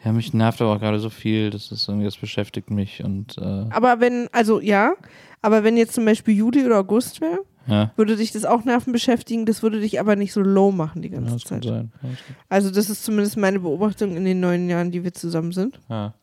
Ja, 0.05 0.12
mich 0.12 0.33
nervt 0.33 0.61
aber 0.62 0.73
auch 0.75 0.81
gerade 0.81 0.99
so 0.99 1.11
viel, 1.11 1.51
das 1.51 1.70
ist 1.70 1.87
irgendwie, 1.87 2.07
das 2.07 2.16
beschäftigt 2.16 2.70
mich 2.70 3.05
und 3.05 3.37
äh, 3.37 3.66
Aber 3.70 4.01
wenn, 4.01 4.29
also 4.33 4.59
ja, 4.61 4.94
aber 5.42 5.62
wenn 5.62 5.77
jetzt 5.77 5.92
zum 5.92 6.07
Beispiel 6.07 6.35
Juli 6.35 6.64
oder 6.64 6.79
August 6.79 7.20
wäre, 7.20 7.40
ja. 7.66 7.92
würde 7.96 8.16
dich 8.16 8.33
das 8.33 8.46
auch 8.46 8.64
Nerven 8.64 8.94
beschäftigen, 8.94 9.44
das 9.44 9.62
würde 9.62 9.79
dich 9.79 10.01
aber 10.01 10.16
nicht 10.16 10.33
so 10.33 10.40
low 10.40 10.73
machen 10.73 11.03
die 11.03 11.11
Ja, 11.11 11.16
ganze 11.20 11.33
kann 11.46 11.61
Zeit. 11.62 11.64
sein. 11.64 11.92
Ja, 12.03 12.09
das 12.09 12.18
Also 12.49 12.70
das 12.70 12.88
ist 12.88 13.05
zumindest 13.05 13.37
meine 13.37 13.61
Beobachtung 13.61 14.16
in 14.16 14.25
den 14.25 14.40
neun 14.40 14.70
Jahren, 14.70 14.90
die 14.90 15.05
wir 15.05 15.12
zusammen 15.12 15.53
sind, 15.53 15.79
Ja. 15.90 16.14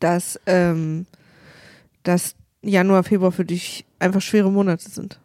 dass, 0.00 0.40
ähm, 0.46 1.04
dass 2.04 2.34
Januar, 2.62 3.02
Februar 3.04 3.30
für 3.32 3.44
dich 3.44 3.84
einfach 3.98 4.22
schwere 4.22 4.50
Monate 4.50 4.88
sind. 4.88 5.20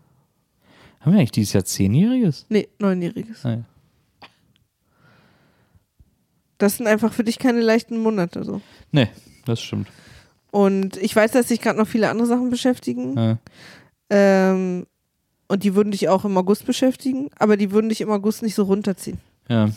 Haben 0.99 1.13
wir 1.13 1.19
eigentlich 1.19 1.31
dieses 1.31 1.53
Jahr 1.53 1.65
Zehnjähriges? 1.65 2.45
Nee, 2.49 2.67
neunjähriges. 2.79 3.45
Ah, 3.45 3.51
ja. 3.51 3.63
Das 6.57 6.77
sind 6.77 6.87
einfach 6.87 7.13
für 7.13 7.23
dich 7.23 7.37
keine 7.39 7.61
leichten 7.61 7.99
Monate 7.99 8.43
so. 8.43 8.61
Nee, 8.91 9.09
das 9.45 9.61
stimmt. 9.61 9.87
Und 10.51 10.97
ich 10.97 11.15
weiß, 11.15 11.31
dass 11.31 11.49
sich 11.49 11.61
gerade 11.61 11.77
noch 11.77 11.87
viele 11.87 12.09
andere 12.09 12.27
Sachen 12.27 12.49
beschäftigen. 12.49 13.15
Ja. 13.15 13.37
Ähm, 14.09 14.87
und 15.47 15.63
die 15.63 15.75
würden 15.75 15.91
dich 15.91 16.09
auch 16.09 16.25
im 16.25 16.37
August 16.37 16.65
beschäftigen, 16.65 17.29
aber 17.37 17.57
die 17.57 17.71
würden 17.71 17.89
dich 17.89 18.01
im 18.01 18.09
August 18.09 18.41
nicht 18.41 18.55
so 18.55 18.63
runterziehen. 18.63 19.19
Ja. 19.47 19.69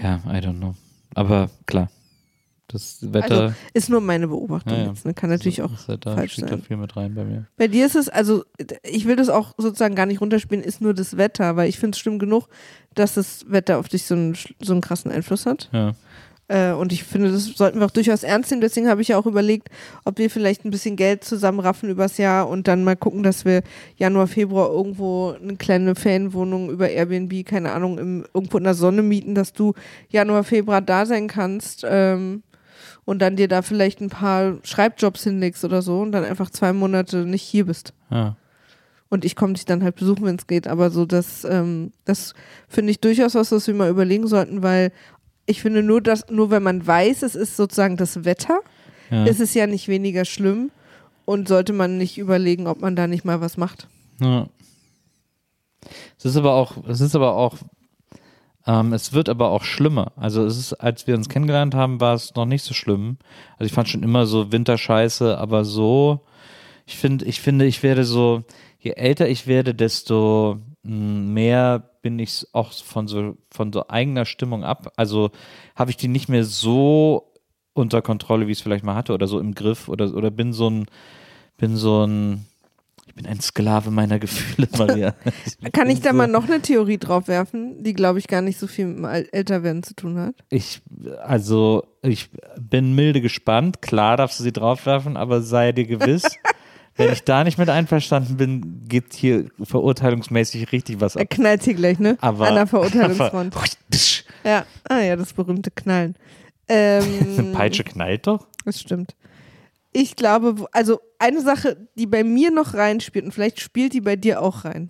Ja, 0.00 0.22
I 0.26 0.38
don't 0.38 0.58
know. 0.58 0.74
Aber 1.14 1.50
klar, 1.66 1.90
das 2.68 2.98
Wetter. 3.00 3.40
Also 3.40 3.54
ist 3.72 3.88
nur 3.88 4.00
meine 4.00 4.28
Beobachtung 4.28 4.74
ja, 4.74 4.82
ja. 4.84 4.88
jetzt. 4.88 5.04
Ne? 5.04 5.14
Kann 5.14 5.30
natürlich 5.30 5.56
das, 5.56 5.66
auch 5.66 5.72
das 5.72 5.88
Wetter 5.88 6.14
falsch 6.14 6.32
spielt 6.32 6.48
sein. 6.50 6.60
da 6.60 6.64
viel 6.64 6.76
mit 6.76 6.96
rein 6.96 7.14
bei 7.14 7.24
mir. 7.24 7.46
Bei 7.56 7.66
dir 7.66 7.86
ist 7.86 7.96
es, 7.96 8.08
also 8.08 8.44
ich 8.82 9.06
will 9.06 9.16
das 9.16 9.28
auch 9.28 9.54
sozusagen 9.56 9.94
gar 9.94 10.06
nicht 10.06 10.20
runterspielen, 10.20 10.62
ist 10.62 10.80
nur 10.80 10.94
das 10.94 11.16
Wetter, 11.16 11.56
weil 11.56 11.68
ich 11.68 11.78
finde 11.78 11.96
es 11.96 11.98
schlimm 11.98 12.18
genug, 12.18 12.48
dass 12.94 13.14
das 13.14 13.46
Wetter 13.48 13.78
auf 13.78 13.88
dich 13.88 14.04
so 14.04 14.14
einen, 14.14 14.36
so 14.60 14.72
einen 14.72 14.80
krassen 14.80 15.10
Einfluss 15.10 15.46
hat. 15.46 15.68
Ja. 15.72 15.94
Äh, 16.48 16.72
und 16.72 16.92
ich 16.92 17.04
finde, 17.04 17.30
das 17.30 17.44
sollten 17.44 17.78
wir 17.78 17.86
auch 17.86 17.90
durchaus 17.90 18.22
ernst 18.22 18.50
nehmen. 18.50 18.62
Deswegen 18.62 18.88
habe 18.88 19.02
ich 19.02 19.08
ja 19.08 19.18
auch 19.18 19.26
überlegt, 19.26 19.68
ob 20.04 20.18
wir 20.18 20.30
vielleicht 20.30 20.64
ein 20.64 20.70
bisschen 20.70 20.96
Geld 20.96 21.22
zusammenraffen 21.22 21.90
übers 21.90 22.16
Jahr 22.16 22.48
und 22.48 22.66
dann 22.66 22.84
mal 22.84 22.96
gucken, 22.96 23.22
dass 23.22 23.44
wir 23.44 23.62
Januar, 23.96 24.26
Februar 24.26 24.70
irgendwo 24.70 25.36
eine 25.40 25.56
kleine 25.56 25.94
Ferienwohnung 25.94 26.70
über 26.70 26.88
Airbnb, 26.88 27.44
keine 27.46 27.72
Ahnung, 27.72 27.98
im, 27.98 28.24
irgendwo 28.32 28.58
in 28.58 28.64
der 28.64 28.74
Sonne 28.74 29.02
mieten, 29.02 29.34
dass 29.34 29.52
du 29.52 29.74
Januar, 30.08 30.42
Februar 30.42 30.80
da 30.80 31.04
sein 31.04 31.28
kannst. 31.28 31.84
Ähm, 31.88 32.42
und 33.08 33.20
dann 33.20 33.36
dir 33.36 33.48
da 33.48 33.62
vielleicht 33.62 34.02
ein 34.02 34.10
paar 34.10 34.58
Schreibjobs 34.64 35.24
hinlegst 35.24 35.64
oder 35.64 35.80
so 35.80 36.02
und 36.02 36.12
dann 36.12 36.26
einfach 36.26 36.50
zwei 36.50 36.74
Monate 36.74 37.24
nicht 37.24 37.40
hier 37.40 37.64
bist. 37.64 37.94
Ja. 38.10 38.36
Und 39.08 39.24
ich 39.24 39.34
komme 39.34 39.54
dich 39.54 39.64
dann 39.64 39.82
halt 39.82 39.96
besuchen, 39.96 40.26
wenn 40.26 40.36
es 40.36 40.46
geht. 40.46 40.68
Aber 40.68 40.90
so, 40.90 41.06
das, 41.06 41.42
ähm, 41.44 41.92
das 42.04 42.34
finde 42.68 42.90
ich 42.90 43.00
durchaus 43.00 43.34
was, 43.34 43.50
was 43.50 43.66
wir 43.66 43.72
mal 43.72 43.88
überlegen 43.88 44.26
sollten, 44.26 44.62
weil 44.62 44.92
ich 45.46 45.62
finde 45.62 45.82
nur, 45.82 46.02
dass, 46.02 46.28
nur 46.28 46.50
wenn 46.50 46.62
man 46.62 46.86
weiß, 46.86 47.22
es 47.22 47.34
ist 47.34 47.56
sozusagen 47.56 47.96
das 47.96 48.26
Wetter, 48.26 48.60
Ja. 49.10 49.24
ist 49.24 49.40
es 49.40 49.54
ja 49.54 49.66
nicht 49.66 49.88
weniger 49.88 50.26
schlimm 50.26 50.70
und 51.24 51.48
sollte 51.48 51.72
man 51.72 51.96
nicht 51.96 52.18
überlegen, 52.18 52.66
ob 52.66 52.82
man 52.82 52.94
da 52.94 53.06
nicht 53.06 53.24
mal 53.24 53.40
was 53.40 53.56
macht. 53.56 53.88
Ja. 54.20 54.48
Es 56.18 56.26
ist 56.26 56.36
aber 56.36 56.52
auch, 56.52 56.76
es 56.86 57.00
ist 57.00 57.16
aber 57.16 57.36
auch, 57.36 57.56
ähm, 58.68 58.92
es 58.92 59.14
wird 59.14 59.30
aber 59.30 59.50
auch 59.50 59.64
schlimmer. 59.64 60.12
Also 60.16 60.44
es 60.44 60.58
ist, 60.58 60.74
als 60.74 61.06
wir 61.06 61.14
uns 61.16 61.30
kennengelernt 61.30 61.74
haben, 61.74 62.00
war 62.00 62.14
es 62.14 62.34
noch 62.34 62.44
nicht 62.44 62.62
so 62.62 62.74
schlimm. 62.74 63.16
Also 63.56 63.64
ich 63.64 63.72
fand 63.72 63.88
schon 63.88 64.02
immer 64.02 64.26
so 64.26 64.52
Winterscheiße, 64.52 65.38
aber 65.38 65.64
so, 65.64 66.20
ich 66.86 66.98
finde, 66.98 67.24
ich 67.24 67.40
finde, 67.40 67.66
ich 67.66 67.82
werde 67.82 68.04
so, 68.04 68.44
je 68.78 68.92
älter 68.92 69.28
ich 69.28 69.46
werde, 69.46 69.74
desto 69.74 70.58
mh, 70.82 70.92
mehr 71.32 71.90
bin 72.02 72.18
ich 72.18 72.46
auch 72.52 72.72
von 72.72 73.08
so, 73.08 73.36
von 73.50 73.72
so 73.72 73.88
eigener 73.88 74.26
Stimmung 74.26 74.64
ab. 74.64 74.92
Also 74.96 75.30
habe 75.74 75.90
ich 75.90 75.96
die 75.96 76.08
nicht 76.08 76.28
mehr 76.28 76.44
so 76.44 77.32
unter 77.74 78.02
Kontrolle, 78.02 78.48
wie 78.48 78.52
ich 78.52 78.58
es 78.58 78.62
vielleicht 78.62 78.84
mal 78.84 78.96
hatte 78.96 79.14
oder 79.14 79.26
so 79.28 79.40
im 79.40 79.54
Griff 79.54 79.88
oder, 79.88 80.14
oder 80.14 80.30
bin 80.30 80.52
so 80.52 80.68
ein, 80.68 80.86
bin 81.56 81.76
so 81.76 82.04
ein, 82.06 82.47
bin 83.18 83.26
ein 83.26 83.40
Sklave 83.40 83.90
meiner 83.90 84.18
Gefühle, 84.18 84.68
Maria. 84.78 85.14
Kann 85.72 85.90
ich 85.90 86.00
da 86.00 86.12
mal 86.12 86.28
noch 86.28 86.44
eine 86.44 86.60
Theorie 86.62 86.98
drauf 86.98 87.26
werfen, 87.28 87.82
die, 87.82 87.92
glaube 87.92 88.18
ich, 88.20 88.28
gar 88.28 88.42
nicht 88.42 88.58
so 88.58 88.66
viel 88.66 88.86
mit 88.86 88.98
dem 88.98 89.04
Älterwerden 89.04 89.82
zu 89.82 89.94
tun 89.94 90.18
hat? 90.18 90.34
Ich, 90.50 90.80
also, 91.22 91.84
ich 92.02 92.30
bin 92.60 92.94
milde 92.94 93.20
gespannt. 93.20 93.82
Klar 93.82 94.16
darfst 94.16 94.38
du 94.38 94.44
sie 94.44 94.52
draufwerfen, 94.52 95.16
aber 95.16 95.42
sei 95.42 95.72
dir 95.72 95.84
gewiss, 95.84 96.22
wenn 96.96 97.12
ich 97.12 97.24
da 97.24 97.42
nicht 97.42 97.58
mit 97.58 97.68
einverstanden 97.68 98.36
bin, 98.36 98.84
geht 98.88 99.14
hier 99.14 99.46
verurteilungsmäßig 99.62 100.70
richtig 100.70 101.00
was 101.00 101.16
Er 101.16 101.22
ab. 101.22 101.30
knallt 101.30 101.64
hier 101.64 101.74
gleich, 101.74 101.98
ne? 101.98 102.16
Aber, 102.20 102.46
An 102.46 102.54
der 102.54 102.66
Verurteilungsfront. 102.68 103.56
aber 103.56 103.66
ja, 104.44 104.64
ah 104.88 105.00
ja, 105.00 105.16
das 105.16 105.32
berühmte 105.32 105.72
Knallen. 105.72 106.14
Ähm, 106.68 107.04
eine 107.36 107.52
Peitsche 107.52 107.82
knallt 107.82 108.26
doch. 108.28 108.46
Das 108.64 108.80
stimmt. 108.80 109.16
Ich 110.00 110.14
glaube, 110.14 110.66
also 110.70 111.00
eine 111.18 111.40
Sache, 111.40 111.88
die 111.96 112.06
bei 112.06 112.22
mir 112.22 112.52
noch 112.52 112.74
reinspielt 112.74 113.24
und 113.24 113.32
vielleicht 113.32 113.60
spielt 113.60 113.94
die 113.94 114.00
bei 114.00 114.14
dir 114.14 114.40
auch 114.40 114.64
rein, 114.64 114.88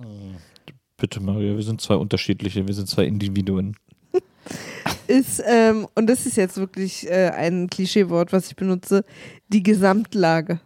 Bitte, 0.99 1.21
Maria, 1.21 1.57
wir 1.57 1.63
sind 1.63 1.81
zwei 1.81 1.95
unterschiedliche, 1.95 2.67
wir 2.67 2.75
sind 2.75 2.89
zwei 2.89 3.05
Individuen. 3.05 3.75
ist, 5.07 5.43
ähm, 5.47 5.87
und 5.95 6.09
das 6.11 6.27
ist 6.27 6.37
jetzt 6.37 6.59
wirklich 6.59 7.09
äh, 7.09 7.31
ein 7.31 7.71
Klischeewort, 7.71 8.35
was 8.35 8.49
ich 8.49 8.57
benutze, 8.57 9.03
die 9.49 9.63
Gesamtlage. 9.63 10.61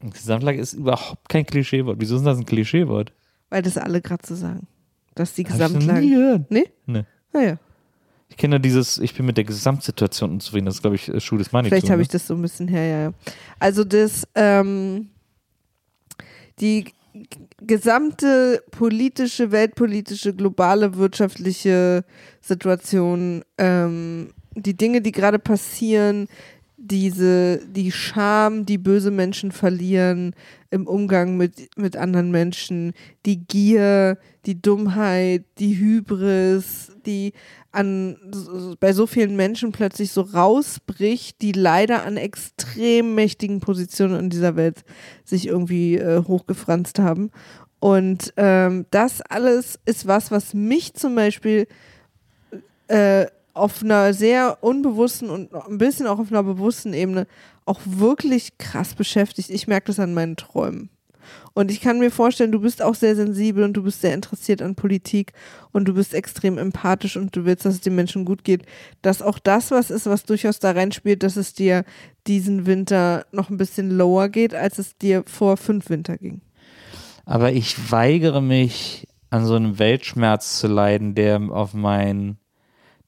Gesamtlage 0.00 0.58
ist 0.58 0.72
überhaupt 0.72 1.28
kein 1.28 1.44
Klischeewort. 1.44 1.96
Wieso 2.00 2.16
ist 2.16 2.24
das 2.24 2.38
ein 2.38 2.46
Klischeewort? 2.46 3.12
Weil 3.50 3.60
das 3.60 3.76
alle 3.76 4.00
gerade 4.00 4.26
so 4.26 4.36
sagen. 4.36 4.68
Dass 5.14 5.34
die 5.34 5.44
Hab 5.44 5.52
ich 5.52 5.58
noch 5.58 5.68
nie 5.68 5.74
Gesamtlage. 5.74 6.08
gehört. 6.08 6.50
Nee? 6.50 6.72
Nee. 6.86 7.04
Naja, 7.34 7.58
Ich 8.34 8.38
kenne 8.38 8.58
dieses, 8.58 8.98
ich 8.98 9.14
bin 9.14 9.26
mit 9.26 9.36
der 9.36 9.44
Gesamtsituation 9.44 10.32
unzufrieden. 10.32 10.66
Das 10.66 10.74
ist, 10.74 10.80
glaube 10.80 10.96
ich, 10.96 11.08
äh, 11.08 11.20
Schuh 11.20 11.36
des 11.36 11.52
Manitou. 11.52 11.70
vielleicht 11.70 11.88
habe 11.88 11.98
ne? 11.98 12.02
ich 12.02 12.08
das 12.08 12.26
so 12.26 12.34
ein 12.34 12.42
bisschen 12.42 12.66
her, 12.66 12.84
ja. 12.84 13.12
Also 13.60 13.84
das, 13.84 14.26
ähm, 14.34 15.10
die 16.58 16.86
gesamte 17.62 18.64
politische, 18.72 19.52
weltpolitische, 19.52 20.34
globale 20.34 20.96
wirtschaftliche 20.96 22.04
Situation, 22.40 23.44
ähm, 23.56 24.34
die 24.56 24.76
Dinge, 24.76 25.00
die 25.00 25.12
gerade 25.12 25.38
passieren, 25.38 26.26
diese, 26.90 27.60
die 27.66 27.90
Scham, 27.90 28.66
die 28.66 28.76
böse 28.76 29.10
Menschen 29.10 29.52
verlieren 29.52 30.34
im 30.70 30.86
Umgang 30.86 31.36
mit, 31.36 31.70
mit 31.76 31.96
anderen 31.96 32.30
Menschen, 32.30 32.92
die 33.24 33.38
Gier, 33.38 34.18
die 34.44 34.60
Dummheit, 34.60 35.44
die 35.58 35.78
Hybris, 35.78 36.92
die 37.06 37.32
an, 37.72 38.16
bei 38.80 38.92
so 38.92 39.06
vielen 39.06 39.34
Menschen 39.34 39.72
plötzlich 39.72 40.12
so 40.12 40.20
rausbricht, 40.20 41.40
die 41.40 41.52
leider 41.52 42.04
an 42.04 42.18
extrem 42.18 43.14
mächtigen 43.14 43.60
Positionen 43.60 44.18
in 44.18 44.30
dieser 44.30 44.56
Welt 44.56 44.84
sich 45.24 45.46
irgendwie 45.46 45.96
äh, 45.96 46.22
hochgefranst 46.22 46.98
haben. 46.98 47.30
Und 47.80 48.34
ähm, 48.36 48.86
das 48.90 49.22
alles 49.22 49.78
ist 49.86 50.06
was, 50.06 50.30
was 50.30 50.52
mich 50.52 50.94
zum 50.94 51.14
Beispiel 51.14 51.66
äh, 52.88 53.26
auf 53.54 53.82
einer 53.82 54.12
sehr 54.12 54.58
unbewussten 54.62 55.30
und 55.30 55.54
ein 55.54 55.78
bisschen 55.78 56.06
auch 56.06 56.18
auf 56.18 56.30
einer 56.30 56.42
bewussten 56.42 56.92
Ebene 56.92 57.26
auch 57.64 57.80
wirklich 57.84 58.58
krass 58.58 58.94
beschäftigt. 58.94 59.50
Ich 59.50 59.66
merke 59.66 59.86
das 59.86 59.98
an 59.98 60.14
meinen 60.14 60.36
Träumen. 60.36 60.90
Und 61.54 61.70
ich 61.70 61.80
kann 61.80 62.00
mir 62.00 62.10
vorstellen, 62.10 62.52
du 62.52 62.60
bist 62.60 62.82
auch 62.82 62.94
sehr 62.94 63.16
sensibel 63.16 63.64
und 63.64 63.74
du 63.74 63.84
bist 63.84 64.02
sehr 64.02 64.12
interessiert 64.12 64.60
an 64.60 64.74
Politik 64.74 65.32
und 65.72 65.86
du 65.86 65.94
bist 65.94 66.12
extrem 66.12 66.58
empathisch 66.58 67.16
und 67.16 67.34
du 67.34 67.44
willst, 67.44 67.64
dass 67.64 67.74
es 67.74 67.80
den 67.80 67.94
Menschen 67.94 68.24
gut 68.24 68.44
geht. 68.44 68.66
Dass 69.02 69.22
auch 69.22 69.38
das 69.38 69.70
was 69.70 69.90
ist, 69.90 70.06
was 70.06 70.24
durchaus 70.24 70.58
da 70.58 70.72
reinspielt, 70.72 71.22
dass 71.22 71.36
es 71.36 71.54
dir 71.54 71.84
diesen 72.26 72.66
Winter 72.66 73.24
noch 73.32 73.50
ein 73.50 73.56
bisschen 73.56 73.90
lower 73.90 74.28
geht, 74.28 74.54
als 74.54 74.78
es 74.78 74.98
dir 74.98 75.22
vor 75.26 75.56
fünf 75.56 75.88
Winter 75.88 76.18
ging. 76.18 76.42
Aber 77.24 77.52
ich 77.52 77.90
weigere 77.90 78.42
mich, 78.42 79.06
an 79.34 79.46
so 79.46 79.56
einem 79.56 79.80
Weltschmerz 79.80 80.58
zu 80.60 80.68
leiden, 80.68 81.16
der 81.16 81.40
auf 81.50 81.74
mein, 81.74 82.36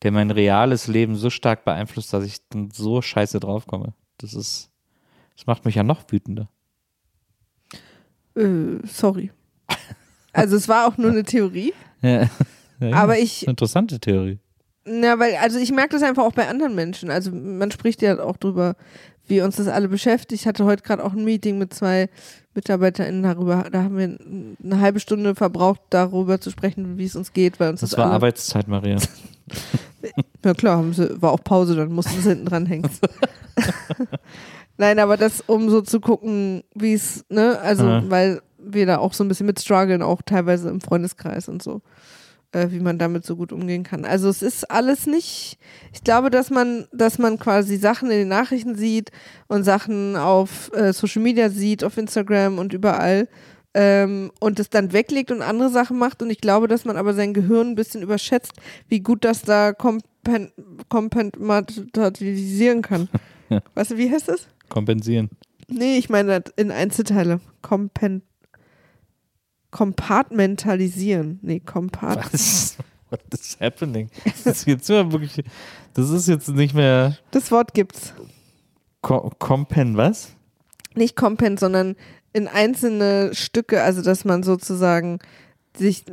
der 0.03 0.13
mein 0.13 0.31
reales 0.31 0.87
Leben 0.87 1.17
so 1.17 1.31
stark 1.31 1.65
beeinflusst, 1.65 2.13
dass 2.13 2.25
ich 2.25 2.47
dann 2.49 2.71
so 2.71 3.03
scheiße 3.03 3.41
draufkomme. 3.41 3.95
Das 4.19 4.35
ist, 4.35 4.71
das 5.37 5.47
macht 5.47 5.65
mich 5.65 5.75
ja 5.75 5.83
noch 5.83 6.05
wütender. 6.09 6.49
Äh, 8.35 8.79
sorry. 8.85 9.31
Also 10.33 10.57
es 10.57 10.69
war 10.69 10.87
auch 10.87 10.99
nur 10.99 11.11
eine 11.11 11.25
Theorie, 11.25 11.73
Ja. 12.03 12.29
Ja, 12.79 12.93
aber 12.93 13.19
ich, 13.19 13.47
Interessante 13.47 13.99
Theorie. 13.99 14.39
Na, 14.85 15.19
weil, 15.19 15.35
also 15.37 15.59
ich 15.59 15.73
merke 15.73 15.95
das 15.95 16.03
einfach 16.03 16.25
auch 16.25 16.35
bei 16.35 16.47
anderen 16.47 16.75
Menschen. 16.75 17.11
Also 17.11 17.33
man 17.33 17.71
spricht 17.71 18.03
ja 18.03 18.21
auch 18.21 18.37
drüber, 18.37 18.77
wie 19.27 19.41
uns 19.41 19.57
das 19.57 19.69
alle 19.69 19.89
beschäftigt. 19.89 20.41
Ich 20.43 20.47
hatte 20.47 20.65
heute 20.65 20.83
gerade 20.83 21.05
auch 21.05 21.13
ein 21.13 21.25
Meeting 21.25 21.59
mit 21.59 21.75
zwei 21.75 22.09
MitarbeiterInnen 22.55 23.23
darüber. 23.23 23.67
Da 23.71 23.83
haben 23.83 23.97
wir 23.99 24.19
eine 24.65 24.81
halbe 24.81 25.01
Stunde 25.01 25.35
verbraucht, 25.35 25.81
darüber 25.91 26.41
zu 26.41 26.51
sprechen, 26.51 26.97
wie 26.99 27.05
es 27.05 27.17
uns 27.17 27.33
geht, 27.33 27.59
weil 27.61 27.71
uns 27.71 27.81
das, 27.81 27.91
Das 27.91 27.99
war 27.99 28.07
alle, 28.07 28.15
Arbeitszeit, 28.15 28.69
Maria. 28.69 28.97
Ja 30.45 30.55
klar, 30.55 30.77
haben 30.77 30.93
sie, 30.93 31.21
war 31.21 31.33
auch 31.33 31.43
Pause, 31.43 31.75
dann 31.75 31.91
mussten 31.91 32.21
sie 32.23 32.29
hinten 32.29 32.45
dran 32.47 32.67
hängen. 32.67 32.89
Nein, 34.77 34.99
aber 34.99 35.17
das, 35.17 35.43
um 35.47 35.69
so 35.71 35.81
zu 35.81 36.01
gucken, 36.01 36.63
wie 36.75 36.93
es, 36.93 37.25
ne, 37.29 37.59
also, 37.61 37.85
Ja. 37.87 38.11
weil 38.11 38.43
wir 38.59 38.87
da 38.87 38.99
auch 38.99 39.13
so 39.15 39.25
ein 39.25 39.29
bisschen 39.29 39.47
mit 39.47 39.59
strugglen, 39.61 40.03
auch 40.03 40.23
teilweise 40.23 40.69
im 40.69 40.81
Freundeskreis 40.81 41.49
und 41.49 41.63
so, 41.63 41.81
äh, 42.53 42.69
wie 42.71 42.81
man 42.81 42.99
damit 42.99 43.25
so 43.25 43.37
gut 43.37 43.53
umgehen 43.53 43.83
kann. 43.83 44.05
Also 44.05 44.29
es 44.29 44.43
ist 44.43 44.71
alles 44.71 45.07
nicht, 45.07 45.59
ich 45.93 46.03
glaube, 46.05 46.31
dass 46.31 46.51
man, 46.51 46.87
dass 46.93 47.19
man 47.19 47.39
quasi 47.39 47.77
Sachen 47.77 48.11
in 48.11 48.19
den 48.19 48.29
Nachrichten 48.29 48.77
sieht 48.77 49.11
und 49.49 49.65
Sachen 49.65 50.17
auf 50.17 50.71
äh, 50.75 50.93
Social 50.93 51.23
Media 51.23 51.51
sieht, 51.51 51.85
auf 51.85 51.97
Instagram 51.97 52.59
und 52.59 52.73
überall 52.73 53.29
ähm, 53.75 54.33
und 54.41 54.59
es 54.59 54.71
dann 54.71 54.93
weglegt 54.93 55.31
und 55.31 55.43
andere 55.43 55.71
Sachen 55.71 55.99
macht 55.99 56.23
und 56.23 56.31
ich 56.31 56.41
glaube, 56.41 56.67
dass 56.67 56.85
man 56.85 56.97
aber 56.97 57.13
sein 57.15 57.35
Gehirn 57.35 57.69
ein 57.69 57.75
bisschen 57.75 58.03
überschätzt, 58.03 58.53
wie 58.89 59.01
gut 59.01 59.25
das 59.25 59.43
da 59.43 59.73
kompen 59.73 60.03
kompatibilisieren 60.89 62.83
kann. 62.83 63.09
Ja. 63.49 63.63
Weißt 63.75 63.93
du, 63.93 63.97
wie 63.97 64.11
heißt 64.11 64.27
das? 64.27 64.49
Kompensieren. 64.69 65.31
Nee, 65.69 65.99
ich 65.99 66.11
meine 66.11 66.41
das 66.41 66.53
in 66.57 66.73
Einzelteile. 66.73 67.39
Kompen 67.63 68.23
kompartmentalisieren. 69.77 71.39
Nee, 71.43 71.61
kompart. 71.65 72.33
Was? 72.33 72.77
What 73.11 73.21
is 73.33 73.59
happening? 73.61 74.09
Das 74.25 74.47
ist 74.47 74.67
jetzt 74.67 74.89
nur 74.89 75.13
wirklich. 75.13 75.45
Das 75.95 76.11
ist 76.11 76.29
jetzt 76.29 76.49
nicht 76.49 76.75
mehr. 76.75 77.17
Das 77.31 77.51
Wort 77.51 77.75
gibt's. 77.75 78.15
Ko 79.03 79.31
Kompen, 79.39 79.97
was? 79.97 80.33
Nicht 80.95 81.15
kompen, 81.15 81.57
sondern 81.59 81.95
in 82.33 82.49
einzelne 82.49 83.35
Stücke, 83.35 83.83
also 83.83 84.03
dass 84.03 84.25
man 84.25 84.43
sozusagen 84.43 85.21
sich 85.77 86.05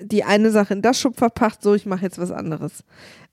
die 0.00 0.24
eine 0.24 0.50
Sache 0.50 0.74
in 0.74 0.82
das 0.82 1.00
Schub 1.00 1.16
verpackt, 1.16 1.62
so 1.62 1.74
ich 1.74 1.86
mache 1.86 2.02
jetzt 2.02 2.18
was 2.18 2.32
anderes. 2.32 2.84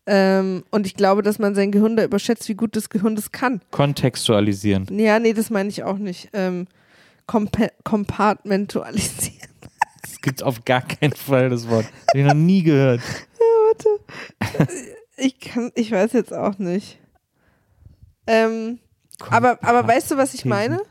Ähm, 0.05 0.63
und 0.69 0.85
ich 0.85 0.95
glaube, 0.95 1.23
dass 1.23 1.39
man 1.39 1.55
sein 1.55 1.71
Gehirn 1.71 1.97
da 1.97 2.03
überschätzt, 2.03 2.47
wie 2.49 2.55
gut 2.55 2.75
das 2.75 2.89
Gehirn 2.89 3.15
das 3.15 3.31
kann. 3.31 3.61
Kontextualisieren. 3.71 4.87
Ja, 4.97 5.19
nee, 5.19 5.33
das 5.33 5.49
meine 5.49 5.69
ich 5.69 5.83
auch 5.83 5.97
nicht. 5.97 6.29
Ähm, 6.33 6.67
kompartmentalisieren. 7.25 9.39
Das 10.01 10.21
gibt 10.21 10.43
auf 10.43 10.65
gar 10.65 10.81
keinen 10.81 11.13
Fall 11.13 11.49
das 11.49 11.69
Wort. 11.69 11.85
Hab 11.85 12.15
ich 12.15 12.25
noch 12.25 12.33
nie 12.33 12.63
gehört. 12.63 12.99
Ich 15.15 15.39
kann, 15.39 15.71
ich 15.75 15.91
weiß 15.91 16.13
jetzt 16.13 16.33
auch 16.33 16.57
nicht. 16.59 16.99
Ähm, 18.27 18.79
aber, 19.29 19.63
aber 19.63 19.87
weißt 19.87 20.11
du, 20.11 20.17
was 20.17 20.33
ich 20.33 20.45
meine? 20.45 20.81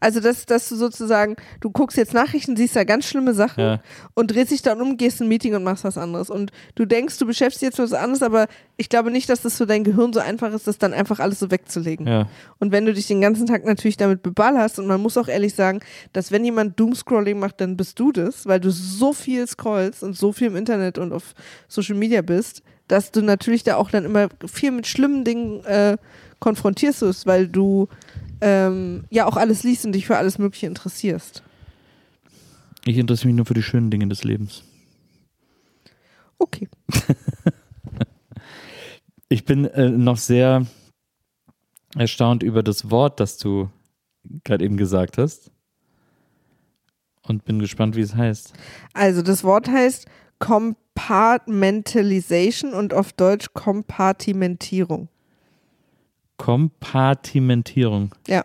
Also, 0.00 0.20
dass, 0.20 0.46
dass 0.46 0.68
du 0.68 0.76
sozusagen, 0.76 1.34
du 1.60 1.70
guckst 1.70 1.96
jetzt 1.96 2.14
Nachrichten, 2.14 2.56
siehst 2.56 2.76
da 2.76 2.84
ganz 2.84 3.06
schlimme 3.06 3.34
Sachen 3.34 3.60
Ja. 3.60 3.80
und 4.14 4.32
drehst 4.32 4.52
dich 4.52 4.62
dann 4.62 4.80
um, 4.80 4.96
gehst 4.96 5.20
in 5.20 5.26
ein 5.26 5.28
Meeting 5.28 5.54
und 5.54 5.64
machst 5.64 5.82
was 5.84 5.98
anderes. 5.98 6.30
Und 6.30 6.52
du 6.76 6.84
denkst, 6.84 7.18
du 7.18 7.26
beschäftigst 7.26 7.62
dich 7.62 7.66
jetzt 7.68 7.78
mit 7.78 7.90
was 7.90 7.98
anderes, 7.98 8.22
aber 8.22 8.46
ich 8.76 8.88
glaube 8.88 9.10
nicht, 9.10 9.28
dass 9.28 9.42
das 9.42 9.56
für 9.56 9.66
dein 9.66 9.82
Gehirn 9.82 10.12
so 10.12 10.20
einfach 10.20 10.52
ist, 10.52 10.66
das 10.68 10.78
dann 10.78 10.92
einfach 10.94 11.18
alles 11.18 11.40
so 11.40 11.50
wegzulegen. 11.50 12.06
Ja. 12.06 12.28
Und 12.58 12.70
wenn 12.70 12.86
du 12.86 12.94
dich 12.94 13.08
den 13.08 13.20
ganzen 13.20 13.46
Tag 13.46 13.64
natürlich 13.64 13.96
damit 13.96 14.22
beballerst, 14.22 14.78
und 14.78 14.86
man 14.86 15.00
muss 15.00 15.16
auch 15.16 15.28
ehrlich 15.28 15.54
sagen, 15.54 15.80
dass 16.12 16.30
wenn 16.30 16.44
jemand 16.44 16.78
Doomscrolling 16.78 17.38
macht, 17.38 17.60
dann 17.60 17.76
bist 17.76 17.98
du 17.98 18.12
das, 18.12 18.46
weil 18.46 18.60
du 18.60 18.70
so 18.70 19.12
viel 19.12 19.46
scrollst 19.46 20.02
und 20.04 20.16
so 20.16 20.32
viel 20.32 20.46
im 20.48 20.56
Internet 20.56 20.98
und 20.98 21.12
auf 21.12 21.34
Social 21.66 21.96
Media 21.96 22.22
bist, 22.22 22.62
dass 22.86 23.10
du 23.10 23.20
natürlich 23.20 23.64
da 23.64 23.76
auch 23.76 23.90
dann 23.90 24.04
immer 24.04 24.28
viel 24.46 24.70
mit 24.70 24.86
schlimmen 24.86 25.24
Dingen 25.24 25.64
äh, 25.64 25.96
konfrontierst 26.40 27.26
weil 27.26 27.48
du 27.48 27.88
ähm, 28.40 29.04
ja 29.10 29.26
auch 29.26 29.36
alles 29.36 29.62
liest 29.62 29.84
und 29.84 29.92
dich 29.92 30.06
für 30.06 30.16
alles 30.16 30.38
Mögliche 30.38 30.66
interessierst. 30.66 31.42
Ich 32.84 32.96
interessiere 32.96 33.28
mich 33.28 33.36
nur 33.36 33.46
für 33.46 33.54
die 33.54 33.62
schönen 33.62 33.90
Dinge 33.90 34.08
des 34.08 34.24
Lebens. 34.24 34.62
Okay. 36.38 36.68
Ich 39.30 39.44
bin 39.44 39.66
äh, 39.66 39.90
noch 39.90 40.16
sehr 40.16 40.64
erstaunt 41.94 42.42
über 42.42 42.62
das 42.62 42.90
Wort, 42.90 43.20
das 43.20 43.36
du 43.36 43.68
gerade 44.44 44.64
eben 44.64 44.78
gesagt 44.78 45.18
hast. 45.18 45.50
Und 47.26 47.44
bin 47.44 47.58
gespannt, 47.58 47.94
wie 47.94 48.00
es 48.00 48.14
heißt. 48.14 48.54
Also 48.94 49.20
das 49.20 49.44
Wort 49.44 49.68
heißt 49.68 50.06
Compartmentalization 50.38 52.72
und 52.72 52.94
auf 52.94 53.12
Deutsch 53.12 53.48
Kompartimentierung. 53.52 55.10
Kompartimentierung. 56.38 58.14
Ja. 58.26 58.44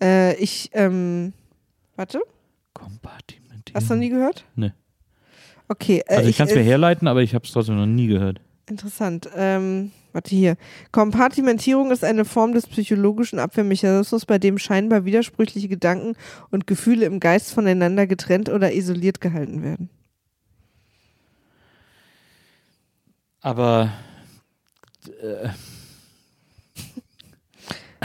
Äh, 0.00 0.36
ich, 0.36 0.70
ähm, 0.72 1.32
warte, 1.96 2.20
Kompartimentierung. 2.74 3.74
hast 3.74 3.90
du 3.90 3.94
noch 3.94 4.00
nie 4.00 4.10
gehört? 4.10 4.44
Nee. 4.54 4.72
Okay. 5.68 6.02
Äh, 6.06 6.16
Also 6.16 6.28
ich 6.28 6.36
kann 6.36 6.48
es 6.48 6.54
mir 6.54 6.60
äh, 6.60 6.64
herleiten, 6.64 7.08
aber 7.08 7.22
ich 7.22 7.34
habe 7.34 7.44
es 7.44 7.52
trotzdem 7.52 7.76
noch 7.76 7.86
nie 7.86 8.06
gehört. 8.06 8.40
Interessant. 8.68 9.28
Ähm, 9.34 9.90
warte 10.12 10.30
hier. 10.30 10.56
Kompartimentierung 10.92 11.90
ist 11.90 12.04
eine 12.04 12.24
Form 12.24 12.52
des 12.52 12.66
psychologischen 12.66 13.38
Abwehrmechanismus, 13.38 14.26
bei 14.26 14.38
dem 14.38 14.58
scheinbar 14.58 15.04
widersprüchliche 15.04 15.68
Gedanken 15.68 16.14
und 16.50 16.66
Gefühle 16.66 17.06
im 17.06 17.18
Geist 17.20 17.52
voneinander 17.52 18.06
getrennt 18.06 18.48
oder 18.48 18.72
isoliert 18.72 19.20
gehalten 19.20 19.62
werden. 19.62 19.90
Aber 23.40 23.90
äh, 25.20 25.48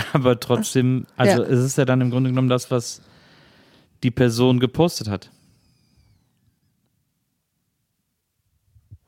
aber 0.14 0.40
trotzdem, 0.40 1.06
also 1.16 1.44
Ja. 1.44 1.50
es 1.50 1.64
ist 1.64 1.78
ja 1.78 1.86
dann 1.86 2.02
im 2.02 2.12
Grunde 2.12 2.30
genommen 2.30 2.50
das, 2.50 2.70
was 2.72 3.02
die 4.04 4.12
Person 4.12 4.60
gepostet 4.60 5.10
hat. 5.10 5.32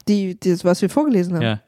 Die, 0.07 0.39
das, 0.39 0.65
was 0.65 0.81
wir 0.81 0.89
vorgelesen 0.89 1.35
haben. 1.35 1.43
Ja. 1.43 1.61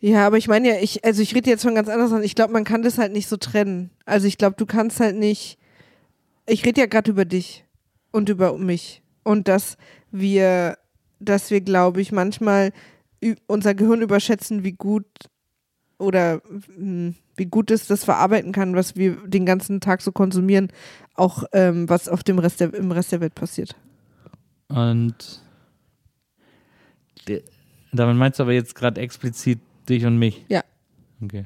Ja, 0.00 0.26
aber 0.26 0.36
ich 0.36 0.46
meine 0.46 0.68
ja, 0.68 0.80
ich, 0.80 1.04
also 1.04 1.22
ich 1.22 1.34
rede 1.34 1.50
jetzt 1.50 1.62
von 1.62 1.74
ganz 1.74 1.88
anders 1.88 2.12
an. 2.12 2.22
Ich 2.22 2.36
glaube, 2.36 2.52
man 2.52 2.62
kann 2.64 2.82
das 2.82 2.98
halt 2.98 3.12
nicht 3.12 3.26
so 3.26 3.36
trennen. 3.36 3.90
Also 4.04 4.28
ich 4.28 4.38
glaube, 4.38 4.54
du 4.56 4.64
kannst 4.64 5.00
halt 5.00 5.16
nicht. 5.16 5.58
Ich 6.46 6.64
rede 6.64 6.82
ja 6.82 6.86
gerade 6.86 7.10
über 7.10 7.24
dich 7.24 7.64
und 8.12 8.28
über 8.28 8.56
mich. 8.56 9.02
Und 9.24 9.48
dass 9.48 9.76
wir, 10.12 10.78
dass 11.18 11.50
wir, 11.50 11.60
glaube 11.60 12.00
ich, 12.00 12.12
manchmal 12.12 12.72
unser 13.48 13.74
Gehirn 13.74 14.00
überschätzen, 14.00 14.62
wie 14.62 14.72
gut 14.72 15.06
oder 15.98 16.40
mh, 16.76 17.14
wie 17.36 17.46
gut 17.46 17.70
es 17.70 17.86
das 17.86 18.04
verarbeiten 18.04 18.52
kann, 18.52 18.74
was 18.74 18.96
wir 18.96 19.16
den 19.26 19.46
ganzen 19.46 19.80
Tag 19.80 20.00
so 20.02 20.12
konsumieren, 20.12 20.68
auch 21.14 21.44
ähm, 21.52 21.88
was 21.88 22.08
auf 22.08 22.22
dem 22.22 22.38
Rest 22.38 22.60
der, 22.60 22.72
im 22.74 22.90
Rest 22.92 23.12
der 23.12 23.20
Welt 23.20 23.34
passiert. 23.34 23.76
Und 24.68 25.42
damit 27.92 28.16
meinst 28.16 28.38
du 28.38 28.42
aber 28.42 28.52
jetzt 28.52 28.74
gerade 28.74 29.00
explizit 29.00 29.58
dich 29.88 30.04
und 30.04 30.18
mich. 30.18 30.44
Ja. 30.48 30.62
Okay. 31.22 31.44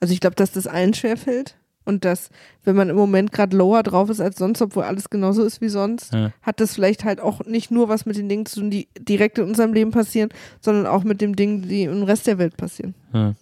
Also 0.00 0.12
ich 0.12 0.20
glaube, 0.20 0.36
dass 0.36 0.52
das 0.52 0.66
allen 0.66 0.92
schwerfällt 0.94 1.56
und 1.84 2.04
dass, 2.04 2.30
wenn 2.64 2.76
man 2.76 2.88
im 2.88 2.96
Moment 2.96 3.32
gerade 3.32 3.56
lower 3.56 3.82
drauf 3.82 4.10
ist 4.10 4.20
als 4.20 4.36
sonst, 4.36 4.60
obwohl 4.62 4.82
alles 4.84 5.10
genauso 5.10 5.44
ist 5.44 5.60
wie 5.60 5.68
sonst, 5.68 6.12
Ja. 6.12 6.32
hat 6.42 6.60
das 6.60 6.74
vielleicht 6.74 7.04
halt 7.04 7.20
auch 7.20 7.44
nicht 7.46 7.70
nur 7.70 7.88
was 7.88 8.06
mit 8.06 8.16
den 8.16 8.28
Dingen 8.28 8.46
zu 8.46 8.60
tun, 8.60 8.70
die 8.70 8.88
direkt 8.98 9.38
in 9.38 9.44
unserem 9.44 9.72
Leben 9.72 9.90
passieren, 9.92 10.30
sondern 10.60 10.86
auch 10.86 11.04
mit 11.04 11.20
den 11.20 11.34
Dingen, 11.34 11.62
die 11.62 11.84
im 11.84 12.02
Rest 12.02 12.26
der 12.26 12.38
Welt 12.38 12.56
passieren. 12.56 12.94
Ja. 13.12 13.34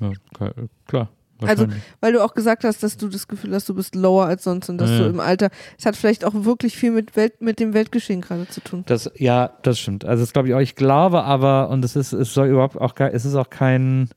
Ja, 0.00 0.12
klar, 0.34 0.54
klar. 0.86 1.10
Also, 1.42 1.66
weil 2.00 2.14
du 2.14 2.24
auch 2.24 2.32
gesagt 2.32 2.64
hast, 2.64 2.82
dass 2.82 2.96
du 2.96 3.08
das 3.08 3.28
Gefühl 3.28 3.52
hast, 3.54 3.68
du 3.68 3.74
bist 3.74 3.94
lower 3.94 4.24
als 4.24 4.44
sonst 4.44 4.70
und 4.70 4.78
dass 4.78 4.90
Ja, 4.90 4.98
du 4.98 5.04
ja. 5.04 5.10
im 5.10 5.20
Alter, 5.20 5.50
es 5.78 5.84
hat 5.84 5.94
vielleicht 5.94 6.24
auch 6.24 6.32
wirklich 6.32 6.76
viel 6.76 6.92
mit 6.92 7.14
Welt, 7.14 7.42
mit 7.42 7.60
dem 7.60 7.74
Weltgeschehen 7.74 8.22
gerade 8.22 8.48
zu 8.48 8.62
tun. 8.62 8.84
Das, 8.86 9.10
ja, 9.16 9.50
das 9.62 9.78
stimmt. 9.78 10.06
Also 10.06 10.22
das 10.22 10.32
glaube 10.32 10.48
ich 10.48 10.54
auch. 10.54 10.60
Ich 10.60 10.76
glaube 10.76 11.24
aber, 11.24 11.68
und 11.68 11.84
es 11.84 11.94
ist, 11.94 12.14
es 12.14 12.32
soll 12.32 12.48
überhaupt 12.48 12.80
auch 12.80 12.94
kein, 12.94 13.12
es 13.12 13.26
ist 13.26 13.34
auch 13.34 13.50
kein 13.50 14.08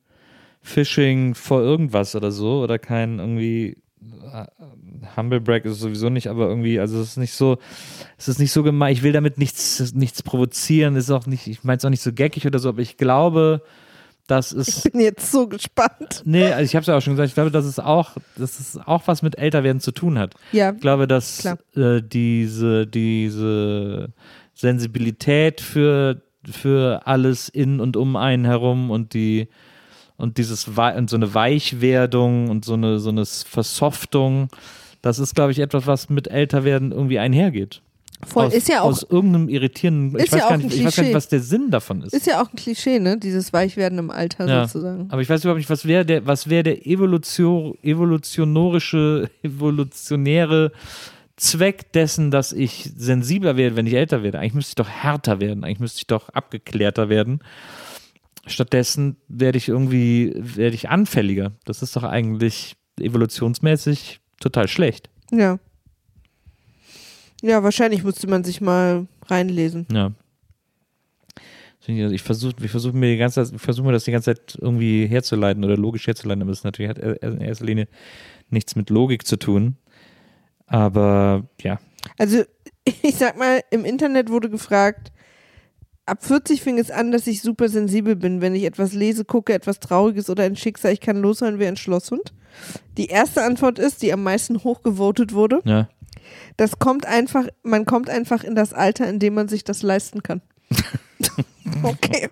Phishing 0.61 1.35
vor 1.35 1.61
irgendwas 1.61 2.15
oder 2.15 2.31
so 2.31 2.61
oder 2.61 2.79
kein 2.79 3.19
irgendwie 3.19 3.77
äh, 4.01 4.45
Humble 5.17 5.41
Break 5.41 5.65
ist 5.65 5.73
es 5.73 5.79
sowieso 5.79 6.09
nicht, 6.09 6.27
aber 6.27 6.47
irgendwie, 6.47 6.79
also 6.79 7.01
es 7.01 7.09
ist 7.09 7.17
nicht 7.17 7.33
so, 7.33 7.57
es 8.17 8.27
ist 8.27 8.39
nicht 8.39 8.51
so 8.51 8.63
gemein. 8.63 8.93
Ich 8.93 9.03
will 9.03 9.11
damit 9.11 9.37
nichts, 9.37 9.93
nichts 9.93 10.23
provozieren. 10.23 10.95
Es 10.95 11.05
ist 11.05 11.11
auch 11.11 11.25
nicht, 11.25 11.47
ich 11.47 11.63
meine 11.63 11.77
es 11.77 11.85
auch 11.85 11.89
nicht 11.89 12.01
so 12.03 12.13
geckig 12.13 12.45
oder 12.47 12.59
so, 12.59 12.69
aber 12.69 12.81
ich 12.81 12.97
glaube, 12.97 13.61
dass 14.29 14.51
es 14.51 14.85
Ich 14.85 14.91
bin 14.91 15.01
jetzt 15.01 15.31
so 15.31 15.47
gespannt. 15.47 16.21
Nee, 16.25 16.51
also 16.51 16.63
ich 16.63 16.75
habe 16.75 16.81
es 16.81 16.87
ja 16.87 16.97
auch 16.97 17.01
schon 17.01 17.13
gesagt, 17.13 17.29
ich 17.29 17.33
glaube, 17.33 17.51
dass 17.51 17.65
es 17.65 17.79
auch, 17.79 18.15
dass 18.37 18.59
es 18.59 18.77
auch 18.85 19.07
was 19.07 19.21
mit 19.21 19.37
Älterwerden 19.37 19.79
zu 19.79 19.91
tun 19.91 20.19
hat. 20.19 20.35
Ja, 20.51 20.71
Ich 20.71 20.81
glaube, 20.81 21.07
dass 21.07 21.45
äh, 21.75 22.01
diese, 22.01 22.85
diese 22.85 24.09
Sensibilität 24.53 25.61
für, 25.61 26.21
für 26.49 27.01
alles 27.05 27.49
in 27.49 27.79
und 27.79 27.97
um 27.97 28.15
einen 28.15 28.45
herum 28.45 28.91
und 28.91 29.13
die 29.13 29.47
und 30.17 30.37
dieses 30.37 30.67
und 30.67 31.09
so 31.09 31.15
eine 31.15 31.33
Weichwerdung 31.33 32.49
und 32.49 32.65
so 32.65 32.73
eine, 32.73 32.99
so 32.99 33.09
eine 33.09 33.25
Versoftung, 33.25 34.49
das 35.01 35.17
ist, 35.17 35.33
glaube 35.33 35.53
ich, 35.53 35.59
etwas, 35.59 35.87
was 35.87 36.09
mit 36.09 36.27
Älterwerden 36.27 36.91
irgendwie 36.91 37.19
einhergeht. 37.19 37.81
Voll. 38.27 38.45
aus, 38.47 38.53
ist 38.53 38.67
ja 38.69 38.81
auch, 38.81 38.85
aus 38.89 39.03
irgendeinem 39.09 39.49
irritierenden, 39.49 40.17
ich 40.19 40.25
Ist 40.25 40.31
weiß, 40.33 40.39
ja 40.39 40.45
auch 40.45 40.49
gar 40.49 40.57
ein 40.57 40.65
nicht, 40.65 40.75
ich 40.77 40.83
weiß 40.85 40.95
gar 40.95 41.03
nicht, 41.03 41.09
Klischee. 41.11 41.15
was 41.15 41.27
der 41.29 41.39
Sinn 41.41 41.69
davon 41.71 42.01
ist. 42.03 42.13
ist 42.13 42.27
ja 42.27 42.41
auch 42.41 42.49
ein 42.51 42.55
Klischee, 42.55 42.99
ne? 42.99 43.17
Dieses 43.17 43.53
Weichwerden 43.53 43.97
im 43.99 44.11
Alter 44.11 44.47
Ja. 44.47 44.67
sozusagen. 44.67 45.07
Aber 45.11 45.21
ich 45.21 45.29
weiß 45.29 45.41
überhaupt 45.43 45.59
nicht, 45.59 45.69
was 45.69 45.85
wäre 45.85 46.05
der, 46.05 46.25
was 46.25 46.49
wäre 46.49 46.63
der 46.63 46.85
Evolution, 46.85 47.77
evolutionarische, 47.83 49.29
evolutionäre 49.43 50.71
Zweck 51.37 51.93
dessen, 51.93 52.31
dass 52.31 52.51
ich 52.51 52.91
sensibler 52.97 53.55
werde, 53.55 53.75
wenn 53.77 53.87
ich 53.87 53.93
älter 53.93 54.23
werde. 54.23 54.39
Eigentlich 54.39 54.55
müsste 54.55 54.71
ich 54.71 54.75
doch 54.75 54.89
härter 54.89 55.39
werden, 55.39 55.63
eigentlich 55.63 55.79
müsste 55.79 55.99
ich 55.99 56.07
doch 56.07 56.29
abgeklärter 56.29 57.07
werden. 57.09 57.39
stattdessen 58.47 59.15
werde 59.27 59.57
ich 59.57 59.67
irgendwie, 59.69 60.33
werde 60.35 60.75
ich 60.75 60.89
anfälliger. 60.89 61.51
Das 61.65 61.81
ist 61.81 61.95
doch 61.95 62.03
eigentlich 62.03 62.75
evolutionsmäßig 62.99 64.19
total 64.39 64.67
schlecht. 64.67 65.09
Ja. 65.31 65.59
Ja, 67.41 67.63
wahrscheinlich 67.63 68.03
musste 68.03 68.27
man 68.27 68.43
sich 68.43 68.61
mal 68.61 69.07
reinlesen. 69.27 69.87
Ja. 69.91 70.11
Ich 71.87 72.21
versuche 72.21 72.53
ich 72.61 72.69
versuch 72.69 72.93
mir 72.93 73.09
die 73.09 73.17
ganze 73.17 73.43
Zeit, 73.43 73.55
ich 73.55 73.61
versuche 73.61 73.87
mir 73.87 73.93
das 73.93 74.03
die 74.03 74.11
ganze 74.11 74.35
Zeit 74.35 74.57
irgendwie 74.61 75.07
herzuleiten 75.07 75.63
oder 75.63 75.75
logisch 75.75 76.05
herzuleiten, 76.05 76.43
aber 76.43 76.51
es 76.51 76.63
natürlich 76.63 76.89
hat 76.89 76.99
in 76.99 77.41
erster 77.41 77.65
Linie 77.65 77.87
nichts 78.49 78.75
mit 78.75 78.91
Logik 78.91 79.25
zu 79.25 79.37
tun. 79.37 79.77
Aber 80.67 81.47
ja. 81.61 81.79
Also, 82.17 82.43
ich 82.85 83.15
sag 83.15 83.37
mal, 83.37 83.61
im 83.71 83.85
Internet 83.85 84.29
wurde 84.29 84.49
gefragt, 84.49 85.11
ab 86.05 86.23
40 86.23 86.61
fing 86.61 86.77
es 86.77 86.91
an, 86.91 87.11
dass 87.11 87.27
ich 87.27 87.41
super 87.41 87.69
sensibel 87.69 88.15
bin, 88.15 88.41
wenn 88.41 88.55
ich 88.55 88.65
etwas 88.65 88.93
lese, 88.93 89.25
gucke, 89.25 89.53
etwas 89.53 89.79
Trauriges 89.79 90.29
oder 90.29 90.43
ein 90.43 90.55
Schicksal, 90.55 90.93
ich 90.93 91.01
kann 91.01 91.17
loshören 91.21 91.59
wie 91.59 91.67
ein 91.67 91.77
Schlosshund. 91.77 92.33
Die 92.97 93.07
erste 93.07 93.43
Antwort 93.43 93.79
ist, 93.79 94.01
die 94.01 94.11
am 94.11 94.23
meisten 94.23 94.63
hochgevotet 94.63 95.33
wurde. 95.33 95.61
Ja. 95.65 95.89
Das 96.57 96.79
kommt 96.79 97.05
einfach, 97.05 97.45
man 97.63 97.85
kommt 97.85 98.09
einfach 98.09 98.43
in 98.43 98.55
das 98.55 98.73
Alter, 98.73 99.07
in 99.07 99.19
dem 99.19 99.33
man 99.33 99.47
sich 99.47 99.63
das 99.63 99.81
leisten 99.81 100.23
kann. 100.23 100.41
okay. 101.83 102.29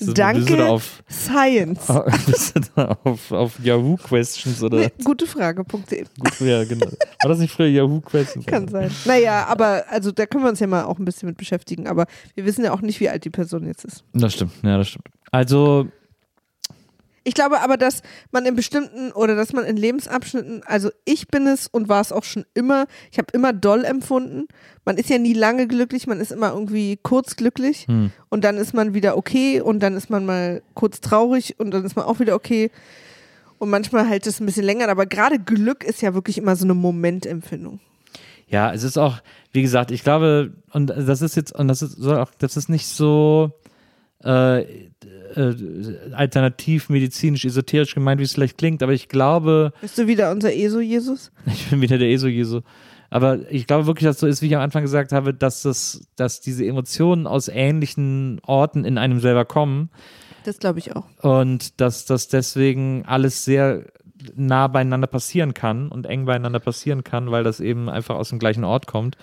Danke, 0.00 0.56
da 0.56 0.68
auf- 0.68 1.02
Science. 1.10 1.80
Bist 2.26 2.56
du 2.56 2.60
da 2.74 2.96
auf, 3.04 3.30
auf 3.30 3.58
Yahoo 3.62 3.96
Questions 3.96 4.62
oder? 4.62 4.78
Nee, 4.78 4.90
gutefrage.de. 5.04 6.04
Gut, 6.18 6.40
ja, 6.40 6.64
genau. 6.64 6.86
War 6.86 7.28
das 7.28 7.38
nicht 7.40 7.52
früher 7.52 7.66
Yahoo 7.68 8.00
Questions? 8.00 8.46
Kann 8.46 8.68
sein. 8.68 8.90
Naja, 9.04 9.44
aber 9.46 9.84
also 9.90 10.12
da 10.12 10.24
können 10.24 10.44
wir 10.44 10.48
uns 10.48 10.60
ja 10.60 10.66
mal 10.66 10.84
auch 10.84 10.98
ein 10.98 11.04
bisschen 11.04 11.28
mit 11.28 11.36
beschäftigen. 11.36 11.88
Aber 11.88 12.06
wir 12.34 12.46
wissen 12.46 12.64
ja 12.64 12.72
auch 12.72 12.80
nicht, 12.80 13.00
wie 13.00 13.10
alt 13.10 13.24
die 13.26 13.30
Person 13.30 13.66
jetzt 13.66 13.84
ist. 13.84 14.02
Das 14.14 14.32
stimmt, 14.32 14.52
ja, 14.62 14.78
das 14.78 14.88
stimmt. 14.88 15.08
Also, 15.30 15.88
Ich 17.26 17.34
glaube 17.34 17.60
aber, 17.60 17.76
dass 17.76 18.02
man 18.30 18.46
in 18.46 18.54
bestimmten 18.54 19.10
oder 19.10 19.34
dass 19.34 19.52
man 19.52 19.64
in 19.64 19.76
Lebensabschnitten, 19.76 20.62
also 20.64 20.90
ich 21.04 21.26
bin 21.26 21.48
es 21.48 21.66
und 21.66 21.88
war 21.88 22.00
es 22.00 22.12
auch 22.12 22.22
schon 22.22 22.44
immer, 22.54 22.86
ich 23.10 23.18
habe 23.18 23.26
immer 23.32 23.52
doll 23.52 23.84
empfunden. 23.84 24.46
Man 24.84 24.96
ist 24.96 25.10
ja 25.10 25.18
nie 25.18 25.32
lange 25.32 25.66
glücklich, 25.66 26.06
man 26.06 26.20
ist 26.20 26.30
immer 26.30 26.52
irgendwie 26.52 27.00
kurz 27.02 27.34
glücklich 27.34 27.88
hm, 27.88 28.12
und 28.28 28.44
dann 28.44 28.58
ist 28.58 28.74
man 28.74 28.94
wieder 28.94 29.16
okay 29.16 29.60
und 29.60 29.80
dann 29.80 29.96
ist 29.96 30.08
man 30.08 30.24
mal 30.24 30.62
kurz 30.74 31.00
traurig 31.00 31.58
und 31.58 31.72
dann 31.72 31.84
ist 31.84 31.96
man 31.96 32.04
auch 32.04 32.20
wieder 32.20 32.36
okay. 32.36 32.70
Und 33.58 33.70
manchmal 33.70 34.06
hält 34.06 34.28
es 34.28 34.38
ein 34.38 34.46
bisschen 34.46 34.64
länger, 34.64 34.88
aber 34.88 35.06
gerade 35.06 35.40
Glück 35.40 35.82
ist 35.82 36.02
ja 36.02 36.14
wirklich 36.14 36.38
immer 36.38 36.54
so 36.54 36.64
eine 36.64 36.74
Momentempfindung. 36.74 37.80
ja, 38.46 38.72
es 38.72 38.84
ist 38.84 38.98
auch, 38.98 39.18
wie 39.50 39.62
gesagt, 39.62 39.90
ich 39.90 40.04
glaube, 40.04 40.52
und 40.70 40.86
das 40.86 41.22
ist 41.22 41.34
jetzt, 41.34 41.52
und 41.52 41.66
das 41.66 41.82
ist 41.82 42.00
auch, 42.06 42.30
das 42.38 42.56
ist 42.56 42.68
nicht 42.68 42.86
so 42.86 43.50
äh, 44.22 44.88
äh, 45.34 45.54
alternativ 46.12 46.88
medizinisch 46.88 47.44
esoterisch 47.44 47.94
gemeint, 47.94 48.20
wie 48.20 48.24
es 48.24 48.32
vielleicht 48.34 48.58
klingt, 48.58 48.82
aber 48.82 48.92
ich 48.92 49.08
glaube, 49.08 49.72
Bist 49.80 49.98
du 49.98 50.06
wieder 50.06 50.30
unser 50.30 50.54
ESO-Jesus? 50.54 51.30
Ich 51.46 51.68
bin 51.70 51.80
wieder 51.80 51.98
der 51.98 52.08
ESO-Jesu. 52.10 52.60
Aber 53.08 53.38
ich 53.50 53.66
glaube 53.66 53.86
wirklich, 53.86 54.04
dass 54.06 54.16
es 54.16 54.20
so 54.20 54.26
ist, 54.26 54.42
wie 54.42 54.46
ich 54.46 54.56
am 54.56 54.62
Anfang 54.62 54.82
gesagt 54.82 55.12
habe, 55.12 55.32
dass, 55.32 55.62
das, 55.62 56.08
dass 56.16 56.40
diese 56.40 56.66
Emotionen 56.66 57.26
aus 57.26 57.48
ähnlichen 57.48 58.40
Orten 58.44 58.84
in 58.84 58.98
einem 58.98 59.20
selber 59.20 59.44
kommen 59.44 59.90
Das 60.44 60.58
glaube 60.58 60.80
ich 60.80 60.94
auch. 60.96 61.04
und 61.22 61.80
dass 61.80 62.04
das 62.04 62.28
deswegen 62.28 63.04
alles 63.06 63.44
sehr 63.44 63.84
nah 64.34 64.66
beieinander 64.66 65.06
passieren 65.06 65.54
kann 65.54 65.88
und 65.88 66.06
eng 66.06 66.24
beieinander 66.24 66.58
passieren 66.58 67.04
kann, 67.04 67.30
weil 67.30 67.44
das 67.44 67.60
eben 67.60 67.88
einfach 67.88 68.16
aus 68.16 68.30
dem 68.30 68.38
gleichen 68.38 68.64
Ort 68.64 68.86
kommt. 68.86 69.16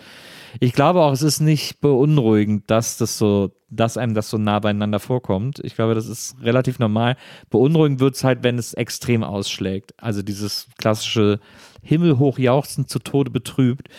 Ich 0.60 0.74
glaube 0.74 1.02
auch, 1.02 1.12
es 1.12 1.22
ist 1.22 1.40
nicht 1.40 1.82
beunruhigend, 1.82 2.70
dass 2.70 2.98
das 2.98 3.18
so, 3.18 3.52
dass 3.70 3.98
einem 3.98 4.14
das 4.14 4.30
so 4.30 4.38
nah 4.38 4.60
beieinander 4.60 5.00
vorkommt. 5.00 5.60
Ich 5.64 5.76
glaube, 5.76 5.96
das 5.96 6.08
ist 6.08 6.36
relativ 6.42 6.80
normal. 6.80 7.18
Beunruhigend 7.50 8.00
wird 8.00 8.16
es 8.16 8.24
halt, 8.24 8.44
wenn 8.44 8.58
es 8.58 8.74
extrem 8.74 9.24
ausschlägt. 9.24 9.94
Also 9.98 10.22
dieses 10.22 10.68
klassische 10.78 11.40
himmelhoch 11.82 12.40
jauchzend 12.40 12.90
zu 12.90 13.00
Tode 13.00 13.30
betrübt, 13.30 13.90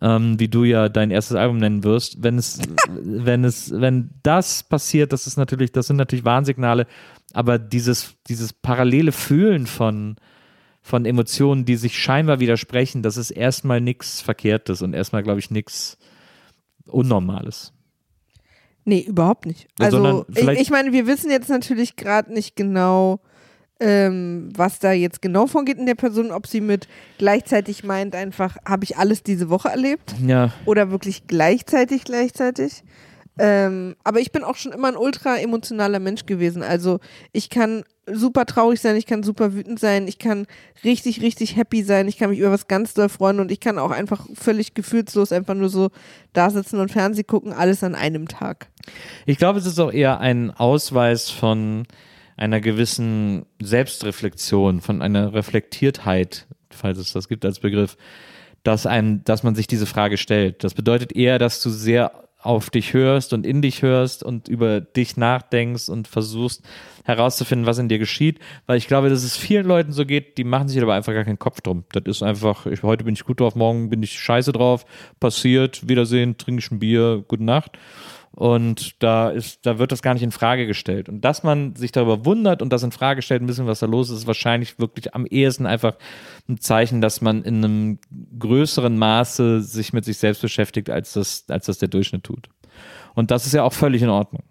ähm, 0.00 0.38
wie 0.38 0.48
du 0.48 0.64
ja 0.64 0.88
dein 0.88 1.10
erstes 1.10 1.36
Album 1.36 1.58
nennen 1.58 1.84
wirst. 1.84 2.22
Wenn 2.22 2.38
es, 2.38 2.60
wenn 2.88 3.44
es, 3.44 3.72
wenn 3.72 4.10
das 4.22 4.62
passiert, 4.62 5.12
das 5.12 5.26
ist 5.26 5.36
natürlich, 5.36 5.72
das 5.72 5.86
sind 5.86 5.96
natürlich 5.96 6.24
Warnsignale, 6.24 6.86
aber 7.32 7.58
dieses, 7.58 8.14
dieses 8.28 8.52
parallele 8.52 9.12
Fühlen 9.12 9.66
von, 9.66 10.16
von 10.82 11.06
Emotionen, 11.06 11.64
die 11.64 11.76
sich 11.76 11.96
scheinbar 11.96 12.40
widersprechen, 12.40 13.02
das 13.02 13.16
ist 13.16 13.30
erstmal 13.30 13.80
nichts 13.80 14.20
Verkehrtes 14.20 14.82
und 14.82 14.94
erstmal, 14.94 15.22
glaube 15.22 15.38
ich, 15.38 15.50
nichts 15.50 15.96
Unnormales. 16.86 17.72
Nee, 18.84 19.00
überhaupt 19.00 19.46
nicht. 19.46 19.68
Also, 19.78 20.26
ich, 20.34 20.48
ich 20.48 20.70
meine, 20.70 20.92
wir 20.92 21.06
wissen 21.06 21.30
jetzt 21.30 21.48
natürlich 21.48 21.94
gerade 21.94 22.32
nicht 22.32 22.56
genau, 22.56 23.20
ähm, 23.78 24.48
was 24.56 24.80
da 24.80 24.92
jetzt 24.92 25.22
genau 25.22 25.46
vorgeht 25.46 25.78
in 25.78 25.86
der 25.86 25.94
Person, 25.94 26.32
ob 26.32 26.48
sie 26.48 26.60
mit 26.60 26.88
gleichzeitig 27.18 27.84
meint, 27.84 28.16
einfach, 28.16 28.56
habe 28.66 28.84
ich 28.84 28.96
alles 28.96 29.22
diese 29.22 29.50
Woche 29.50 29.68
erlebt 29.68 30.14
Ja, 30.26 30.52
oder 30.64 30.90
wirklich 30.90 31.28
gleichzeitig, 31.28 32.04
gleichzeitig. 32.04 32.82
Ähm, 33.38 33.96
aber 34.04 34.20
ich 34.20 34.30
bin 34.30 34.44
auch 34.44 34.56
schon 34.56 34.72
immer 34.72 34.88
ein 34.88 34.96
ultra 34.96 35.38
emotionaler 35.38 36.00
Mensch 36.00 36.26
gewesen. 36.26 36.62
Also 36.62 37.00
ich 37.32 37.48
kann 37.48 37.84
super 38.06 38.46
traurig 38.46 38.80
sein, 38.80 38.96
ich 38.96 39.06
kann 39.06 39.22
super 39.22 39.54
wütend 39.54 39.78
sein, 39.78 40.08
ich 40.08 40.18
kann 40.18 40.46
richtig, 40.84 41.22
richtig 41.22 41.56
happy 41.56 41.82
sein, 41.82 42.08
ich 42.08 42.18
kann 42.18 42.30
mich 42.30 42.40
über 42.40 42.50
was 42.50 42.68
ganz 42.68 42.94
doll 42.94 43.08
freuen 43.08 43.40
und 43.40 43.50
ich 43.50 43.60
kann 43.60 43.78
auch 43.78 43.90
einfach 43.90 44.26
völlig 44.34 44.74
gefühlslos 44.74 45.32
einfach 45.32 45.54
nur 45.54 45.68
so 45.68 45.90
da 46.32 46.50
sitzen 46.50 46.80
und 46.80 46.90
Fernsehen 46.90 47.26
gucken, 47.26 47.52
alles 47.52 47.82
an 47.84 47.94
einem 47.94 48.28
Tag. 48.28 48.68
Ich 49.24 49.38
glaube, 49.38 49.60
es 49.60 49.66
ist 49.66 49.78
auch 49.78 49.92
eher 49.92 50.20
ein 50.20 50.50
Ausweis 50.50 51.30
von 51.30 51.84
einer 52.36 52.60
gewissen 52.60 53.46
Selbstreflexion, 53.62 54.80
von 54.80 55.00
einer 55.00 55.32
Reflektiertheit, 55.32 56.46
falls 56.70 56.98
es 56.98 57.12
das 57.12 57.28
gibt 57.28 57.44
als 57.44 57.60
Begriff, 57.60 57.96
dass 58.64 58.86
einem, 58.86 59.22
dass 59.24 59.42
man 59.42 59.54
sich 59.54 59.66
diese 59.66 59.86
Frage 59.86 60.16
stellt. 60.16 60.64
Das 60.64 60.74
bedeutet 60.74 61.12
eher, 61.14 61.38
dass 61.38 61.62
du 61.62 61.70
sehr 61.70 62.28
auf 62.42 62.70
dich 62.70 62.92
hörst 62.92 63.32
und 63.32 63.46
in 63.46 63.62
dich 63.62 63.82
hörst 63.82 64.22
und 64.22 64.48
über 64.48 64.80
dich 64.80 65.16
nachdenkst 65.16 65.88
und 65.88 66.08
versuchst 66.08 66.62
herauszufinden, 67.04 67.66
was 67.66 67.78
in 67.78 67.88
dir 67.88 67.98
geschieht, 67.98 68.38
weil 68.66 68.78
ich 68.78 68.86
glaube, 68.86 69.08
dass 69.08 69.22
es 69.22 69.36
vielen 69.36 69.66
Leuten 69.66 69.92
so 69.92 70.04
geht, 70.04 70.38
die 70.38 70.44
machen 70.44 70.68
sich 70.68 70.80
aber 70.82 70.94
einfach 70.94 71.12
gar 71.12 71.24
keinen 71.24 71.38
Kopf 71.38 71.60
drum. 71.60 71.84
Das 71.92 72.02
ist 72.06 72.22
einfach, 72.22 72.66
ich, 72.66 72.82
heute 72.82 73.04
bin 73.04 73.14
ich 73.14 73.24
gut 73.24 73.40
drauf, 73.40 73.54
morgen 73.54 73.90
bin 73.90 74.02
ich 74.02 74.18
scheiße 74.18 74.52
drauf, 74.52 74.84
passiert, 75.20 75.88
Wiedersehen, 75.88 76.36
trinke 76.36 76.60
ich 76.60 76.70
ein 76.70 76.78
Bier, 76.78 77.24
gute 77.26 77.44
Nacht. 77.44 77.78
Und 78.34 79.02
da 79.02 79.28
ist, 79.28 79.66
da 79.66 79.78
wird 79.78 79.92
das 79.92 80.00
gar 80.00 80.14
nicht 80.14 80.22
in 80.22 80.32
Frage 80.32 80.66
gestellt. 80.66 81.08
Und 81.08 81.20
dass 81.20 81.42
man 81.42 81.76
sich 81.76 81.92
darüber 81.92 82.24
wundert 82.24 82.62
und 82.62 82.72
das 82.72 82.82
in 82.82 82.90
Frage 82.90 83.20
stellt, 83.20 83.42
ein 83.42 83.46
bisschen, 83.46 83.66
was 83.66 83.80
da 83.80 83.86
los 83.86 84.08
ist, 84.08 84.20
ist 84.20 84.26
wahrscheinlich 84.26 84.78
wirklich 84.78 85.14
am 85.14 85.26
ehesten 85.26 85.66
einfach 85.66 85.96
ein 86.48 86.58
Zeichen, 86.58 87.02
dass 87.02 87.20
man 87.20 87.42
in 87.42 87.62
einem 87.62 87.98
größeren 88.38 88.96
Maße 88.96 89.60
sich 89.60 89.92
mit 89.92 90.06
sich 90.06 90.16
selbst 90.16 90.40
beschäftigt, 90.40 90.88
als 90.88 91.12
das, 91.12 91.44
als 91.48 91.66
das 91.66 91.78
der 91.78 91.88
Durchschnitt 91.88 92.24
tut. 92.24 92.48
Und 93.14 93.30
das 93.30 93.44
ist 93.44 93.52
ja 93.52 93.64
auch 93.64 93.74
völlig 93.74 94.00
in 94.00 94.08
Ordnung. 94.08 94.42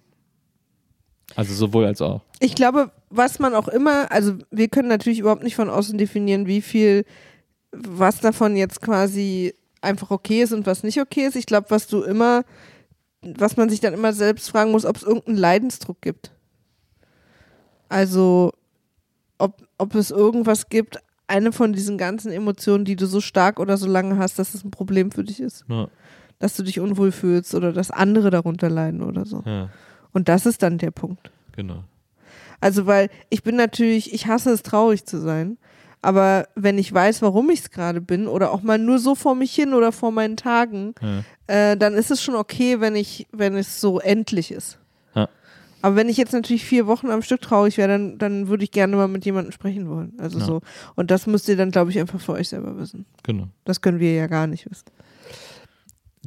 Also 1.35 1.53
sowohl 1.53 1.85
als 1.85 2.01
auch. 2.01 2.21
Ich 2.39 2.55
glaube, 2.55 2.91
was 3.09 3.39
man 3.39 3.55
auch 3.55 3.67
immer, 3.67 4.11
also 4.11 4.33
wir 4.51 4.67
können 4.67 4.89
natürlich 4.89 5.19
überhaupt 5.19 5.43
nicht 5.43 5.55
von 5.55 5.69
außen 5.69 5.97
definieren, 5.97 6.45
wie 6.45 6.61
viel, 6.61 7.05
was 7.71 8.19
davon 8.19 8.55
jetzt 8.55 8.81
quasi 8.81 9.53
einfach 9.81 10.11
okay 10.11 10.43
ist 10.43 10.53
und 10.53 10.65
was 10.65 10.83
nicht 10.83 10.99
okay 10.99 11.25
ist. 11.25 11.35
Ich 11.35 11.45
glaube, 11.45 11.67
was 11.69 11.87
du 11.87 12.03
immer, 12.03 12.43
was 13.21 13.57
man 13.57 13.69
sich 13.69 13.79
dann 13.79 13.93
immer 13.93 14.13
selbst 14.13 14.49
fragen 14.49 14.71
muss, 14.71 14.85
ob 14.85 14.95
es 14.97 15.03
irgendeinen 15.03 15.37
Leidensdruck 15.37 16.01
gibt. 16.01 16.31
Also, 17.89 18.53
ob, 19.37 19.61
ob 19.77 19.95
es 19.95 20.11
irgendwas 20.11 20.69
gibt, 20.69 20.97
eine 21.27 21.51
von 21.51 21.73
diesen 21.73 21.97
ganzen 21.97 22.31
Emotionen, 22.31 22.85
die 22.85 22.95
du 22.95 23.05
so 23.05 23.21
stark 23.21 23.59
oder 23.59 23.77
so 23.77 23.87
lange 23.87 24.17
hast, 24.17 24.39
dass 24.39 24.53
es 24.53 24.63
ein 24.63 24.71
Problem 24.71 25.11
für 25.11 25.23
dich 25.23 25.39
ist. 25.39 25.65
Ja, 25.69 25.87
Dass 26.39 26.55
du 26.55 26.63
dich 26.63 26.79
unwohl 26.79 27.11
fühlst 27.11 27.55
oder 27.55 27.71
dass 27.73 27.91
andere 27.91 28.29
darunter 28.29 28.69
leiden 28.69 29.01
oder 29.01 29.25
so. 29.25 29.43
ja 29.45 29.69
Und 30.13 30.27
das 30.29 30.45
ist 30.45 30.61
dann 30.63 30.77
der 30.77 30.91
Punkt. 30.91 31.31
genau. 31.53 31.83
Also, 32.63 32.85
weil 32.85 33.09
ich 33.29 33.41
bin 33.41 33.55
natürlich, 33.55 34.13
ich 34.13 34.27
hasse 34.27 34.51
es, 34.51 34.61
traurig 34.61 35.05
zu 35.05 35.19
sein. 35.19 35.57
Aber 36.01 36.47
wenn 36.55 36.77
ich 36.79 36.91
weiß, 36.91 37.21
warum 37.21 37.49
ich 37.51 37.59
es 37.59 37.69
gerade 37.69 38.01
bin 38.01 38.27
oder 38.27 38.51
auch 38.51 38.63
mal 38.63 38.79
nur 38.79 38.97
so 38.97 39.13
vor 39.13 39.35
mich 39.35 39.53
hin 39.53 39.73
oder 39.73 39.91
vor 39.91 40.11
meinen 40.11 40.35
Tagen, 40.35 40.95
Ja. 41.01 41.23
äh, 41.71 41.77
dann 41.77 41.93
ist 41.93 42.09
es 42.09 42.23
schon 42.23 42.35
okay, 42.35 42.79
wenn 42.79 42.95
ich, 42.95 43.27
wenn 43.31 43.55
es 43.55 43.79
so 43.79 43.99
endlich 43.99 44.51
ist. 44.51 44.79
Ja. 45.13 45.29
Aber 45.83 45.95
wenn 45.95 46.09
ich 46.09 46.17
jetzt 46.17 46.33
natürlich 46.33 46.65
vier 46.65 46.87
Wochen 46.87 47.11
am 47.11 47.21
Stück 47.21 47.41
traurig 47.41 47.77
wäre, 47.77 47.87
dann, 47.89 48.17
dann 48.17 48.47
würde 48.47 48.63
ich 48.63 48.71
gerne 48.71 48.95
mal 48.95 49.07
mit 49.07 49.25
jemandem 49.25 49.51
sprechen 49.51 49.87
wollen. 49.89 50.13
Also 50.17 50.39
Ja. 50.39 50.45
so. 50.45 50.61
Und 50.95 51.11
das 51.11 51.27
müsst 51.27 51.47
ihr 51.49 51.55
dann, 51.57 51.69
glaube 51.69 51.91
ich, 51.91 51.99
einfach 51.99 52.19
für 52.19 52.33
euch 52.33 52.49
selber 52.49 52.77
wissen. 52.79 53.05
Genau. 53.23 53.47
Das 53.65 53.81
können 53.81 53.99
wir 53.99 54.13
ja 54.15 54.25
gar 54.25 54.47
nicht 54.47 54.69
wissen. 54.71 54.85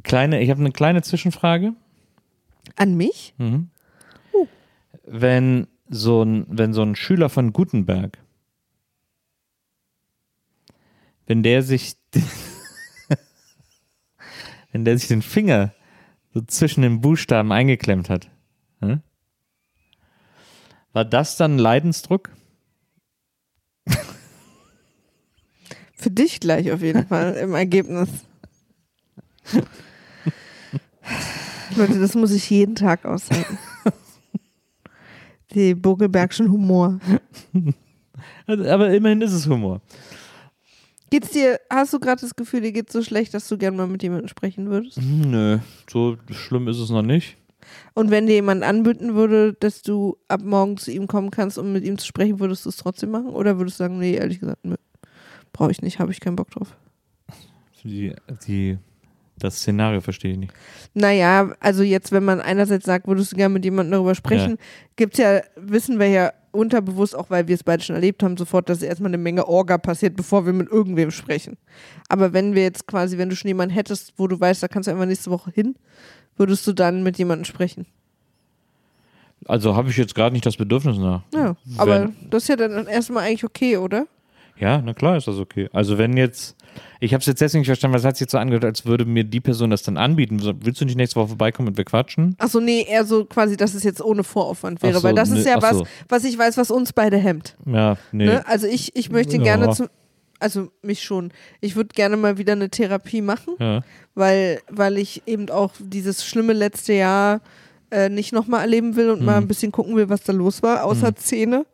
Kleine, 0.03 0.41
ich 0.41 0.49
habe 0.51 0.61
eine 0.61 0.71
kleine 0.71 1.01
Zwischenfrage. 1.01 1.73
An 2.77 2.95
mich? 2.95 3.33
Mhm. 3.37 3.69
Wenn 5.05 5.67
so 5.89 6.23
ein, 6.23 6.45
wenn 6.49 6.73
so 6.73 6.81
ein 6.81 6.95
Schüler 6.95 7.29
von 7.29 7.53
Gutenberg, 7.53 8.17
wenn 11.25 11.43
der 11.43 11.63
sich, 11.63 11.95
wenn 14.71 14.85
der 14.85 14.97
sich 14.97 15.07
den 15.07 15.21
Finger 15.21 15.73
so 16.33 16.41
zwischen 16.41 16.81
den 16.81 17.01
Buchstaben 17.01 17.51
eingeklemmt 17.51 18.09
hat, 18.09 18.29
hm? 18.79 19.01
War 20.93 21.03
das 21.03 21.35
dann 21.35 21.57
Leidensdruck? 21.57 22.31
Für 25.93 26.09
dich 26.09 26.39
gleich 26.39 26.71
auf 26.71 26.81
jeden 26.81 27.05
Fall 27.05 27.33
im 27.33 27.53
Ergebnis. 27.53 28.07
Leute, 31.75 31.99
das 31.99 32.15
muss 32.15 32.31
ich 32.31 32.49
jeden 32.49 32.75
Tag 32.75 33.05
aushalten. 33.05 33.57
Die 35.51 35.75
Bogelbergschen 35.75 36.51
Humor. 36.51 36.99
Also, 38.47 38.69
Aber 38.69 38.93
immerhin 38.93 39.21
ist 39.21 39.33
es 39.33 39.47
Humor. 39.47 39.81
Geht's 41.09 41.29
dir, 41.29 41.59
hast 41.69 41.93
du 41.93 41.99
gerade 41.99 42.21
das 42.21 42.35
Gefühl, 42.35 42.61
dir 42.61 42.71
geht's 42.71 42.93
so 42.93 43.01
schlecht, 43.03 43.33
dass 43.33 43.47
du 43.47 43.57
gerne 43.57 43.77
mal 43.77 43.87
mit 43.87 44.01
jemandem 44.03 44.27
sprechen 44.27 44.69
würdest? 44.69 44.97
Hm, 44.97 45.31
Nö, 45.31 45.59
so 45.89 46.17
schlimm 46.31 46.67
ist 46.67 46.79
es 46.79 46.89
noch 46.89 47.03
nicht. 47.03 47.37
Und 47.93 48.11
wenn 48.11 48.27
dir 48.27 48.33
jemand 48.33 48.63
anbieten 48.63 49.15
würde, 49.15 49.53
dass 49.53 49.81
du 49.81 50.17
ab 50.27 50.41
morgen 50.43 50.77
zu 50.77 50.91
ihm 50.91 51.07
kommen 51.07 51.31
kannst, 51.31 51.57
um 51.57 51.73
mit 51.73 51.83
ihm 51.83 51.97
zu 51.97 52.05
sprechen, 52.05 52.39
würdest 52.39 52.65
du 52.65 52.69
es 52.69 52.77
trotzdem 52.77 53.11
machen? 53.11 53.29
Oder 53.29 53.57
würdest 53.57 53.79
du 53.79 53.83
sagen, 53.83 53.99
nee, 53.99 54.15
ehrlich 54.15 54.39
gesagt, 54.39 54.65
nö, 54.65 54.75
brauche 55.53 55.71
ich 55.71 55.81
nicht, 55.81 55.99
habe 55.99 56.11
ich 56.11 56.19
keinen 56.19 56.35
Bock 56.35 56.51
drauf? 56.51 56.75
Die, 57.83 58.13
die, 58.47 58.77
das 59.37 59.57
Szenario 59.57 60.01
verstehe 60.01 60.31
ich 60.31 60.37
nicht. 60.37 60.53
Naja, 60.93 61.51
also 61.59 61.83
jetzt, 61.83 62.11
wenn 62.11 62.23
man 62.23 62.39
einerseits 62.39 62.85
sagt, 62.85 63.07
würdest 63.07 63.31
du 63.31 63.35
gerne 63.35 63.53
mit 63.53 63.65
jemandem 63.65 63.93
darüber 63.93 64.15
sprechen, 64.15 64.57
gibt's 64.95 65.17
ja, 65.17 65.41
wissen 65.55 65.99
wir 65.99 66.07
ja 66.07 66.31
unterbewusst, 66.51 67.15
auch 67.15 67.29
weil 67.29 67.47
wir 67.47 67.55
es 67.55 67.63
beide 67.63 67.83
schon 67.83 67.95
erlebt 67.95 68.23
haben, 68.23 68.37
sofort, 68.37 68.69
dass 68.69 68.81
erstmal 68.81 69.09
eine 69.09 69.17
Menge 69.17 69.47
Orga 69.47 69.77
passiert, 69.77 70.15
bevor 70.15 70.45
wir 70.45 70.53
mit 70.53 70.69
irgendwem 70.69 71.11
sprechen. 71.11 71.57
Aber 72.07 72.33
wenn 72.33 72.55
wir 72.55 72.63
jetzt 72.63 72.87
quasi, 72.87 73.17
wenn 73.17 73.29
du 73.29 73.35
schon 73.35 73.49
jemanden 73.49 73.73
hättest, 73.73 74.13
wo 74.17 74.27
du 74.27 74.39
weißt, 74.39 74.63
da 74.63 74.67
kannst 74.67 74.87
du 74.87 74.91
einfach 74.91 75.05
nächste 75.05 75.31
Woche 75.31 75.51
hin, 75.51 75.75
würdest 76.37 76.65
du 76.65 76.73
dann 76.73 77.03
mit 77.03 77.17
jemandem 77.17 77.45
sprechen? 77.45 77.85
Also 79.47 79.75
habe 79.75 79.89
ich 79.89 79.97
jetzt 79.97 80.15
gerade 80.15 80.33
nicht 80.33 80.45
das 80.45 80.57
Bedürfnis 80.57 80.97
nach. 80.97 81.21
Ja, 81.33 81.55
aber 81.77 82.11
das 82.29 82.43
ist 82.43 82.49
ja 82.49 82.55
dann 82.55 82.87
erstmal 82.87 83.25
eigentlich 83.25 83.43
okay, 83.43 83.77
oder? 83.77 84.07
Ja, 84.57 84.81
na 84.81 84.93
klar 84.93 85.17
ist 85.17 85.27
das 85.27 85.37
okay. 85.37 85.69
Also 85.73 85.97
wenn 85.97 86.15
jetzt, 86.17 86.55
ich 86.99 87.13
habe 87.13 87.21
es 87.21 87.25
jetzt 87.27 87.41
deswegen 87.41 87.61
nicht 87.61 87.67
verstanden, 87.67 87.93
weil 87.93 87.99
es 87.99 88.05
hat 88.05 88.15
sich 88.17 88.21
jetzt 88.21 88.31
so 88.31 88.37
angehört, 88.37 88.65
als 88.65 88.85
würde 88.85 89.05
mir 89.05 89.23
die 89.23 89.39
Person 89.41 89.69
das 89.69 89.83
dann 89.83 89.97
anbieten. 89.97 90.39
Willst 90.61 90.81
du 90.81 90.85
nicht 90.85 90.95
nächste 90.97 91.19
Woche 91.19 91.29
vorbeikommen 91.29 91.67
und 91.69 91.77
wir 91.77 91.85
quatschen? 91.85 92.35
Achso, 92.37 92.59
nee, 92.59 92.85
eher 92.87 93.05
so 93.05 93.25
quasi, 93.25 93.57
dass 93.57 93.73
es 93.73 93.83
jetzt 93.83 94.01
ohne 94.01 94.23
Voraufwand 94.23 94.81
wäre, 94.83 94.95
so, 94.99 95.03
weil 95.03 95.13
das 95.15 95.29
ist 95.29 95.43
nee, 95.45 95.49
ja 95.51 95.61
was, 95.61 95.77
so. 95.77 95.87
was 96.09 96.23
ich 96.23 96.37
weiß, 96.37 96.57
was 96.57 96.71
uns 96.71 96.93
beide 96.93 97.17
hemmt. 97.17 97.55
Ja, 97.65 97.97
nee. 98.11 98.25
Ne? 98.25 98.47
Also 98.47 98.67
ich, 98.67 98.95
ich 98.95 99.09
möchte 99.09 99.37
Ja. 99.37 99.43
gerne 99.43 99.69
zu, 99.71 99.87
also 100.39 100.69
mich 100.81 101.03
schon, 101.03 101.31
ich 101.61 101.75
würde 101.75 101.89
gerne 101.95 102.17
mal 102.17 102.37
wieder 102.37 102.53
eine 102.53 102.69
Therapie 102.69 103.21
machen, 103.21 103.55
Ja. 103.59 103.81
weil, 104.15 104.59
weil 104.69 104.97
ich 104.97 105.23
eben 105.25 105.49
auch 105.49 105.71
dieses 105.79 106.25
schlimme 106.25 106.53
letzte 106.53 106.93
Jahr 106.93 107.41
äh, 107.91 108.09
nicht 108.09 108.33
nochmal 108.33 108.61
erleben 108.61 108.95
will 108.95 109.11
und 109.11 109.19
Mhm. 109.19 109.25
mal 109.25 109.37
ein 109.37 109.47
bisschen 109.47 109.71
gucken 109.71 109.95
will, 109.95 110.09
was 110.09 110.23
da 110.23 110.33
los 110.33 110.61
war, 110.63 110.83
außer 110.85 111.15
Zähne. 111.15 111.65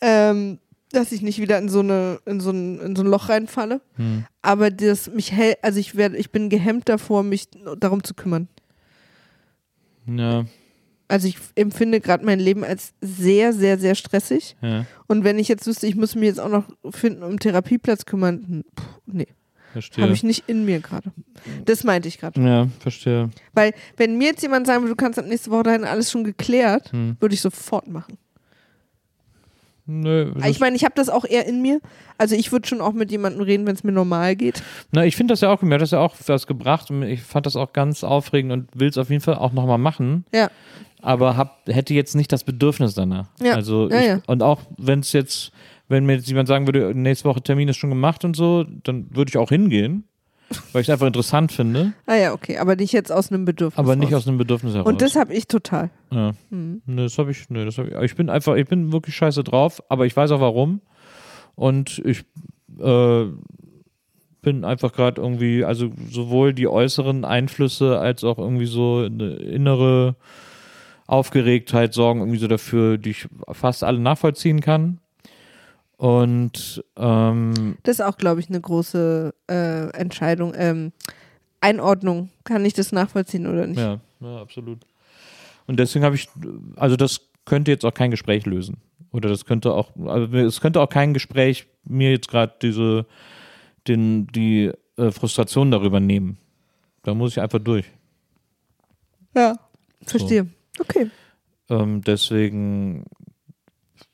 Ähm, 0.00 0.58
dass 0.92 1.12
ich 1.12 1.22
nicht 1.22 1.38
wieder 1.40 1.58
in 1.58 1.68
so 1.68 1.80
eine, 1.80 2.18
in 2.26 2.40
so 2.40 2.50
ein, 2.50 2.80
in 2.80 2.96
so 2.96 3.02
ein 3.02 3.08
Loch 3.08 3.28
reinfalle. 3.28 3.80
Hm. 3.96 4.24
Aber 4.42 4.70
das 4.70 5.08
mich 5.10 5.32
hält, 5.32 5.58
also 5.62 5.78
ich 5.78 5.94
werde, 5.96 6.16
ich 6.16 6.30
bin 6.30 6.48
gehemmt 6.48 6.88
davor, 6.88 7.22
mich 7.22 7.48
darum 7.78 8.02
zu 8.04 8.14
kümmern. 8.14 8.48
Ja, 10.06 10.44
Also 11.08 11.28
ich 11.28 11.36
empfinde 11.54 12.00
gerade 12.00 12.24
mein 12.24 12.40
Leben 12.40 12.64
als 12.64 12.92
sehr, 13.00 13.52
sehr, 13.52 13.78
sehr 13.78 13.94
stressig. 13.94 14.56
ja, 14.62 14.86
Und 15.06 15.24
wenn 15.24 15.38
ich 15.38 15.48
jetzt 15.48 15.66
wüsste, 15.66 15.86
ich 15.86 15.94
muss 15.96 16.14
mich 16.14 16.24
jetzt 16.28 16.40
auch 16.40 16.48
noch 16.48 16.64
finden, 16.90 17.22
um 17.22 17.38
Therapieplatz 17.38 18.04
kümmern, 18.06 18.44
hm, 18.46 18.64
puh, 18.74 18.84
nee, 19.06 19.28
verstehe. 19.72 20.02
habe 20.02 20.12
ich 20.14 20.22
nicht 20.24 20.44
in 20.48 20.64
mir 20.64 20.80
gerade. 20.80 21.12
Das 21.66 21.84
meinte 21.84 22.08
ich 22.08 22.18
gerade. 22.18 22.40
ja, 22.40 22.66
verstehe. 22.80 23.30
Weil 23.52 23.72
wenn 23.96 24.18
mir 24.18 24.28
jetzt 24.28 24.42
jemand 24.42 24.66
sagen 24.66 24.82
würde, 24.82 24.94
du 24.94 24.96
kannst 24.96 25.18
ab 25.18 25.26
nächste 25.26 25.50
Woche 25.50 25.64
dahin 25.64 25.84
alles 25.84 26.10
schon 26.10 26.24
geklärt, 26.24 26.90
Hm. 26.92 27.16
würde 27.20 27.34
ich 27.34 27.40
sofort 27.40 27.86
machen. 27.86 28.18
Nö, 29.92 30.32
das- 30.36 30.46
Ich 30.48 30.60
meine, 30.60 30.76
ich 30.76 30.84
habe 30.84 30.94
das 30.94 31.08
auch 31.08 31.24
eher 31.24 31.46
in 31.46 31.60
mir. 31.62 31.80
Also 32.16 32.36
ich 32.36 32.52
würde 32.52 32.68
schon 32.68 32.80
auch 32.80 32.92
mit 32.92 33.10
jemandem 33.10 33.42
reden, 33.42 33.66
wenn 33.66 33.74
es 33.74 33.82
mir 33.82 33.90
normal 33.92 34.36
geht. 34.36 34.62
Na, 34.92 35.04
ich 35.04 35.16
finde 35.16 35.32
das 35.32 35.40
ja 35.40 35.50
auch, 35.52 35.62
mir 35.62 35.74
hat 35.74 35.82
das 35.82 35.90
ja 35.90 35.98
auch 35.98 36.14
was 36.26 36.46
gebracht 36.46 36.90
und 36.90 37.02
ich 37.02 37.22
fand 37.22 37.46
das 37.46 37.56
auch 37.56 37.72
ganz 37.72 38.04
aufregend 38.04 38.52
und 38.52 38.68
will 38.74 38.88
es 38.88 38.98
auf 38.98 39.10
jeden 39.10 39.22
Fall 39.22 39.34
auch 39.36 39.52
nochmal 39.52 39.78
machen, 39.78 40.24
Ja. 40.32 40.48
aber 41.02 41.36
hab, 41.36 41.66
hätte 41.66 41.92
jetzt 41.94 42.14
nicht 42.14 42.30
das 42.32 42.44
Bedürfnis 42.44 42.94
danach. 42.94 43.26
Ja. 43.42 43.54
Also 43.54 43.88
Ja, 43.90 43.98
ich, 44.00 44.06
ja. 44.06 44.20
Und 44.26 44.42
auch 44.42 44.60
wenn 44.78 45.00
es 45.00 45.12
jetzt, 45.12 45.50
wenn 45.88 46.06
mir 46.06 46.14
jetzt 46.16 46.28
jemand 46.28 46.46
sagen 46.46 46.66
würde, 46.68 46.94
nächste 46.94 47.28
Woche 47.28 47.42
Termin 47.42 47.68
ist 47.68 47.78
schon 47.78 47.90
gemacht 47.90 48.24
und 48.24 48.36
so, 48.36 48.64
dann 48.84 49.06
würde 49.10 49.30
ich 49.30 49.38
auch 49.38 49.48
hingehen, 49.48 50.04
weil 50.72 50.82
ich 50.82 50.88
es 50.88 50.92
einfach 50.92 51.06
interessant 51.06 51.52
finde, 51.52 51.92
Ah 52.06 52.16
ja, 52.16 52.32
okay. 52.32 52.58
Aber 52.58 52.76
nicht 52.76 52.92
jetzt 52.92 53.12
aus 53.12 53.30
einem 53.30 53.44
Bedürfnis. 53.44 53.78
aber 53.78 53.96
nicht 53.96 54.14
aus 54.14 54.26
einem 54.26 54.38
Bedürfnis 54.38 54.74
heraus. 54.74 54.86
Und 54.86 55.00
das 55.02 55.16
habe 55.16 55.32
ich 55.32 55.46
total. 55.46 55.90
Ja. 56.10 56.32
Hm. 56.50 56.82
Nee, 56.86 57.02
das 57.02 57.18
habe 57.18 57.30
ich, 57.30 57.48
nee, 57.50 57.64
das 57.64 57.78
hab 57.78 57.86
ich. 57.86 57.94
Ich 58.02 58.16
bin 58.16 58.28
einfach, 58.28 58.56
ich 58.56 58.66
bin 58.66 58.92
wirklich 58.92 59.14
scheiße 59.14 59.44
drauf, 59.44 59.82
aber 59.88 60.06
ich 60.06 60.16
weiß 60.16 60.30
auch 60.32 60.40
warum. 60.40 60.80
Und 61.54 62.00
ich 62.04 62.24
äh, 62.78 63.24
bin 64.42 64.64
einfach 64.64 64.92
gerade 64.92 65.20
irgendwie, 65.20 65.64
also 65.64 65.90
sowohl 66.08 66.54
die 66.54 66.68
äußeren 66.68 67.24
Einflüsse 67.24 67.98
als 67.98 68.24
auch 68.24 68.38
irgendwie 68.38 68.66
so 68.66 69.04
eine 69.04 69.34
innere 69.34 70.16
Aufgeregtheit 71.06 71.92
sorgen 71.92 72.20
irgendwie 72.20 72.38
so 72.38 72.46
dafür, 72.46 72.96
die 72.96 73.10
ich 73.10 73.28
fast 73.50 73.84
alle 73.84 73.98
nachvollziehen 73.98 74.60
kann. 74.60 75.00
Und 76.00 76.82
ähm, 76.96 77.76
Das 77.82 77.96
ist 77.98 78.00
auch, 78.00 78.16
glaube 78.16 78.40
ich, 78.40 78.48
eine 78.48 78.58
große 78.58 79.34
äh, 79.50 79.90
Entscheidung. 79.90 80.54
Ähm, 80.56 80.92
Einordnung. 81.60 82.30
Kann 82.42 82.64
ich 82.64 82.72
das 82.72 82.90
nachvollziehen 82.90 83.46
oder 83.46 83.66
nicht? 83.66 83.78
ja, 83.78 84.00
ja, 84.20 84.40
absolut. 84.40 84.86
Und 85.66 85.78
deswegen 85.78 86.02
habe 86.02 86.14
ich, 86.14 86.26
also 86.76 86.96
das 86.96 87.28
könnte 87.44 87.70
jetzt 87.70 87.84
auch 87.84 87.92
kein 87.92 88.10
Gespräch 88.10 88.46
lösen. 88.46 88.78
Oder 89.12 89.28
das 89.28 89.44
könnte 89.44 89.74
auch, 89.74 89.94
also 90.06 90.34
es 90.38 90.62
könnte 90.62 90.80
auch 90.80 90.88
kein 90.88 91.12
Gespräch 91.12 91.66
mir 91.84 92.12
jetzt 92.12 92.28
gerade 92.28 92.54
diese, 92.62 93.04
den, 93.86 94.26
die 94.28 94.72
äh, 94.96 95.10
Frustration 95.10 95.70
darüber 95.70 96.00
nehmen. 96.00 96.38
Da 97.02 97.12
muss 97.12 97.32
ich 97.32 97.42
einfach 97.42 97.58
durch. 97.58 97.84
Ja. 99.36 99.54
Verstehe. 100.06 100.48
Okay. 100.78 101.10
Ähm, 101.68 102.00
deswegen 102.00 103.04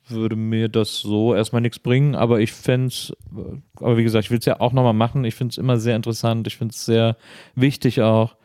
würde 0.09 0.35
mir 0.35 0.69
das 0.69 0.99
so 0.99 1.33
erstmal 1.35 1.61
nichts 1.61 1.79
bringen, 1.79 2.15
aber 2.15 2.39
ich 2.39 2.51
fände 2.53 2.87
es, 2.87 3.13
aber 3.75 3.97
wie 3.97 4.03
gesagt, 4.03 4.25
ich 4.25 4.31
will 4.31 4.39
es 4.39 4.45
ja 4.45 4.59
auch 4.59 4.73
nochmal 4.73 4.93
machen. 4.93 5.23
Ich 5.23 5.35
finde 5.35 5.51
es 5.51 5.57
immer 5.57 5.77
sehr 5.77 5.95
interessant, 5.95 6.47
ich 6.47 6.57
finde 6.57 6.73
es 6.73 6.85
sehr 6.85 7.17
wichtig 7.55 8.01
auch. 8.01 8.35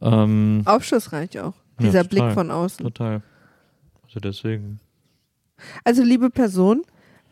Ähm, 0.00 0.62
Aufschlussreich 0.64 1.38
auch. 1.40 1.54
Ja, 1.54 1.86
Dieser 1.86 2.02
total. 2.02 2.08
Blick 2.08 2.34
von 2.34 2.50
außen. 2.50 2.84
total. 2.84 3.22
Also 4.04 4.20
deswegen. 4.20 4.80
Also, 5.84 6.02
liebe 6.02 6.28
Person, 6.30 6.82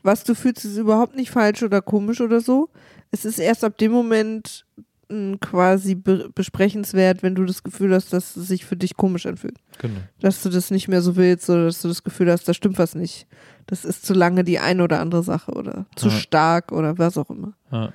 was 0.03 0.24
du 0.24 0.34
fühlst, 0.34 0.64
ist 0.64 0.76
überhaupt 0.76 1.16
nicht 1.16 1.30
falsch 1.30 1.62
oder 1.62 1.82
komisch 1.82 2.20
oder 2.20 2.40
so. 2.40 2.68
Es 3.11 3.24
ist 3.24 3.38
erst 3.38 3.64
ab 3.64 3.76
dem 3.78 3.92
Moment 3.92 4.64
mh, 5.11 5.39
quasi 5.41 5.95
be 5.95 6.31
besprechenswert, 6.35 7.23
wenn 7.23 7.35
du 7.35 7.45
das 7.45 7.63
Gefühl 7.63 7.93
hast, 7.95 8.13
dass 8.13 8.37
es 8.37 8.49
sich 8.49 8.65
für 8.65 8.77
dich 8.77 8.97
komisch 8.97 9.27
anfühlt. 9.27 9.57
Genau. 9.79 10.01
Dass 10.21 10.43
du 10.43 10.49
das 10.49 10.71
nicht 10.71 10.89
mehr 10.89 11.03
so 11.03 11.17
willst 11.17 11.51
oder 11.51 11.65
dass 11.67 11.83
du 11.83 11.89
das 11.89 12.03
Gefühl 12.05 12.31
hast, 12.31 12.49
da 12.49 12.55
stimmt 12.55 12.79
was 12.79 12.95
nicht. 12.95 13.27
Das 13.67 13.85
ist 13.85 14.05
zu 14.07 14.15
lange 14.15 14.43
die 14.45 14.59
eine 14.59 14.83
oder 14.83 15.01
andere 15.01 15.23
Sache 15.23 15.53
oder 15.53 15.87
zu 15.97 16.09
Ja. 16.09 16.15
stark 16.15 16.73
oder 16.73 16.97
was 16.99 17.19
auch 17.19 17.31
immer. 17.31 17.53
Ja. 17.71 17.93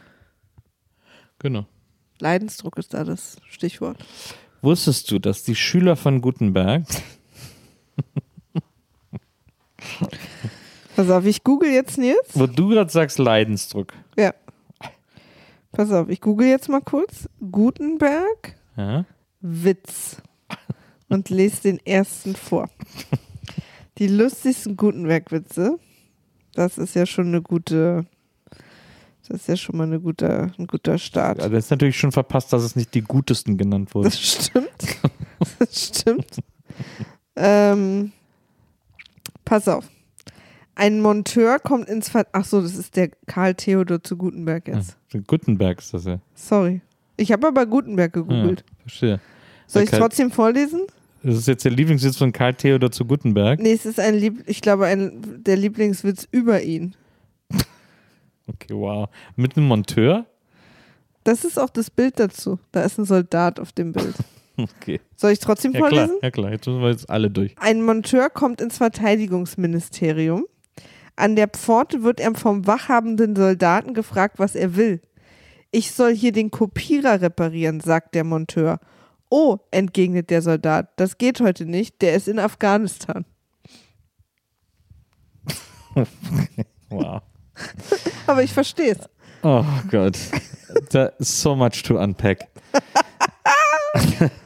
Genau. 1.39 1.65
Leidensdruck 2.19 2.77
ist 2.77 2.93
da 2.93 3.03
das 3.03 3.37
Stichwort. 3.49 3.97
Wusstest 4.61 5.11
du, 5.11 5.19
dass 5.19 5.43
die 5.43 5.55
Schüler 5.55 5.95
von 5.95 6.21
Gutenberg, 6.21 6.83
Pass 10.95 11.09
auf, 11.09 11.25
ich 11.25 11.43
google 11.43 11.69
jetzt 11.71 11.97
Nils. 11.97 12.17
wo 12.33 12.47
du 12.47 12.69
gerade 12.69 12.89
sagst 12.89 13.19
Leidensdruck. 13.19 13.93
Pass 15.75 15.91
auf, 15.91 16.07
ich 16.09 16.21
google 16.21 16.47
jetzt 16.47 16.69
mal 16.69 16.81
kurz. 16.81 17.27
Gutenberg, 17.51 18.55
ja? 18.77 19.05
Witz. 19.41 20.21
Und 21.09 21.29
lese 21.29 21.63
den 21.63 21.85
ersten 21.85 22.35
vor. 22.35 22.69
Die 23.97 24.07
lustigsten 24.07 24.75
Gutenberg-Witze. 24.75 25.77
Das 26.53 26.77
ist 26.77 26.95
ja 26.95 27.05
schon 27.05 27.27
eine 27.27 27.41
gute. 27.41 28.05
Das 29.27 29.41
ist 29.41 29.47
ja 29.47 29.57
schon 29.57 29.77
mal 29.77 29.83
eine 29.83 29.99
gute, 29.99 30.51
ein 30.57 30.67
guter 30.67 30.97
Start. 30.97 31.39
Also 31.39 31.51
das 31.51 31.65
ist 31.65 31.71
natürlich 31.71 31.97
schon 31.97 32.11
verpasst, 32.11 32.53
dass 32.53 32.63
es 32.63 32.75
nicht 32.75 32.93
die 32.93 33.01
gutesten 33.01 33.57
genannt 33.57 33.93
wurden. 33.93 34.05
Das 34.05 34.19
stimmt. 34.19 34.69
Das 35.59 35.87
stimmt. 35.87 36.37
ähm, 37.35 38.11
pass 39.43 39.67
auf. 39.67 39.85
Ein 40.75 40.99
Monteur 41.01 41.59
kommt 41.59 41.87
ins 41.87 42.09
Ver 42.09 42.27
Ach 42.33 42.43
so, 42.45 42.61
das 42.61 42.75
ist 42.75 42.95
der 42.95 43.09
Karl 43.27 43.55
Theodor 43.55 44.03
zu 44.03 44.17
Gutenberg 44.17 44.67
jetzt. 44.67 44.97
Ja, 45.13 45.19
Gutenberg 45.25 45.79
ist 45.79 45.93
das 45.93 46.05
ja. 46.05 46.19
Sorry. 46.33 46.81
Ich 47.17 47.31
habe 47.31 47.47
aber 47.47 47.65
Gutenberg 47.65 48.11
gegoogelt. 48.13 48.65
ja 48.67 48.75
verstehe. 48.81 49.19
Soll 49.67 49.83
ich 49.83 49.89
Karl- 49.91 50.01
trotzdem 50.01 50.31
vorlesen? 50.31 50.81
Das 51.23 51.35
ist 51.37 51.47
jetzt 51.47 51.63
der 51.65 51.71
Lieblingssitz 51.71 52.17
von 52.17 52.31
Karl 52.31 52.53
Theodor 52.53 52.91
zu 52.91 53.05
Gutenberg. 53.05 53.59
Nee, 53.59 53.71
es 53.71 53.85
ist 53.85 53.99
ein 53.99 54.15
Lieb 54.15 54.43
ich 54.47 54.61
glaube 54.61 54.85
ein 54.85 55.41
der 55.43 55.57
Lieblingswitz 55.57 56.27
über 56.31 56.61
ihn. 56.61 56.95
Okay, 58.47 58.75
wow. 58.75 59.09
Mit 59.35 59.57
einem 59.57 59.67
Monteur? 59.67 60.25
Das 61.23 61.43
ist 61.45 61.57
auch 61.57 61.71
das 61.71 61.89
Bild 61.89 62.19
dazu. 62.19 62.59
Da 62.71 62.83
ist 62.83 62.99
ein 62.99 63.05
Soldat 63.05 63.59
auf 63.59 63.71
dem 63.71 63.91
Bild. 63.93 64.13
Okay. 64.57 65.01
Soll 65.17 65.31
ich 65.31 65.39
trotzdem 65.39 65.73
Ja 65.73 65.79
klar, 65.79 65.89
vorlesen? 65.89 66.15
ja 66.21 66.31
klar, 66.31 66.49
jetzt 66.51 66.65
müssen 66.65 66.79
wir 66.81 66.89
jetzt 66.89 67.09
alle 67.09 67.29
durch. 67.29 67.53
Ein 67.59 67.81
Monteur 67.81 68.29
kommt 68.29 68.61
ins 68.61 68.77
Verteidigungsministerium. 68.77 70.45
An 71.15 71.35
der 71.35 71.47
Pforte 71.47 72.03
wird 72.03 72.19
er 72.19 72.35
vom 72.35 72.67
wachhabenden 72.67 73.35
Soldaten 73.35 73.93
gefragt, 73.93 74.39
was 74.39 74.55
er 74.55 74.75
will. 74.75 75.01
Ich 75.71 75.91
soll 75.91 76.15
hier 76.15 76.31
den 76.31 76.51
Kopierer 76.51 77.21
reparieren, 77.21 77.79
sagt 77.79 78.15
der 78.15 78.23
Monteur. 78.23 78.79
Oh, 79.29 79.57
entgegnet 79.71 80.29
der 80.29 80.41
Soldat, 80.41 80.89
das 80.97 81.17
geht 81.17 81.41
heute 81.41 81.65
nicht, 81.65 82.01
der 82.01 82.15
ist 82.15 82.27
in 82.27 82.39
Afghanistan. 82.39 83.25
Wow. 86.89 87.21
Aber 88.27 88.43
ich 88.43 88.53
verstehe 88.53 88.91
es. 88.91 89.09
Oh 89.41 89.65
Gott. 89.89 90.17
So 91.19 91.55
much 91.55 91.83
to 91.83 91.97
unpack. 91.97 92.47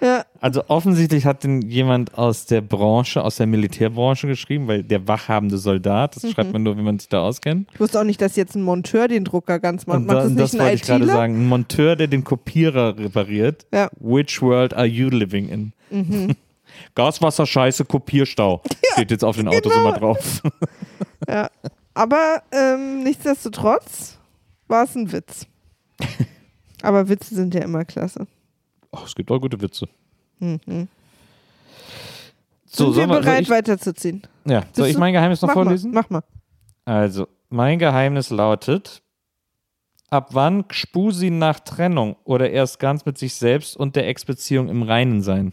Ja. 0.00 0.24
Also 0.40 0.62
offensichtlich 0.68 1.26
hat 1.26 1.44
den 1.44 1.60
jemand 1.62 2.16
aus 2.16 2.46
der 2.46 2.62
Branche, 2.62 3.22
aus 3.22 3.36
der 3.36 3.46
Militärbranche 3.46 4.26
geschrieben, 4.26 4.66
weil 4.66 4.82
der 4.82 5.06
wachhabende 5.06 5.58
Soldat, 5.58 6.16
Mhm. 6.16 6.20
das 6.22 6.30
schreibt 6.32 6.52
man 6.52 6.62
nur, 6.62 6.76
wenn 6.76 6.84
man 6.84 6.98
sich 6.98 7.08
da 7.08 7.20
auskennt. 7.20 7.68
Ich 7.74 7.80
wusste 7.80 8.00
auch 8.00 8.04
nicht, 8.04 8.20
dass 8.22 8.36
jetzt 8.36 8.54
ein 8.54 8.62
Monteur 8.62 9.08
den 9.08 9.24
Drucker 9.24 9.58
ganz 9.58 9.86
macht. 9.86 9.98
Und 9.98 10.06
Macht 10.06 10.16
da, 10.16 10.22
das 10.24 10.34
das 10.34 10.52
nicht 10.54 10.62
wollte 10.62 10.74
ich 10.76 10.82
gerade 10.82 11.06
sagen. 11.06 11.34
Ein 11.34 11.48
Monteur, 11.48 11.96
der 11.96 12.06
den 12.06 12.24
Kopierer 12.24 12.96
repariert. 12.98 13.66
Ja. 13.74 13.90
Which 13.98 14.40
world 14.40 14.72
are 14.74 14.86
you 14.86 15.08
living 15.10 15.48
in? 15.48 15.72
Gaswasser, 16.94 17.46
Scheiße, 17.46 17.84
Kopierstau. 17.84 18.62
Steht 18.92 19.10
jetzt 19.10 19.24
auf 19.24 19.36
den 19.36 19.48
Autos 19.48 19.72
genau. 19.72 19.88
immer 19.88 19.98
drauf. 19.98 20.42
Ja. 21.28 21.50
Aber 21.94 22.42
ähm, 22.52 23.02
nichtsdestotrotz 23.02 24.18
war 24.68 24.84
es 24.84 24.94
ein 24.94 25.12
Witz. 25.12 25.46
Aber 26.82 27.08
Witze 27.08 27.34
sind 27.34 27.54
ja 27.54 27.60
immer 27.62 27.84
klasse. 27.84 28.26
Oh, 28.92 29.00
es 29.04 29.14
gibt 29.14 29.30
auch 29.30 29.38
gute 29.38 29.60
Witze. 29.60 29.88
Mhm. 30.38 30.88
So, 32.66 32.92
Sind 32.92 33.08
wir 33.08 33.14
soll 33.14 33.22
bereit, 33.22 33.42
ich, 33.42 33.50
weiterzuziehen? 33.50 34.22
ja, 34.44 34.64
soll 34.72 34.88
ich 34.88 34.96
mein 34.96 35.12
Geheimnis 35.12 35.42
noch 35.42 35.48
mach 35.48 35.54
vorlesen? 35.54 35.90
Mal, 35.92 36.02
mach 36.02 36.10
mal. 36.10 36.22
Also, 36.84 37.26
mein 37.48 37.78
Geheimnis 37.78 38.30
lautet: 38.30 39.02
Ab 40.08 40.30
wann 40.32 40.66
Gspusi 40.68 41.30
nach 41.30 41.60
Trennung 41.60 42.16
oder 42.24 42.50
erst 42.50 42.78
ganz 42.78 43.04
mit 43.04 43.18
sich 43.18 43.34
selbst 43.34 43.76
und 43.76 43.96
der 43.96 44.08
Ex-Beziehung 44.08 44.68
im 44.68 44.82
Reinen 44.82 45.20
sein? 45.22 45.52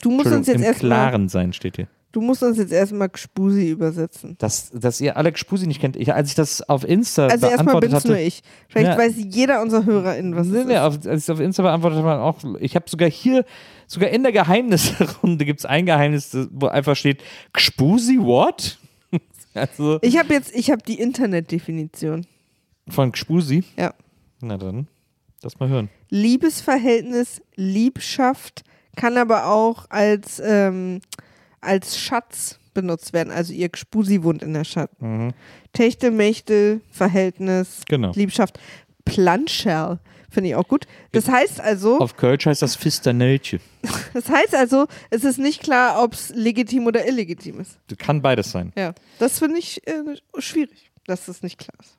Du 0.00 0.10
musst 0.10 0.30
uns 0.30 0.46
jetzt 0.46 0.56
im 0.56 0.62
erstmal, 0.62 0.90
Klaren 1.10 1.28
sein, 1.28 1.52
steht 1.52 1.76
hier. 1.76 1.88
Du 2.12 2.20
musst 2.20 2.42
uns 2.42 2.58
jetzt 2.58 2.72
erstmal 2.72 3.08
Gspusi 3.08 3.68
übersetzen. 3.70 4.36
Dass, 4.38 4.70
dass 4.70 5.00
ihr 5.00 5.16
alle 5.16 5.30
Gspusi 5.32 5.66
nicht 5.66 5.80
kennt. 5.80 5.96
Ich, 5.96 6.12
als 6.12 6.30
ich 6.30 6.34
das 6.34 6.62
auf 6.68 6.84
Insta 6.84 7.26
Also 7.26 7.46
erstmal 7.46 7.80
beantwortet 7.80 7.90
bin's 7.90 7.94
hatte. 8.04 8.08
nur 8.08 8.18
ich. 8.18 8.42
Vielleicht 8.68 8.88
Ja. 8.88 8.98
weiß 8.98 9.14
jeder 9.16 9.62
unserer 9.62 9.84
HörerInnen, 9.84 10.34
was 10.36 10.46
Nee, 10.46 10.58
es 10.60 10.66
nee, 10.66 10.74
ist. 10.74 10.80
auf, 10.80 10.94
als 10.94 11.06
ich 11.06 11.12
es 11.12 11.30
auf 11.30 11.40
Insta 11.40 11.62
beantwortet 11.62 11.98
habe, 12.02 12.20
auch. 12.22 12.38
Ich 12.60 12.74
habe 12.76 12.88
sogar 12.88 13.10
hier, 13.10 13.44
sogar 13.86 14.10
in 14.10 14.22
der 14.22 14.32
Geheimnisrunde 14.32 15.44
gibt 15.44 15.60
es 15.60 15.66
ein 15.66 15.86
Geheimnis, 15.86 16.36
wo 16.50 16.66
einfach 16.66 16.96
steht: 16.96 17.22
Gspusi, 17.52 18.18
what? 18.20 18.78
also 19.54 19.98
Ich 20.02 20.18
habe 20.18 20.32
jetzt, 20.34 20.54
ich 20.54 20.70
habe 20.70 20.82
die 20.82 20.98
Internetdefinition. 21.00 22.26
von 22.88 23.12
Gspusi. 23.12 23.64
Ja. 23.76 23.92
Na 24.40 24.56
dann, 24.56 24.88
lass 25.42 25.58
mal 25.60 25.68
hören. 25.68 25.90
Liebesverhältnis, 26.10 27.42
Liebschaft 27.56 28.62
kann 28.96 29.16
aber 29.18 29.46
auch 29.46 29.86
als, 29.90 30.40
ähm, 30.44 31.00
als 31.60 31.98
Schatz 31.98 32.58
benutzt 32.74 33.12
werden. 33.12 33.30
Also 33.32 33.52
ihr 33.52 33.68
Gspusi 33.68 34.22
wohnt 34.22 34.42
in 34.42 34.54
der 34.54 34.64
Stadt. 34.64 34.90
Techtelmechtel, 35.72 36.80
Verhältnis, 36.90 37.82
Genau. 37.88 38.12
Liebschaft. 38.14 38.58
Planscherl 39.04 39.98
finde 40.30 40.50
ich 40.50 40.54
auch 40.56 40.68
gut. 40.68 40.86
Das 41.12 41.28
heißt 41.28 41.60
also, 41.60 41.98
Auf 41.98 42.16
Kölsch 42.16 42.46
heißt 42.46 42.62
das 42.62 42.76
Fisternelche. 42.76 43.60
das 44.14 44.28
heißt 44.28 44.54
also, 44.54 44.86
es 45.10 45.24
ist 45.24 45.38
nicht 45.38 45.62
klar, 45.62 46.02
ob 46.02 46.12
es 46.12 46.30
legitim 46.30 46.86
oder 46.86 47.06
illegitim 47.06 47.60
ist. 47.60 47.78
Kann 47.98 48.20
beides 48.22 48.50
sein. 48.50 48.72
Ja, 48.76 48.94
das 49.18 49.38
finde 49.38 49.58
ich 49.58 49.86
äh, 49.86 50.02
schwierig, 50.38 50.90
dass 51.06 51.26
das 51.26 51.42
nicht 51.42 51.58
klar 51.58 51.74
ist. 51.80 51.96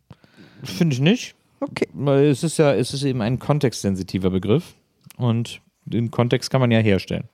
Finde 0.78 0.94
ich 0.94 1.02
nicht. 1.02 1.36
Okay. 1.62 1.88
Es 2.22 2.44
ist 2.44 2.58
ja, 2.58 2.74
es 2.74 2.94
ist 2.94 3.04
eben 3.04 3.22
ein 3.22 3.40
kontextsensitiver 3.40 4.30
Begriff 4.30 4.76
und 5.18 5.62
den 5.86 6.12
Kontext 6.12 6.50
kann 6.50 6.62
man 6.62 6.72
ja 6.72 6.80
herstellen. 6.80 7.28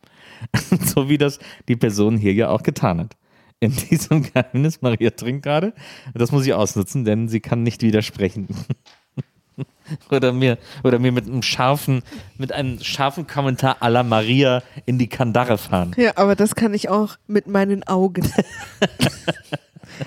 so 0.86 1.10
wie 1.10 1.18
das 1.18 1.40
die 1.68 1.76
Person 1.76 2.18
hier 2.18 2.34
ja 2.34 2.50
auch 2.50 2.64
getan 2.64 3.00
hat. 3.00 3.16
In 3.60 3.72
diesem 3.90 4.24
Geheimnis, 4.24 4.82
Maria 4.82 5.12
trinkt 5.12 5.44
gerade, 5.44 5.74
das 6.14 6.32
muss 6.32 6.46
ich 6.46 6.54
ausnutzen, 6.54 7.06
denn 7.06 7.28
sie 7.28 7.40
kann 7.40 7.64
nicht 7.64 7.82
widersprechen. 7.82 8.48
oder 10.12 10.34
mir, 10.34 10.58
oder 10.84 11.00
mir 11.00 11.12
mit 11.12 11.26
einem 11.26 11.42
scharfen, 11.42 12.04
mit 12.38 12.52
einem 12.52 12.80
scharfen 12.82 13.28
Kommentar 13.28 13.82
à 13.82 13.90
la 13.90 14.04
Maria 14.04 14.64
in 14.86 15.00
die 15.00 15.08
Kandare 15.08 15.58
fahren. 15.58 15.94
Ja, 15.98 16.14
aber 16.16 16.36
das 16.36 16.56
kann 16.56 16.74
ich 16.74 16.90
auch 16.90 17.16
mit 17.28 17.48
meinen 17.48 17.84
Augen. 17.84 18.30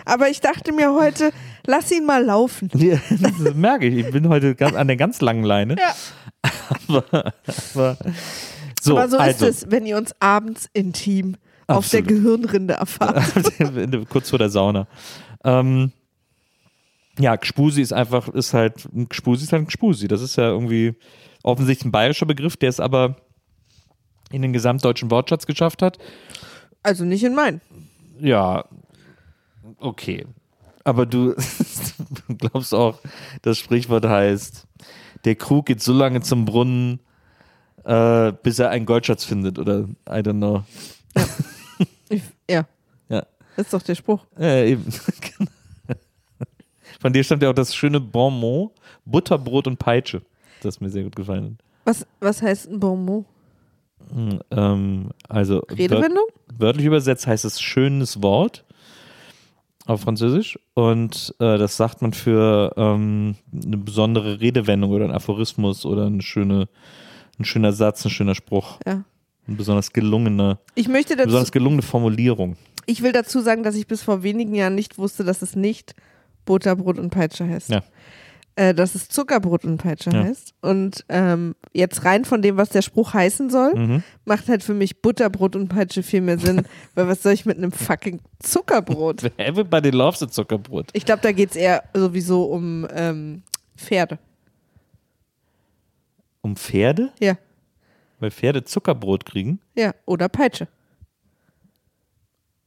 aber 0.05 0.29
ich 0.29 0.41
dachte 0.41 0.73
mir 0.73 0.93
heute, 0.93 1.33
lass 1.67 1.91
ihn 1.91 2.05
mal 2.05 2.23
laufen. 2.23 2.71
Ja, 2.75 2.99
das 3.11 3.55
merke 3.55 3.87
ich. 3.87 4.07
Ich 4.07 4.13
bin 4.13 4.29
heute 4.29 4.55
an 4.77 4.87
der 4.87 4.97
ganz 4.97 5.21
langen 5.21 5.45
Leine. 5.45 5.77
Ja. 5.79 5.95
Aber, 6.89 7.33
aber 7.75 7.97
so, 8.81 8.99
aber 8.99 9.09
so 9.09 9.19
also, 9.19 9.47
ist 9.47 9.65
es, 9.65 9.71
wenn 9.71 9.87
ihr 9.87 9.97
uns 9.97 10.15
abends 10.21 10.69
intim 10.73 11.37
auf 11.67 11.89
der 11.91 12.01
Absolut. 12.01 12.09
Gehirnrinde 12.09 12.75
erfahrt. 12.75 13.23
kurz 14.09 14.31
vor 14.31 14.39
der 14.39 14.49
Sauna. 14.49 14.87
Ähm, 15.45 15.93
ja, 17.19 17.37
Gspusi 17.37 17.83
ist 17.83 17.93
einfach, 17.93 18.29
ist 18.29 18.55
halt, 18.55 18.89
Gspusi 19.09 19.45
ist 19.45 19.53
halt 19.53 19.63
ein 19.63 19.67
Gspusi. 19.67 20.09
Das 20.09 20.23
ist 20.23 20.37
ja 20.37 20.49
irgendwie 20.49 20.95
offensichtlich 21.43 21.87
ein 21.87 21.93
bayerischer 21.93 22.27
Begriff, 22.27 22.57
der 22.57 22.71
es 22.71 22.81
aber 22.81 23.17
in 24.31 24.43
den 24.43 24.53
gesamtdeutschen 24.53 25.11
Wortschatz 25.11 25.47
geschafft 25.47 25.83
hat. 25.83 25.99
Also 26.83 27.05
nicht 27.05 27.25
in 27.25 27.35
meinen. 27.35 27.61
Ja, 28.21 28.65
okay. 29.79 30.27
Aber 30.85 31.07
du 31.07 31.35
glaubst 32.39 32.73
auch, 32.73 33.01
das 33.43 33.59
Sprichwort 33.59 34.07
heißt, 34.07 34.67
der 35.25 35.35
Krug 35.35 35.67
geht 35.67 35.83
so 35.83 35.93
lange 35.93 36.21
zum 36.21 36.45
Brunnen, 36.45 37.01
äh, 37.85 38.33
bis 38.43 38.59
er 38.59 38.71
einen 38.71 38.87
Goldschatz 38.87 39.25
findet 39.25 39.59
oder 39.59 39.81
I 40.09 40.21
don't 40.21 40.39
know. 40.39 40.63
Ich, 42.11 42.23
ja, 42.51 42.67
Ja. 43.11 43.27
ist 43.57 43.73
doch 43.75 43.83
der 43.83 43.95
Spruch. 43.95 44.25
Äh, 44.39 44.73
eben. 44.73 44.85
Von 47.01 47.13
dir 47.13 47.23
stammt 47.23 47.43
ja 47.43 47.51
auch 47.51 47.55
das 47.55 47.75
schöne 47.75 48.01
Bonmot, 48.01 48.73
Butterbrot 49.05 49.67
und 49.67 49.79
Peitsche. 49.79 50.23
Das 50.63 50.77
ist 50.77 50.81
mir 50.81 50.91
sehr 50.91 51.05
gut 51.05 51.15
gefallen. 51.15 51.59
Was, 51.85 52.07
was 52.21 52.43
heißt 52.43 52.69
ein 52.71 52.81
Bonmot? 52.81 53.25
Hm, 54.13 54.41
Ähm, 54.51 55.11
also 55.29 55.57
wört, 55.69 55.79
Redewendung? 55.79 56.25
wörtlich 56.57 56.87
übersetzt 56.87 57.27
heißt 57.27 57.45
es 57.45 57.61
schönes 57.61 58.23
Wort 58.23 58.65
auf 59.87 60.01
Französisch 60.03 60.59
und 60.75 61.35
äh, 61.41 61.57
das 61.59 61.77
sagt 61.77 62.03
man 62.03 62.13
für 62.13 62.73
ähm, 62.77 63.37
eine 63.53 63.77
besondere 63.77 64.41
Redewendung 64.41 64.91
oder 64.91 65.05
ein 65.05 65.13
Aphorismus 65.13 65.85
oder 65.87 66.07
eine 66.07 66.23
schöne, 66.23 66.69
ein 67.39 67.45
schöner 67.45 67.73
Satz, 67.73 68.05
ein 68.05 68.11
schöner 68.11 68.35
Spruch, 68.35 68.79
Ja. 68.87 69.05
eine 69.47 69.57
besonders 69.57 69.93
gelungene, 69.93 70.59
Ich 70.75 70.89
möchte 70.89 71.15
dazu, 71.17 71.27
besonders 71.29 71.53
gelungene 71.53 71.83
Formulierung. 71.83 72.57
ich 72.87 73.03
will 73.03 73.13
dazu 73.13 73.41
sagen, 73.41 73.63
dass 73.63 73.75
ich 73.77 73.87
bis 73.87 74.03
vor 74.03 74.23
wenigen 74.23 74.55
Jahren 74.55 74.75
nicht 74.75 74.99
wusste, 74.99 75.25
dass 75.25 75.43
es 75.43 75.55
nicht 75.57 75.95
Butterbrot 76.45 76.99
und 76.99 77.11
Peitsche 77.11 77.47
heißt. 77.49 77.71
Ja. 77.71 77.83
Äh, 78.57 78.75
dass 78.75 78.97
es 78.97 79.09
Zuckerbrot 79.09 79.65
und 79.65 79.77
Peitsche 79.79 80.11
Ja. 80.11 80.25
heißt. 80.25 80.53
Und 80.63 81.05
ähm, 81.09 81.55
jetzt 81.73 82.05
rein 82.05 82.25
von 82.25 82.43
dem, 82.43 82.57
was 82.57 82.71
der 82.71 82.83
Spruch 82.83 83.15
heißen 83.15 83.51
soll, 83.51 83.73
Mhm. 83.77 84.03
macht 84.25 84.49
halt 84.49 84.65
für 84.65 84.75
mich 84.75 85.01
Butterbrot 85.01 85.55
und 85.55 85.69
Peitsche 85.69 86.03
viel 86.03 86.23
mehr 86.23 86.39
Sinn. 86.39 86.63
weil 86.97 87.07
was 87.07 87.23
soll 87.23 87.35
ich 87.35 87.47
mit 87.47 87.57
einem 87.59 87.71
fucking 87.71 88.19
Zuckerbrot? 88.41 89.31
Everybody 89.37 89.91
loves 89.91 90.23
a 90.25 90.29
Zuckerbrot. 90.29 90.89
Ich 90.93 91.05
glaube, 91.05 91.21
da 91.23 91.31
geht 91.31 91.51
es 91.51 91.57
eher 91.57 91.85
sowieso 91.95 92.45
um 92.47 92.85
ähm, 92.93 93.43
Pferde. 93.77 94.19
Um 96.49 96.57
Pferde? 96.57 97.13
Ja. 97.21 97.37
Weil 98.21 98.31
Pferde 98.31 98.65
Zuckerbrot 98.65 99.25
kriegen? 99.27 99.61
Ja, 99.77 99.95
oder 100.07 100.29
Peitsche. 100.29 100.67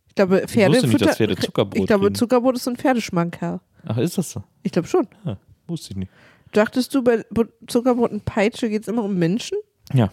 Ich 0.07 0.15
glaube, 0.15 0.47
Pferde. 0.47 0.73
wusste 0.75 0.87
nicht, 0.87 1.01
dass 1.01 1.17
Pferde 1.17 1.35
Zuckerbrot 1.37 1.77
Ich 1.79 1.87
glaube, 1.87 2.05
kriegen. 2.05 2.15
Zuckerbrot 2.15 2.55
ist 2.57 2.67
ein 2.67 2.75
Pferdeschmankerl. 2.75 3.59
Ach, 3.85 3.97
ist 3.97 4.17
das 4.17 4.31
so? 4.31 4.43
Ich 4.63 4.71
glaube 4.71 4.87
schon. 4.87 5.07
Ah, 5.25 5.37
wusste 5.67 5.91
ich 5.91 5.97
nicht. 5.97 6.11
Dachtest 6.51 6.93
du, 6.93 7.01
bei 7.03 7.23
Zuckerbrot 7.67 8.11
und 8.11 8.25
Peitsche 8.25 8.69
geht 8.69 8.83
es 8.83 8.87
immer 8.87 9.03
um 9.03 9.17
Menschen? 9.17 9.57
Ja. 9.93 10.11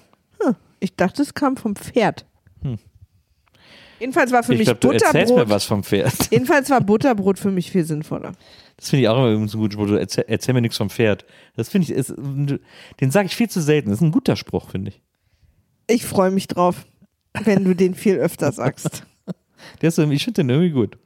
Ich 0.81 0.95
dachte, 0.95 1.23
es 1.23 1.35
kam 1.35 1.57
vom 1.57 1.75
Pferd. 1.75 2.25
Jedenfalls 3.99 4.31
war 4.31 4.45
für 4.45 4.53
Hm. 4.53 4.55
ich 4.55 4.59
mich 4.61 4.67
glaube, 4.67 4.81
du 4.81 4.91
erzählst 4.93 5.15
mir 5.15 5.41
Butterbrot. 5.41 5.49
was 5.51 5.65
vom 5.65 5.83
Pferd. 5.83 6.15
Jedenfalls 6.31 6.71
war 6.71 6.81
Butterbrot 6.81 7.39
für 7.39 7.51
mich 7.51 7.73
viel 7.73 7.85
sinnvoller. 7.85 8.33
Das 8.79 8.91
finde 8.91 9.03
ich 9.03 9.09
auch 9.09 9.27
immer 9.27 9.47
so 9.49 9.59
gut. 9.59 9.73
Spruch. 9.75 9.87
Du 9.89 9.95
erzähl, 9.97 10.25
erzähl 10.29 10.55
mir 10.55 10.61
nichts 10.63 10.77
vom 10.79 10.89
Pferd. 10.89 11.25
Das 11.57 11.69
finde 11.69 11.85
ich, 11.85 11.91
ist, 11.91 12.15
den 12.17 13.11
sage 13.11 13.27
ich 13.27 13.37
viel 13.37 13.51
zu 13.51 13.61
selten. 13.61 13.91
Das 13.91 13.99
ist 13.99 14.03
ein 14.03 14.13
guter 14.13 14.37
Spruch, 14.37 14.71
finde 14.71 14.91
ich. 14.93 15.03
Ich 15.89 16.05
freue 16.07 16.31
mich 16.31 16.47
drauf, 16.47 16.87
wenn 17.45 17.65
du 17.65 17.75
den 17.75 17.95
viel 17.95 18.17
öfter 18.17 18.53
sagst. 18.53 19.03
Der 19.83 19.89
ist, 19.89 19.99
irgendwie- 19.99 20.17
ich 20.17 20.25
finde 20.25 20.43
den 20.43 20.51
irgendwie 20.51 20.71
gut. 20.71 20.97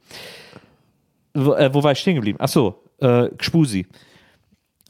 Wo, 1.33 1.53
äh, 1.53 1.73
wo 1.73 1.81
war 1.83 1.91
ich 1.93 1.99
stehen 1.99 2.15
geblieben? 2.15 2.37
Ach 2.39 2.47
so, 2.47 2.83
äh, 2.99 3.29
Gspusi. 3.37 3.87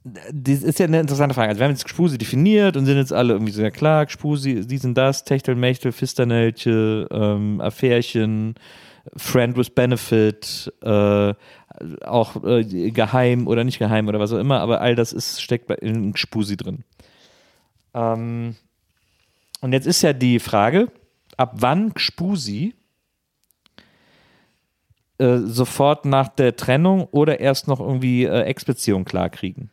das 0.04 0.62
ist 0.64 0.80
ja 0.80 0.86
eine 0.88 1.00
interessante 1.00 1.34
Frage. 1.34 1.48
Also 1.50 1.60
wir 1.60 1.66
haben 1.66 1.72
jetzt 1.72 1.86
Gspusi 1.86 2.18
definiert 2.18 2.76
und 2.76 2.86
sind 2.86 2.98
jetzt 2.98 3.14
alle 3.14 3.34
irgendwie 3.34 3.54
sehr 3.54 3.72
klar, 3.72 4.06
Gspusi, 4.06 4.68
die 4.68 4.78
sind 4.78 4.98
das, 4.98 5.24
Techtelmechtel, 5.24 5.94
Fisternelche, 5.94 7.08
ähm, 7.10 7.62
Affärchen, 7.62 8.56
Friend 9.18 9.58
with 9.58 9.72
Benefit, 9.72 10.74
äh, 10.82 11.34
auch 12.06 12.44
äh, 12.44 12.92
geheim 12.92 13.48
oder 13.48 13.64
nicht 13.64 13.80
geheim 13.80 14.08
oder 14.08 14.20
was 14.20 14.32
auch 14.32 14.40
immer, 14.40 14.60
aber 14.60 14.82
all 14.82 14.96
das 14.96 15.14
ist, 15.14 15.42
steckt 15.42 15.70
in 15.72 16.14
Gspusi 16.14 16.56
drin. 16.58 16.84
Ähm, 17.94 18.56
und 19.62 19.74
jetzt 19.74 19.88
ist 19.88 20.02
ja 20.02 20.14
die 20.14 20.40
Frage, 20.40 20.92
ab 21.38 21.54
wann 21.56 21.94
Gspusi 21.94 22.76
äh, 25.18 25.38
sofort 25.40 26.06
nach 26.06 26.28
der 26.28 26.56
Trennung 26.56 27.08
oder 27.12 27.40
erst 27.40 27.68
noch 27.68 27.80
irgendwie 27.80 28.26
äh, 28.26 28.42
Ex-Beziehung 28.44 29.06
klarkriegen. 29.06 29.70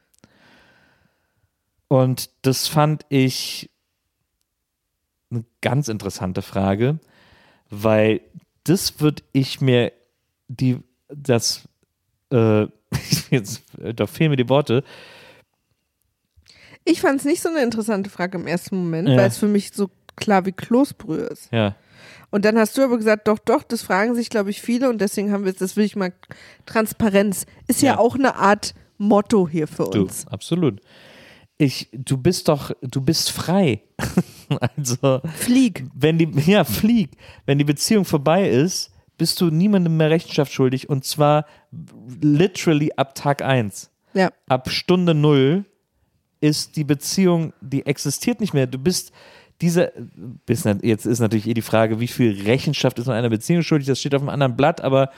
Und 1.89 2.31
das 2.43 2.68
fand 2.68 3.05
ich 3.09 3.70
eine 5.31 5.45
ganz 5.61 5.89
interessante 5.89 6.43
Frage, 6.43 6.99
weil 7.68 8.20
das 8.71 9.01
würde 9.01 9.23
ich 9.33 9.61
mir 9.61 9.93
die 10.49 10.79
das 11.09 11.68
äh, 12.33 12.66
jetzt 13.31 13.62
da 13.77 14.07
fehlen 14.07 14.31
mir 14.31 14.37
die 14.37 14.49
Worte. 14.49 14.83
Ich 16.85 17.01
fand 17.01 17.21
es 17.21 17.25
nicht 17.27 17.43
so 17.43 17.49
eine 17.49 17.62
interessante 17.62 18.11
Frage 18.11 18.39
im 18.39 18.47
ersten 18.47 18.77
Moment, 18.77 19.09
Ja. 19.09 19.16
weil 19.16 19.29
es 19.29 19.39
für 19.39 19.47
mich 19.49 19.73
so 19.73 19.91
klar 20.16 20.47
wie 20.47 20.53
Kloßbrühe 20.53 21.23
ist. 21.25 21.53
Ja. 21.53 21.77
Und 22.31 22.45
dann 22.45 22.59
hast 22.59 22.77
du 22.79 22.83
aber 22.83 22.97
gesagt, 22.97 23.29
doch, 23.29 23.39
doch, 23.39 23.62
das 23.62 23.83
fragen 23.83 24.14
sich, 24.14 24.31
glaube 24.31 24.51
ich, 24.51 24.61
viele 24.62 24.89
und 24.89 25.01
deswegen 25.01 25.33
haben 25.33 25.45
wir 25.45 25.51
jetzt, 25.51 25.61
das 25.61 25.77
will 25.77 25.85
ich 25.85 25.97
mal, 25.97 26.12
Transparenz 26.64 27.45
ist 27.66 27.83
ja, 27.83 27.93
Ja. 27.95 27.99
auch 27.99 28.14
eine 28.14 28.37
Art 28.37 28.75
Motto 28.99 29.49
hier 29.49 29.66
für 29.66 29.91
Du, 29.91 30.03
uns. 30.03 30.27
absolut. 30.29 30.81
Ich, 31.61 31.89
du 31.93 32.17
bist 32.17 32.49
doch, 32.49 32.71
du 32.81 33.03
bist 33.03 33.31
frei. 33.33 33.83
also, 34.77 35.21
Flieg. 35.37 35.85
wenn 35.95 36.17
die, 36.17 36.27
ja, 36.51 36.65
flieg. 36.65 37.11
Wenn 37.45 37.59
die 37.59 37.65
Beziehung 37.65 38.07
vorbei 38.07 38.49
ist, 38.49 38.91
bist 39.19 39.39
du 39.43 39.51
niemandem 39.51 39.95
mehr 39.99 40.09
Rechenschaft 40.09 40.55
schuldig 40.55 40.89
und 40.89 41.05
zwar 41.05 41.45
literally 42.23 42.93
ab 42.97 43.15
Tag 43.15 43.43
1. 43.43 43.91
Ja. 44.15 44.31
Ab 44.49 44.71
Stunde 44.71 45.13
Null 45.13 45.67
ist 46.41 46.77
die 46.77 46.85
Beziehung, 46.85 47.53
die 47.61 47.85
existiert 47.85 48.41
nicht 48.41 48.55
mehr. 48.55 48.67
Du 48.67 48.79
bist 48.79 49.13
diese, 49.61 49.93
bist, 50.47 50.67
jetzt 50.81 51.05
ist 51.05 51.21
natürlich 51.21 51.47
eh 51.47 51.53
die 51.53 51.61
Frage, 51.61 52.01
wie 52.01 52.09
viel 52.09 52.41
Rechenschaft 52.41 52.99
ist 52.99 53.07
man 53.07 53.17
einer 53.17 53.29
Beziehung 53.29 53.63
schuldig, 53.63 53.87
das 53.87 54.01
steht 54.01 54.15
auf 54.15 54.23
einem 54.23 54.31
anderen 54.31 54.57
Blatt, 54.57 54.81
aber 54.81 55.11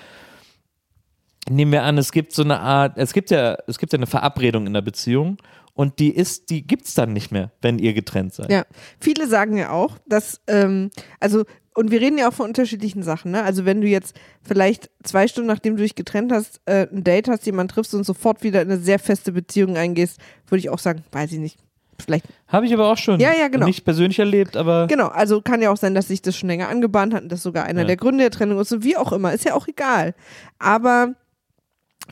nehmen 1.49 1.70
wir 1.70 1.84
an, 1.84 1.99
es 1.99 2.11
gibt 2.11 2.32
so 2.32 2.43
eine 2.43 2.59
Art, 2.59 2.95
es 2.97 3.12
gibt 3.12 3.30
ja, 3.30 3.57
es 3.68 3.78
gibt 3.78 3.93
ja 3.93 3.99
eine 4.01 4.09
Verabredung 4.09 4.66
in 4.66 4.74
der 4.74 4.82
Beziehung 4.82 5.38
und 5.74 5.98
die 5.98 6.14
ist, 6.14 6.50
die 6.50 6.66
gibt's 6.66 6.94
dann 6.94 7.12
nicht 7.12 7.30
mehr, 7.32 7.50
wenn 7.62 7.78
ihr 7.78 7.94
getrennt 7.94 8.34
seid. 8.34 8.50
Ja, 8.50 8.64
viele 9.00 9.26
sagen 9.26 9.56
ja 9.56 9.70
auch, 9.70 9.98
dass, 10.06 10.40
ähm, 10.46 10.90
also, 11.20 11.44
und 11.74 11.90
wir 11.90 12.00
reden 12.02 12.18
ja 12.18 12.28
auch 12.28 12.34
von 12.34 12.48
unterschiedlichen 12.48 13.02
Sachen, 13.02 13.30
ne? 13.30 13.42
Also, 13.42 13.64
wenn 13.64 13.80
du 13.80 13.86
jetzt 13.86 14.14
vielleicht 14.42 14.90
zwei 15.02 15.26
Stunden 15.26 15.48
nachdem 15.48 15.76
du 15.76 15.82
dich 15.82 15.94
getrennt 15.94 16.30
hast, 16.30 16.60
äh, 16.66 16.86
ein 16.92 17.02
Date 17.04 17.28
hast, 17.28 17.46
jemanden 17.46 17.72
triffst 17.72 17.94
und 17.94 18.04
sofort 18.04 18.42
wieder 18.42 18.60
in 18.60 18.70
eine 18.70 18.80
sehr 18.80 18.98
feste 18.98 19.32
Beziehung 19.32 19.76
eingehst, 19.78 20.18
würde 20.48 20.60
ich 20.60 20.68
auch 20.68 20.78
sagen, 20.78 21.02
weiß 21.12 21.32
ich 21.32 21.38
nicht. 21.38 21.58
Vielleicht. 21.98 22.26
Habe 22.48 22.66
ich 22.66 22.74
aber 22.74 22.90
auch 22.90 22.96
schon 22.98 23.20
Ja, 23.20 23.32
ja, 23.32 23.48
genau. 23.48 23.64
nicht 23.66 23.84
persönlich 23.84 24.18
erlebt, 24.18 24.56
aber 24.56 24.86
Genau, 24.88 25.06
also 25.08 25.40
kann 25.40 25.62
ja 25.62 25.70
auch 25.70 25.76
sein, 25.76 25.94
dass 25.94 26.08
sich 26.08 26.20
das 26.20 26.36
schon 26.36 26.48
länger 26.48 26.68
angebahnt 26.68 27.14
hat 27.14 27.22
und 27.22 27.30
das 27.30 27.42
sogar 27.42 27.64
einer 27.64 27.82
Ja. 27.82 27.86
der 27.86 27.96
Gründe 27.96 28.24
der 28.24 28.30
Trennung 28.32 28.58
ist 28.58 28.72
und 28.72 28.82
wie 28.82 28.96
auch 28.96 29.12
immer, 29.12 29.32
ist 29.32 29.44
ja 29.44 29.54
auch 29.54 29.68
egal. 29.68 30.14
Aber 30.58 31.14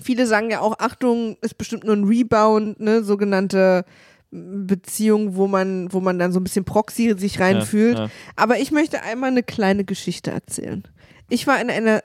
viele 0.03 0.27
sagen 0.27 0.51
ja 0.51 0.61
auch, 0.61 0.79
Achtung, 0.79 1.37
ist 1.41 1.59
bestimmt 1.59 1.85
nur 1.85 1.97
ein 1.97 2.05
Rebound, 2.05 2.81
ne, 2.81 3.03
sogenannte 3.03 3.85
Beziehung, 4.31 5.37
wo 5.37 5.49
man, 5.49 5.93
wo 5.93 6.01
man 6.01 6.19
dann 6.19 6.33
so 6.33 6.39
ein 6.39 6.45
bisschen 6.45 6.65
Proxy 6.65 7.15
sich 7.19 7.41
reinfühlt. 7.41 7.99
ja. 7.99 8.11
Aber 8.37 8.59
ich 8.59 8.71
möchte 8.71 9.03
einmal 9.03 9.31
eine 9.31 9.43
kleine 9.43 9.85
Geschichte 9.85 10.31
erzählen. 10.31 10.85
Ich 11.29 11.47
war 11.47 11.61
in 11.61 11.71
einer 11.71 12.03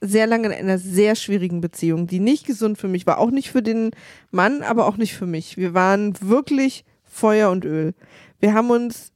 sehr 0.00 0.26
lange 0.26 0.48
in 0.48 0.52
einer 0.52 0.78
sehr 0.78 1.16
schwierigen 1.16 1.60
Beziehung, 1.60 2.06
die 2.06 2.20
nicht 2.20 2.46
gesund 2.46 2.78
für 2.78 2.88
mich 2.88 3.06
war, 3.06 3.18
auch 3.18 3.30
nicht 3.30 3.50
für 3.50 3.62
den 3.62 3.90
Mann, 4.30 4.62
aber 4.62 4.86
auch 4.86 4.96
nicht 4.96 5.14
für 5.14 5.26
mich. 5.26 5.56
Wir 5.56 5.74
waren 5.74 6.14
wirklich 6.20 6.84
Feuer 7.02 7.50
und 7.50 7.64
Öl. 7.64 7.94
Wir 8.38 8.52
haben 8.52 8.70
uns 8.70 9.12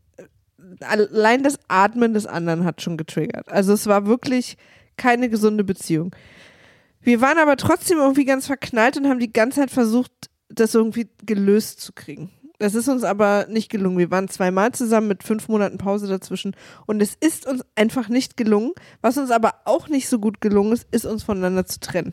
allein 0.80 1.42
das 1.42 1.58
Atmen 1.68 2.14
des 2.14 2.26
anderen 2.26 2.64
hat 2.64 2.80
schon 2.80 2.96
getriggert. 2.96 3.50
Also 3.50 3.72
es 3.72 3.86
war 3.86 4.06
wirklich 4.06 4.56
keine 4.96 5.28
gesunde 5.28 5.64
Beziehung. 5.64 6.14
Wir 7.02 7.20
waren 7.20 7.38
aber 7.38 7.56
trotzdem 7.56 7.98
irgendwie 7.98 8.24
ganz 8.24 8.46
verknallt 8.46 8.96
und 8.96 9.08
haben 9.08 9.20
die 9.20 9.32
ganze 9.32 9.60
Zeit 9.60 9.70
versucht, 9.70 10.12
das 10.48 10.74
irgendwie 10.74 11.08
gelöst 11.24 11.80
zu 11.80 11.92
kriegen. 11.92 12.30
Das 12.58 12.74
ist 12.74 12.88
uns 12.88 13.04
aber 13.04 13.46
nicht 13.48 13.70
gelungen. 13.70 13.96
Wir 13.96 14.10
waren 14.10 14.28
zweimal 14.28 14.72
zusammen 14.72 15.08
mit 15.08 15.22
fünf 15.22 15.48
Monaten 15.48 15.78
Pause 15.78 16.08
dazwischen 16.08 16.54
und 16.86 17.00
es 17.00 17.14
ist 17.18 17.46
uns 17.46 17.64
einfach 17.74 18.10
nicht 18.10 18.36
gelungen. 18.36 18.72
Was 19.00 19.16
uns 19.16 19.30
aber 19.30 19.54
auch 19.64 19.88
nicht 19.88 20.08
so 20.10 20.18
gut 20.18 20.42
gelungen 20.42 20.72
ist, 20.72 20.86
ist 20.90 21.06
uns 21.06 21.22
voneinander 21.22 21.64
zu 21.64 21.80
trennen. 21.80 22.12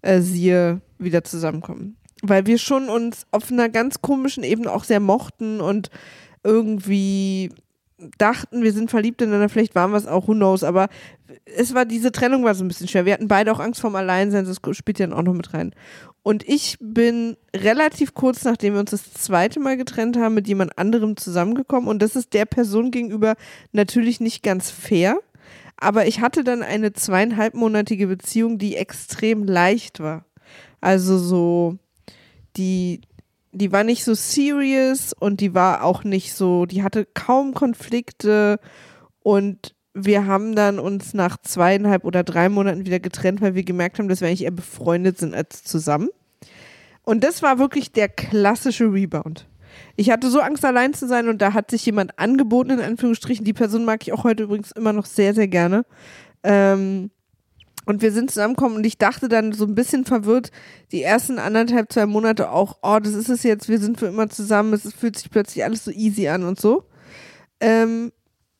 Äh, 0.00 0.20
siehe 0.20 0.80
wieder 0.98 1.24
zusammenkommen. 1.24 1.96
Weil 2.22 2.46
wir 2.46 2.58
schon 2.58 2.88
uns 2.88 3.26
auf 3.32 3.50
einer 3.50 3.68
ganz 3.68 4.00
komischen 4.00 4.44
Ebene 4.44 4.72
auch 4.72 4.84
sehr 4.84 5.00
mochten 5.00 5.60
und 5.60 5.90
irgendwie 6.44 7.50
dachten, 8.18 8.62
wir 8.62 8.72
sind 8.72 8.90
verliebt 8.90 9.20
ineinander, 9.22 9.48
vielleicht 9.48 9.74
waren 9.74 9.90
wir 9.90 9.96
es 9.96 10.06
auch, 10.06 10.28
who 10.28 10.32
knows, 10.32 10.62
aber 10.62 10.88
es 11.44 11.74
war, 11.74 11.84
diese 11.84 12.12
Trennung 12.12 12.44
war 12.44 12.54
so 12.54 12.64
ein 12.64 12.68
bisschen 12.68 12.88
schwer. 12.88 13.04
Wir 13.04 13.14
hatten 13.14 13.28
beide 13.28 13.52
auch 13.52 13.60
Angst 13.60 13.80
vorm 13.80 13.96
Alleinsein, 13.96 14.44
das 14.44 14.60
spielt 14.76 14.98
ja 14.98 15.06
dann 15.06 15.18
auch 15.18 15.22
noch 15.22 15.34
mit 15.34 15.52
rein. 15.52 15.74
Und 16.22 16.46
ich 16.48 16.76
bin 16.80 17.36
relativ 17.54 18.14
kurz, 18.14 18.44
nachdem 18.44 18.74
wir 18.74 18.80
uns 18.80 18.90
das 18.90 19.12
zweite 19.12 19.60
Mal 19.60 19.76
getrennt 19.76 20.16
haben, 20.16 20.34
mit 20.34 20.46
jemand 20.46 20.78
anderem 20.78 21.16
zusammengekommen 21.16 21.88
und 21.88 22.00
das 22.00 22.16
ist 22.16 22.34
der 22.34 22.44
Person 22.44 22.90
gegenüber 22.90 23.34
natürlich 23.72 24.20
nicht 24.20 24.42
ganz 24.42 24.70
fair, 24.70 25.18
aber 25.76 26.06
ich 26.06 26.20
hatte 26.20 26.44
dann 26.44 26.62
eine 26.62 26.92
zweieinhalbmonatige 26.92 28.08
Beziehung, 28.08 28.58
die 28.58 28.76
extrem 28.76 29.44
leicht 29.44 30.00
war. 30.00 30.24
Also 30.80 31.18
so, 31.18 31.78
die, 32.56 33.00
die 33.58 33.72
war 33.72 33.84
nicht 33.84 34.04
so 34.04 34.14
serious 34.14 35.12
und 35.12 35.40
die 35.40 35.54
war 35.54 35.84
auch 35.84 36.04
nicht 36.04 36.34
so, 36.34 36.66
die 36.66 36.82
hatte 36.82 37.06
kaum 37.06 37.54
Konflikte 37.54 38.60
und 39.20 39.74
wir 39.94 40.26
haben 40.26 40.54
dann 40.54 40.78
uns 40.78 41.14
nach 41.14 41.36
zweieinhalb 41.38 42.04
oder 42.04 42.22
drei 42.22 42.48
Monaten 42.48 42.86
wieder 42.86 43.00
getrennt, 43.00 43.40
weil 43.40 43.54
wir 43.54 43.64
gemerkt 43.64 43.98
haben, 43.98 44.08
dass 44.08 44.20
wir 44.20 44.28
eigentlich 44.28 44.44
eher 44.44 44.50
befreundet 44.50 45.18
sind 45.18 45.34
als 45.34 45.64
zusammen. 45.64 46.08
Und 47.02 47.24
das 47.24 47.42
war 47.42 47.58
wirklich 47.58 47.92
der 47.92 48.08
klassische 48.08 48.92
Rebound. 48.92 49.48
Ich 49.96 50.10
hatte 50.10 50.30
so 50.30 50.40
Angst, 50.40 50.64
allein 50.64 50.94
zu 50.94 51.08
sein 51.08 51.28
und 51.28 51.42
da 51.42 51.52
hat 51.54 51.70
sich 51.70 51.84
jemand 51.86 52.18
angeboten, 52.18 52.70
in 52.70 52.80
Anführungsstrichen. 52.80 53.44
Die 53.44 53.52
Person 53.52 53.84
mag 53.84 54.02
ich 54.02 54.12
auch 54.12 54.24
heute 54.24 54.44
übrigens 54.44 54.72
immer 54.72 54.92
noch 54.92 55.06
sehr, 55.06 55.34
sehr 55.34 55.48
gerne. 55.48 55.84
Ähm, 56.42 57.10
und 57.88 58.02
wir 58.02 58.12
sind 58.12 58.30
zusammengekommen 58.30 58.76
und 58.76 58.84
ich 58.84 58.98
dachte 58.98 59.30
dann 59.30 59.54
so 59.54 59.64
ein 59.64 59.74
bisschen 59.74 60.04
verwirrt, 60.04 60.50
die 60.92 61.02
ersten 61.02 61.38
anderthalb, 61.38 61.90
zwei 61.90 62.04
Monate 62.04 62.50
auch, 62.50 62.76
oh, 62.82 62.98
das 63.02 63.14
ist 63.14 63.30
es 63.30 63.42
jetzt, 63.44 63.70
wir 63.70 63.78
sind 63.78 63.98
für 63.98 64.08
immer 64.08 64.28
zusammen, 64.28 64.74
es 64.74 64.92
fühlt 64.92 65.16
sich 65.16 65.30
plötzlich 65.30 65.64
alles 65.64 65.86
so 65.86 65.90
easy 65.90 66.28
an 66.28 66.44
und 66.44 66.60
so. 66.60 66.84
Ähm, 67.60 68.12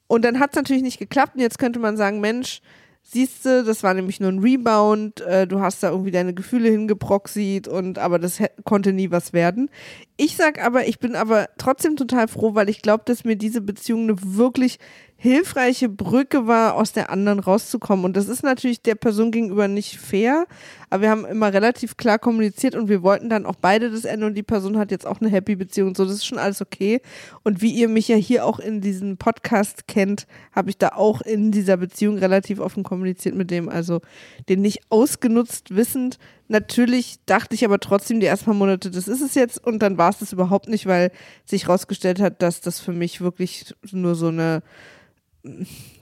und 0.06 0.24
dann 0.24 0.40
hat 0.40 0.52
es 0.52 0.56
natürlich 0.56 0.82
nicht 0.82 0.98
geklappt 0.98 1.34
und 1.34 1.42
jetzt 1.42 1.58
könnte 1.58 1.78
man 1.78 1.98
sagen, 1.98 2.20
Mensch, 2.20 2.62
siehst 3.02 3.44
du, 3.44 3.64
das 3.64 3.82
war 3.82 3.92
nämlich 3.92 4.18
nur 4.18 4.32
ein 4.32 4.38
Rebound, 4.38 5.20
äh, 5.20 5.46
du 5.46 5.60
hast 5.60 5.82
da 5.82 5.90
irgendwie 5.90 6.10
deine 6.10 6.32
Gefühle 6.32 6.70
hingeproxied 6.70 7.68
und 7.68 7.98
aber 7.98 8.18
das 8.18 8.38
konnte 8.64 8.94
nie 8.94 9.10
was 9.10 9.34
werden. 9.34 9.68
Ich 10.16 10.36
sag 10.36 10.64
aber, 10.64 10.88
ich 10.88 11.00
bin 11.00 11.16
aber 11.16 11.50
trotzdem 11.58 11.96
total 11.96 12.28
froh, 12.28 12.54
weil 12.54 12.70
ich 12.70 12.80
glaube, 12.80 13.04
dass 13.04 13.24
mir 13.24 13.36
diese 13.36 13.60
Beziehung 13.60 14.04
eine 14.04 14.16
wirklich 14.22 14.78
hilfreiche 15.20 15.88
Brücke 15.88 16.46
war, 16.46 16.76
aus 16.76 16.92
der 16.92 17.10
anderen 17.10 17.40
rauszukommen. 17.40 18.04
Und 18.04 18.16
das 18.16 18.28
ist 18.28 18.44
natürlich 18.44 18.82
der 18.82 18.94
Person 18.94 19.32
gegenüber 19.32 19.66
nicht 19.66 19.98
fair, 19.98 20.46
aber 20.90 21.02
wir 21.02 21.10
haben 21.10 21.26
immer 21.26 21.52
relativ 21.52 21.96
klar 21.96 22.20
kommuniziert 22.20 22.76
und 22.76 22.88
wir 22.88 23.02
wollten 23.02 23.28
dann 23.28 23.44
auch 23.44 23.56
beide 23.60 23.90
das 23.90 24.04
Ende 24.04 24.26
und 24.26 24.34
die 24.34 24.44
Person 24.44 24.78
hat 24.78 24.92
jetzt 24.92 25.08
auch 25.08 25.20
eine 25.20 25.28
happy 25.28 25.56
Beziehung 25.56 25.96
so, 25.96 26.04
das 26.04 26.14
ist 26.14 26.26
schon 26.26 26.38
alles 26.38 26.62
okay. 26.62 27.00
Und 27.42 27.60
wie 27.60 27.72
ihr 27.72 27.88
mich 27.88 28.06
ja 28.06 28.14
hier 28.14 28.46
auch 28.46 28.60
in 28.60 28.80
diesem 28.80 29.16
Podcast 29.16 29.88
kennt, 29.88 30.28
habe 30.52 30.70
ich 30.70 30.78
da 30.78 30.90
auch 30.90 31.20
in 31.20 31.50
dieser 31.50 31.78
Beziehung 31.78 32.18
relativ 32.18 32.60
offen 32.60 32.84
kommuniziert 32.84 33.34
mit 33.34 33.50
dem, 33.50 33.68
also 33.68 34.00
den 34.48 34.60
nicht 34.60 34.82
ausgenutzt 34.88 35.74
wissend. 35.74 36.18
Natürlich 36.46 37.16
dachte 37.26 37.56
ich 37.56 37.64
aber 37.64 37.80
trotzdem 37.80 38.20
die 38.20 38.26
ersten 38.26 38.44
paar 38.44 38.54
Monate, 38.54 38.92
das 38.92 39.08
ist 39.08 39.20
es 39.20 39.34
jetzt 39.34 39.66
und 39.66 39.80
dann 39.80 39.98
war 39.98 40.10
es 40.10 40.18
das 40.18 40.32
überhaupt 40.32 40.68
nicht, 40.68 40.86
weil 40.86 41.10
sich 41.44 41.68
rausgestellt 41.68 42.20
hat, 42.20 42.40
dass 42.40 42.60
das 42.60 42.78
für 42.78 42.92
mich 42.92 43.20
wirklich 43.20 43.74
nur 43.90 44.14
so 44.14 44.28
eine 44.28 44.62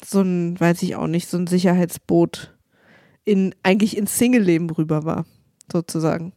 so 0.04 0.20
ein, 0.20 0.58
weiß 0.58 0.82
ich 0.82 0.96
auch 0.96 1.06
nicht, 1.06 1.28
so 1.28 1.36
ein 1.36 1.46
Sicherheitsboot 1.46 2.54
in 3.24 3.54
eigentlich 3.62 3.96
ins 3.96 4.16
Single-Leben 4.18 4.70
rüber 4.70 5.04
war, 5.04 5.26
sozusagen. 5.70 6.32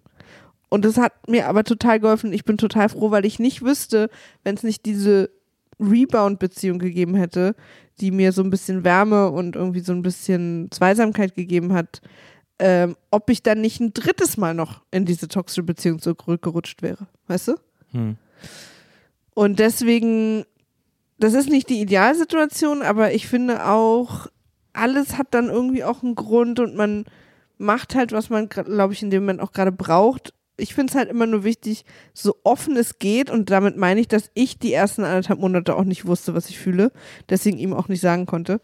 Und 0.69 0.85
das 0.85 0.97
hat 0.97 1.27
mir 1.27 1.47
aber 1.47 1.63
total 1.63 1.99
geholfen. 1.99 2.33
Ich 2.33 2.45
bin 2.45 2.57
total 2.57 2.89
froh, 2.89 3.11
weil 3.11 3.25
ich 3.25 3.39
nicht 3.39 3.63
wüsste, 3.63 4.09
wenn 4.43 4.55
es 4.55 4.63
nicht 4.63 4.85
diese 4.85 5.31
Rebound-Beziehung 5.79 6.79
gegeben 6.79 7.15
hätte, 7.15 7.55
die 7.99 8.11
mir 8.11 8.31
so 8.31 8.43
ein 8.43 8.49
bisschen 8.49 8.83
Wärme 8.83 9.29
und 9.29 9.55
irgendwie 9.55 9.79
so 9.79 9.93
ein 9.93 10.01
bisschen 10.01 10.69
Zweisamkeit 10.71 11.35
gegeben 11.35 11.73
hat, 11.73 12.01
ähm, 12.59 12.95
ob 13.09 13.29
ich 13.29 13.41
dann 13.41 13.61
nicht 13.61 13.79
ein 13.79 13.93
drittes 13.93 14.37
Mal 14.37 14.53
noch 14.53 14.83
in 14.91 15.05
diese 15.05 15.27
toxische 15.27 15.63
Beziehung 15.63 15.99
zurückgerutscht 15.99 16.81
wäre. 16.81 17.07
Weißt 17.27 17.49
du? 17.49 17.55
Hm. 17.91 18.17
Und 19.33 19.59
deswegen, 19.59 20.43
das 21.19 21.33
ist 21.33 21.49
nicht 21.49 21.69
die 21.69 21.81
Idealsituation, 21.81 22.81
aber 22.81 23.13
ich 23.13 23.27
finde 23.27 23.65
auch, 23.65 24.27
alles 24.73 25.17
hat 25.17 25.27
dann 25.31 25.49
irgendwie 25.49 25.83
auch 25.83 26.03
einen 26.03 26.15
Grund 26.15 26.59
und 26.59 26.75
man 26.75 27.05
macht 27.57 27.95
halt, 27.95 28.11
was 28.11 28.29
man, 28.29 28.49
glaube 28.49 28.93
ich, 28.93 29.03
in 29.03 29.09
dem 29.09 29.23
Moment 29.23 29.41
auch 29.41 29.51
gerade 29.51 29.71
braucht. 29.71 30.33
Ich 30.57 30.73
finde 30.73 30.91
es 30.91 30.97
halt 30.97 31.09
immer 31.09 31.25
nur 31.25 31.43
wichtig, 31.43 31.85
so 32.13 32.35
offen 32.43 32.75
es 32.77 32.99
geht 32.99 33.29
und 33.29 33.49
damit 33.49 33.77
meine 33.77 33.99
ich, 33.99 34.07
dass 34.07 34.31
ich 34.33 34.59
die 34.59 34.73
ersten 34.73 35.03
anderthalb 35.03 35.39
Monate 35.39 35.75
auch 35.75 35.83
nicht 35.83 36.05
wusste, 36.05 36.33
was 36.33 36.49
ich 36.49 36.57
fühle, 36.57 36.91
deswegen 37.29 37.57
ihm 37.57 37.73
auch 37.73 37.87
nicht 37.87 38.01
sagen 38.01 38.25
konnte, 38.25 38.61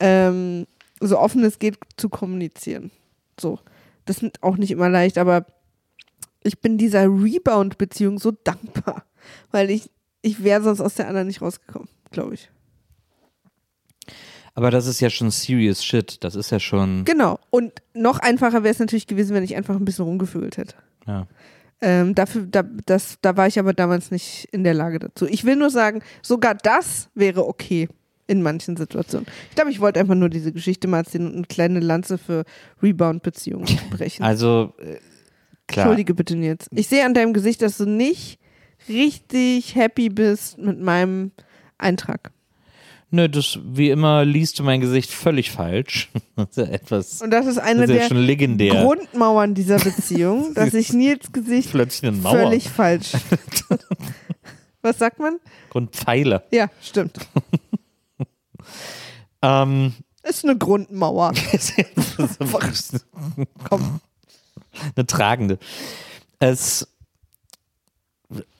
ähm, 0.00 0.66
so 1.00 1.18
offen 1.18 1.44
es 1.44 1.58
geht 1.58 1.78
zu 1.96 2.08
kommunizieren. 2.08 2.90
So, 3.38 3.58
das 4.04 4.22
ist 4.22 4.42
auch 4.42 4.56
nicht 4.56 4.70
immer 4.70 4.88
leicht, 4.88 5.18
aber 5.18 5.46
ich 6.42 6.60
bin 6.60 6.78
dieser 6.78 7.04
Rebound-Beziehung 7.04 8.18
so 8.18 8.30
dankbar, 8.30 9.04
weil 9.50 9.70
ich, 9.70 9.90
ich 10.22 10.44
wäre 10.44 10.62
sonst 10.62 10.80
aus 10.80 10.94
der 10.94 11.08
anderen 11.08 11.26
nicht 11.26 11.42
rausgekommen, 11.42 11.88
glaube 12.14 12.34
ich. 12.34 12.50
Aber 14.54 14.70
das 14.70 14.86
ist 14.86 15.00
ja 15.00 15.10
schon 15.10 15.30
serious 15.30 15.84
shit. 15.84 16.22
Das 16.22 16.36
ist 16.36 16.50
ja 16.50 16.60
schon. 16.60 17.04
Genau. 17.04 17.40
Und 17.50 17.72
noch 17.92 18.20
einfacher 18.20 18.62
wäre 18.62 18.72
es 18.72 18.78
natürlich 18.78 19.06
gewesen, 19.06 19.34
wenn 19.34 19.42
ich 19.42 19.56
einfach 19.56 19.74
ein 19.74 19.84
bisschen 19.84 20.04
rumgefühlt 20.04 20.56
hätte. 20.56 20.76
Ja. 21.06 21.26
Ähm, 21.80 22.14
dafür, 22.14 22.46
da, 22.46 22.62
das, 22.86 23.18
da 23.20 23.36
war 23.36 23.48
ich 23.48 23.58
aber 23.58 23.74
damals 23.74 24.10
nicht 24.10 24.48
in 24.52 24.62
der 24.64 24.74
Lage 24.74 25.00
dazu. 25.00 25.26
Ich 25.26 25.44
will 25.44 25.56
nur 25.56 25.70
sagen, 25.70 26.02
sogar 26.22 26.54
das 26.54 27.10
wäre 27.14 27.46
okay 27.46 27.88
in 28.26 28.42
manchen 28.42 28.76
Situationen. 28.76 29.26
Ich 29.50 29.56
glaube, 29.56 29.70
ich 29.70 29.80
wollte 29.80 30.00
einfach 30.00 30.14
nur 30.14 30.30
diese 30.30 30.52
Geschichte 30.52 30.88
mal 30.88 30.98
erzählen 30.98 31.26
und 31.26 31.34
eine 31.34 31.46
kleine 31.46 31.80
Lanze 31.80 32.16
für 32.16 32.44
Rebound-Beziehungen 32.82 33.66
brechen. 33.90 34.22
Also, 34.22 34.72
äh, 34.78 34.98
klar. 35.66 35.86
Entschuldige 35.86 36.14
bitte 36.14 36.36
jetzt. 36.36 36.68
Ich 36.70 36.86
sehe 36.86 37.04
an 37.04 37.12
deinem 37.12 37.34
Gesicht, 37.34 37.60
dass 37.60 37.76
du 37.76 37.86
nicht 37.86 38.38
richtig 38.88 39.74
happy 39.74 40.08
bist 40.08 40.58
mit 40.58 40.80
meinem 40.80 41.32
Eintrag. 41.78 42.32
Nö, 43.10 43.28
das, 43.28 43.60
wie 43.64 43.90
immer, 43.90 44.24
liest 44.24 44.58
du 44.58 44.64
mein 44.64 44.80
Gesicht 44.80 45.10
völlig 45.10 45.50
falsch. 45.50 46.10
Das 46.36 46.48
ist 46.50 46.56
ja 46.56 46.64
etwas. 46.64 47.22
Und 47.22 47.30
das 47.30 47.46
ist 47.46 47.58
eine 47.58 47.82
Das 47.82 47.90
ist 47.90 48.02
ja 48.02 48.08
der 48.08 48.18
legendär. 48.18 48.82
Grundmauern 48.82 49.54
dieser 49.54 49.78
Beziehung, 49.78 50.52
dass 50.54 50.74
ich 50.74 50.92
Nils 50.92 51.30
Gesicht 51.30 51.70
völlig 51.70 52.68
falsch. 52.68 53.12
Was 54.82 54.98
sagt 54.98 55.20
man? 55.20 55.38
Grundpfeiler. 55.70 56.42
Ja, 56.50 56.68
stimmt. 56.82 57.18
Ähm, 59.42 59.94
Ist 60.24 60.44
eine 60.44 60.58
Grundmauer. 60.58 61.32
Komm. 63.68 64.00
eine 64.96 65.06
tragende. 65.06 65.58
Es, 66.40 66.88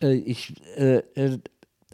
äh, 0.01 0.15
ich, 0.15 0.55
äh, 0.77 0.99
äh, 1.15 1.39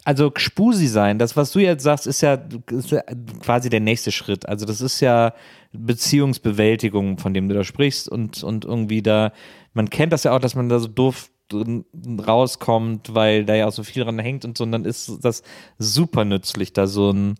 also 0.03 0.31
Gspusi 0.31 0.87
sein, 0.87 1.19
das, 1.19 1.35
was 1.35 1.51
du 1.51 1.59
jetzt 1.59 1.83
sagst, 1.83 2.07
ist 2.07 2.21
ja, 2.21 2.39
ist 2.71 2.91
ja 2.91 3.01
quasi 3.41 3.69
der 3.69 3.79
nächste 3.79 4.11
Schritt. 4.11 4.47
Also 4.47 4.65
das 4.65 4.81
ist 4.81 4.99
ja 4.99 5.33
Beziehungsbewältigung, 5.73 7.17
von 7.17 7.33
dem 7.33 7.47
du 7.47 7.55
da 7.55 7.63
sprichst 7.63 8.09
und, 8.09 8.43
und 8.43 8.65
irgendwie 8.65 9.01
da, 9.01 9.31
man 9.73 9.89
kennt 9.89 10.11
das 10.11 10.23
ja 10.23 10.35
auch, 10.35 10.39
dass 10.39 10.55
man 10.55 10.69
da 10.69 10.79
so 10.79 10.87
doof 10.87 11.29
rauskommt, 11.53 13.13
weil 13.13 13.45
da 13.45 13.55
ja 13.55 13.67
auch 13.67 13.71
so 13.73 13.83
viel 13.83 14.03
dran 14.03 14.19
hängt 14.19 14.45
und 14.45 14.57
so, 14.57 14.63
und 14.63 14.71
dann 14.71 14.85
ist 14.85 15.19
das 15.21 15.43
super 15.77 16.23
nützlich, 16.25 16.71
da 16.73 16.87
so 16.87 17.11
ein, 17.11 17.35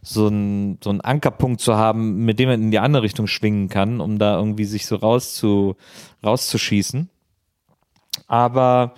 so 0.00 0.28
ein, 0.28 0.78
so 0.82 0.90
ein 0.90 1.00
Ankerpunkt 1.00 1.60
zu 1.60 1.76
haben, 1.76 2.24
mit 2.24 2.38
dem 2.38 2.48
man 2.48 2.62
in 2.62 2.70
die 2.70 2.78
andere 2.78 3.02
Richtung 3.02 3.26
schwingen 3.26 3.68
kann, 3.68 4.00
um 4.00 4.18
da 4.18 4.36
irgendwie 4.36 4.64
sich 4.64 4.86
so 4.86 4.96
rauszu, 4.96 5.76
rauszuschießen. 6.24 7.10
Aber 8.26 8.94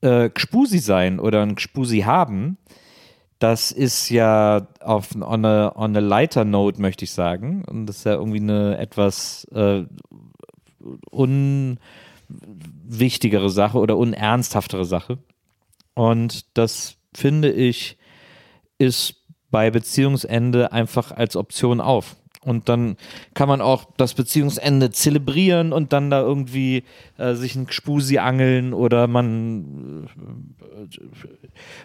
äh, 0.00 0.30
Gspusi 0.30 0.78
sein 0.78 1.20
oder 1.20 1.42
ein 1.42 1.54
Gspusi 1.54 2.00
haben, 2.00 2.56
das 3.38 3.70
ist 3.70 4.08
ja 4.08 4.66
auf 4.80 5.14
on 5.14 5.44
a, 5.44 5.72
on 5.76 5.94
a 5.96 6.00
lighter 6.00 6.44
note, 6.44 6.80
möchte 6.80 7.04
ich 7.04 7.12
sagen. 7.12 7.64
Und 7.64 7.86
das 7.86 7.98
ist 7.98 8.04
ja 8.04 8.14
irgendwie 8.14 8.40
eine 8.40 8.78
etwas 8.78 9.44
äh, 9.52 9.84
unwichtigere 11.10 13.50
Sache 13.50 13.78
oder 13.78 13.98
unernsthaftere 13.98 14.86
Sache. 14.86 15.18
Und 15.94 16.56
das 16.56 16.96
finde 17.14 17.52
ich, 17.52 17.98
ist 18.78 19.22
bei 19.50 19.70
Beziehungsende 19.70 20.72
einfach 20.72 21.12
als 21.12 21.36
Option 21.36 21.80
auf. 21.80 22.16
Und 22.46 22.68
dann 22.68 22.96
kann 23.34 23.48
man 23.48 23.60
auch 23.60 23.86
das 23.96 24.14
Beziehungsende 24.14 24.92
zelebrieren 24.92 25.72
und 25.72 25.92
dann 25.92 26.10
da 26.10 26.20
irgendwie 26.20 26.84
äh, 27.18 27.34
sich 27.34 27.56
ein 27.56 27.66
Spusi 27.68 28.18
angeln 28.18 28.72
oder 28.72 29.08
man 29.08 30.08
äh, 30.88 30.98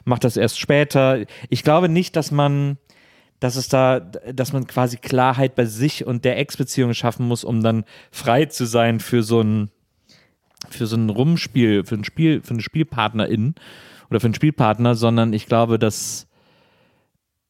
macht 0.06 0.24
das 0.24 0.38
erst 0.38 0.60
später. 0.60 1.26
Ich 1.50 1.64
glaube 1.64 1.90
nicht, 1.90 2.16
dass 2.16 2.30
man, 2.30 2.78
dass 3.40 3.56
es 3.56 3.70
da, 3.70 4.02
dass 4.02 4.54
man 4.54 4.68
quasi 4.68 4.98
Klarheit 4.98 5.56
bei 5.56 5.66
sich 5.66 6.06
und 6.06 6.26
der 6.26 6.38
Ex-Beziehung 6.38 6.94
schaffen 6.94 7.28
muss, 7.28 7.44
um 7.44 7.64
dann 7.64 7.84
frei 8.12 8.46
zu 8.46 8.66
sein 8.66 9.00
für 9.00 9.24
so 9.24 9.42
ein, 9.42 9.72
für 10.70 10.86
so 10.86 10.96
ein 10.96 11.10
Rumspiel, 11.10 11.86
für 11.86 11.96
ein 11.96 12.04
Spiel, 12.04 12.42
für 12.44 12.54
eine 12.54 12.62
Spielpartnerin 12.62 13.56
oder 14.12 14.20
für 14.20 14.28
einen 14.28 14.36
Spielpartner, 14.36 14.94
sondern 14.94 15.34
ich 15.34 15.48
glaube, 15.48 15.80
dass 15.80 16.28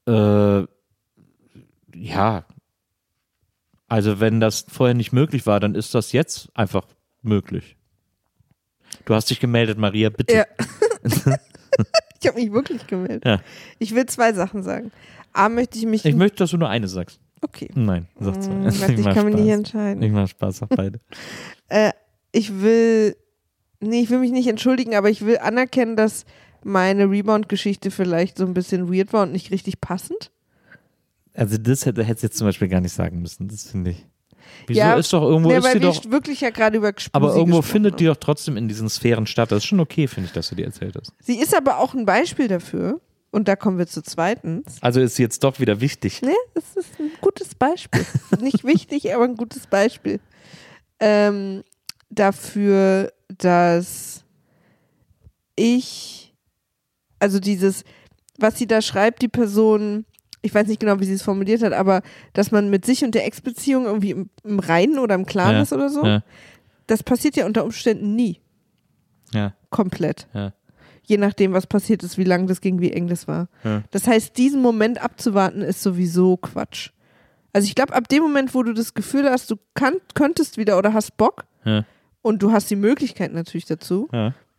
äh, 0.08 0.62
ja, 1.94 2.46
also 3.92 4.22
wenn 4.22 4.40
das 4.40 4.66
vorher 4.70 4.94
nicht 4.94 5.12
möglich 5.12 5.46
war, 5.46 5.60
dann 5.60 5.76
ist 5.76 5.94
das 5.94 6.14
jetzt 6.14 6.48
einfach 6.54 6.88
möglich. 7.22 7.76
Du 9.04 9.14
hast 9.14 9.30
dich 9.30 9.42
gemeldet, 9.42 9.78
Maria, 9.78 10.10
bitte. 10.10 10.34
Ja. 10.34 10.46
ich 12.22 12.28
habe 12.28 12.40
mich 12.40 12.54
wirklich 12.54 12.88
gemeldet. 12.88 13.26
Ja. 13.26 13.42
Ich 13.80 13.94
will 13.94 14.06
zwei 14.06 14.32
Sachen 14.32 14.64
sagen. 14.64 14.94
A, 15.34 15.50
möchte 15.50 15.78
ich 15.78 15.86
mich. 15.86 16.06
Ich 16.06 16.16
möchte, 16.16 16.38
dass 16.38 16.52
du 16.52 16.58
nur 16.58 16.70
eine 16.70 16.88
sagst. 16.88 17.20
okay. 17.42 17.70
Nein, 17.74 18.08
sag 18.18 18.42
zwei. 18.42 18.54
Mm, 18.54 18.68
ich 18.98 19.04
mach 19.04 19.14
kann 19.14 19.26
mich 19.26 19.36
nicht 19.36 19.44
Spaß. 19.44 19.58
entscheiden. 19.58 20.04
Ich 20.04 20.12
mach 20.14 20.28
Spaß 20.30 20.64
auf 20.64 20.70
beide. 20.70 21.02
Äh, 21.68 21.92
ich 22.32 22.62
will. 22.62 23.18
Nee, 23.82 24.02
ich 24.02 24.10
will 24.10 24.20
mich 24.20 24.32
nicht 24.32 24.48
entschuldigen, 24.48 24.96
aber 24.96 25.10
ich 25.10 25.26
will 25.26 25.38
anerkennen, 25.38 25.98
dass 25.98 26.26
meine 26.64 27.10
Rebound-Geschichte 27.10 27.92
vielleicht 27.92 28.38
so 28.38 28.46
ein 28.46 28.54
bisschen 28.54 28.94
weird 28.94 29.12
war 29.12 29.24
und 29.24 29.34
nicht 29.34 29.52
richtig 29.52 29.82
passend. 29.82 30.32
Also 31.34 31.58
das 31.58 31.86
hätte 31.86 32.04
hättest 32.04 32.24
du 32.24 32.28
jetzt 32.28 32.38
zum 32.38 32.48
Beispiel 32.48 32.68
gar 32.68 32.82
nicht 32.82 32.94
sagen 32.94 33.22
müssen, 33.22 33.48
das 33.48 33.70
finde 33.70 33.92
ich. 33.92 34.06
Wieso 34.68 34.80
ja, 34.80 34.96
ist 34.96 35.14
doch 35.14 35.24
irgendwo 35.24 35.52
ja, 35.52 35.60
ist 35.60 35.64
weil 35.64 35.80
die 35.80 35.86
wir 35.86 35.94
doch, 35.94 36.12
wirklich 36.12 36.42
ja 36.42 36.50
gerade 36.50 36.78
über 36.78 36.92
Gspusi 36.92 37.10
aber 37.14 37.36
irgendwo 37.36 37.62
findet 37.62 37.94
haben. 37.94 37.98
die 37.98 38.06
doch 38.06 38.18
trotzdem 38.18 38.58
in 38.58 38.68
diesen 38.68 38.90
Sphären 38.90 39.26
statt. 39.26 39.52
Das 39.52 39.60
ist 39.60 39.66
schon 39.66 39.80
okay, 39.80 40.08
finde 40.08 40.28
ich, 40.28 40.34
dass 40.34 40.50
du 40.50 40.56
dir 40.56 40.66
erzählt 40.66 40.96
hast. 40.96 41.14
Sie 41.20 41.40
ist 41.40 41.56
aber 41.56 41.78
auch 41.78 41.94
ein 41.94 42.06
Beispiel 42.06 42.48
dafür. 42.48 43.00
Und 43.32 43.48
da 43.48 43.56
kommen 43.56 43.78
wir 43.78 43.88
zu 43.88 44.04
zweitens. 44.04 44.78
Also 44.82 45.00
ist 45.00 45.16
sie 45.16 45.24
jetzt 45.24 45.42
doch 45.46 45.60
wieder 45.62 45.80
wichtig. 45.80 46.22
Ne, 46.22 46.36
es 46.54 46.76
ist 46.76 47.00
ein 47.00 47.12
gutes 47.22 47.56
Beispiel. 47.56 48.06
Nicht 48.42 48.66
wichtig, 48.66 49.14
aber 49.16 49.24
ein 49.24 49.38
gutes 49.38 49.68
Beispiel. 49.68 50.20
Ähm, 51.00 51.64
dafür, 52.10 53.14
dass 53.38 54.26
ich, 55.56 56.34
also 57.20 57.40
dieses, 57.40 57.86
was 58.38 58.58
sie 58.58 58.68
da 58.68 58.82
schreibt, 58.82 59.22
die 59.22 59.30
Person, 59.30 60.06
ich 60.42 60.54
weiß 60.54 60.68
nicht 60.68 60.80
genau, 60.80 61.00
wie 61.00 61.06
sie 61.06 61.14
es 61.14 61.22
formuliert 61.22 61.62
hat, 61.62 61.74
aber 61.74 62.02
dass 62.34 62.52
man 62.52 62.70
mit 62.70 62.86
sich 62.86 63.04
und 63.04 63.14
der 63.16 63.26
Ex-Beziehung 63.26 63.86
irgendwie 63.86 64.12
im, 64.12 64.30
im 64.44 64.60
Reinen 64.60 65.00
oder 65.00 65.16
im 65.16 65.26
Klaren 65.26 65.56
Ja, 65.58 65.62
ist 65.62 65.74
oder 65.74 65.90
so, 65.90 66.06
ja. 66.06 66.24
das 66.88 67.04
passiert 67.04 67.36
ja 67.36 67.46
unter 67.46 67.64
Umständen 67.64 68.16
nie. 68.16 68.40
Ja, 69.34 69.54
Komplett. 69.70 70.28
ja. 70.34 70.54
Je 71.04 71.18
nachdem, 71.18 71.52
was 71.54 71.68
passiert 71.68 72.04
ist, 72.04 72.18
wie 72.18 72.24
lang 72.24 72.48
das 72.48 72.62
ging, 72.62 72.80
wie 72.80 72.92
eng 72.92 73.08
das 73.08 73.28
war. 73.28 73.48
Das 73.90 74.08
heißt, 74.08 74.38
diesen 74.38 74.62
Moment 74.62 75.02
abzuwarten, 75.04 75.62
ist 75.62 75.82
sowieso 75.82 76.38
Quatsch. 76.38 76.92
Also 77.54 77.66
ich 77.68 77.76
glaube, 77.76 77.94
ab 77.94 78.08
dem 78.08 78.24
Moment, 78.24 78.54
wo 78.56 78.64
du 78.64 78.72
das 78.74 78.94
Gefühl 78.94 79.30
hast, 79.30 79.50
du 79.52 79.56
kann, 79.74 79.96
könntest 80.14 80.58
wieder 80.58 80.78
oder 80.78 80.94
hast 80.94 81.18
Bock 81.18 81.46
und 82.22 82.42
du 82.44 82.52
hast 82.52 82.70
die 82.70 82.76
Möglichkeit 82.78 83.34
natürlich 83.34 83.66
dazu, 83.66 84.08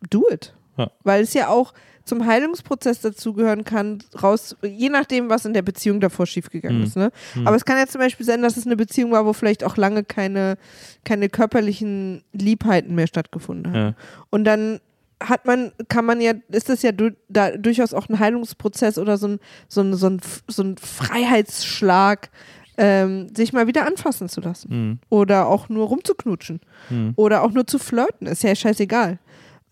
do 0.09 0.25
it. 0.31 0.53
Ja. 0.77 0.91
Weil 1.03 1.23
es 1.23 1.33
ja 1.33 1.47
auch 1.49 1.73
zum 2.05 2.25
Heilungsprozess 2.25 2.99
dazugehören 2.99 3.63
kann, 3.63 4.03
raus, 4.21 4.57
je 4.61 4.89
nachdem, 4.89 5.29
was 5.29 5.45
in 5.45 5.53
der 5.53 5.61
Beziehung 5.61 6.01
davor 6.01 6.25
schiefgegangen 6.25 6.79
Mhm. 6.79 6.83
ist. 6.83 6.97
Ne? 6.97 7.11
Aber 7.45 7.55
es 7.55 7.63
kann 7.63 7.77
ja 7.77 7.87
zum 7.87 7.99
Beispiel 7.99 8.25
sein, 8.25 8.41
dass 8.41 8.57
es 8.57 8.65
eine 8.65 8.75
Beziehung 8.75 9.11
war, 9.11 9.25
wo 9.25 9.31
vielleicht 9.31 9.63
auch 9.63 9.77
lange 9.77 10.03
keine, 10.03 10.57
keine 11.05 11.29
körperlichen 11.29 12.23
Liebheiten 12.33 12.93
mehr 12.95 13.07
stattgefunden 13.07 13.67
haben. 13.67 13.75
Ja. 13.79 13.93
Und 14.31 14.43
dann 14.43 14.81
hat 15.21 15.45
man, 15.45 15.71
kann 15.87 16.03
man 16.03 16.19
ja, 16.19 16.33
ist 16.49 16.67
das 16.67 16.81
ja 16.81 16.91
du, 16.91 17.15
da 17.29 17.51
durchaus 17.51 17.93
auch 17.93 18.09
ein 18.09 18.19
Heilungsprozess 18.19 18.97
oder 18.97 19.17
so 19.17 19.27
ein, 19.27 19.39
so 19.69 19.79
ein, 19.79 19.93
so 19.93 20.07
ein, 20.09 20.19
so 20.49 20.63
ein 20.63 20.75
Freiheitsschlag, 20.77 22.29
ähm, 22.77 23.27
sich 23.35 23.53
mal 23.53 23.67
wieder 23.67 23.85
anfassen 23.85 24.27
zu 24.29 24.41
lassen. 24.41 24.67
Mhm. 24.69 24.99
Oder 25.09 25.47
auch 25.47 25.69
nur 25.69 25.87
rumzuknutschen. 25.87 26.59
Mhm. 26.89 27.13
Oder 27.15 27.43
auch 27.43 27.51
nur 27.51 27.67
zu 27.67 27.77
flirten, 27.79 28.27
ist 28.27 28.43
ja 28.43 28.55
scheißegal. 28.55 29.19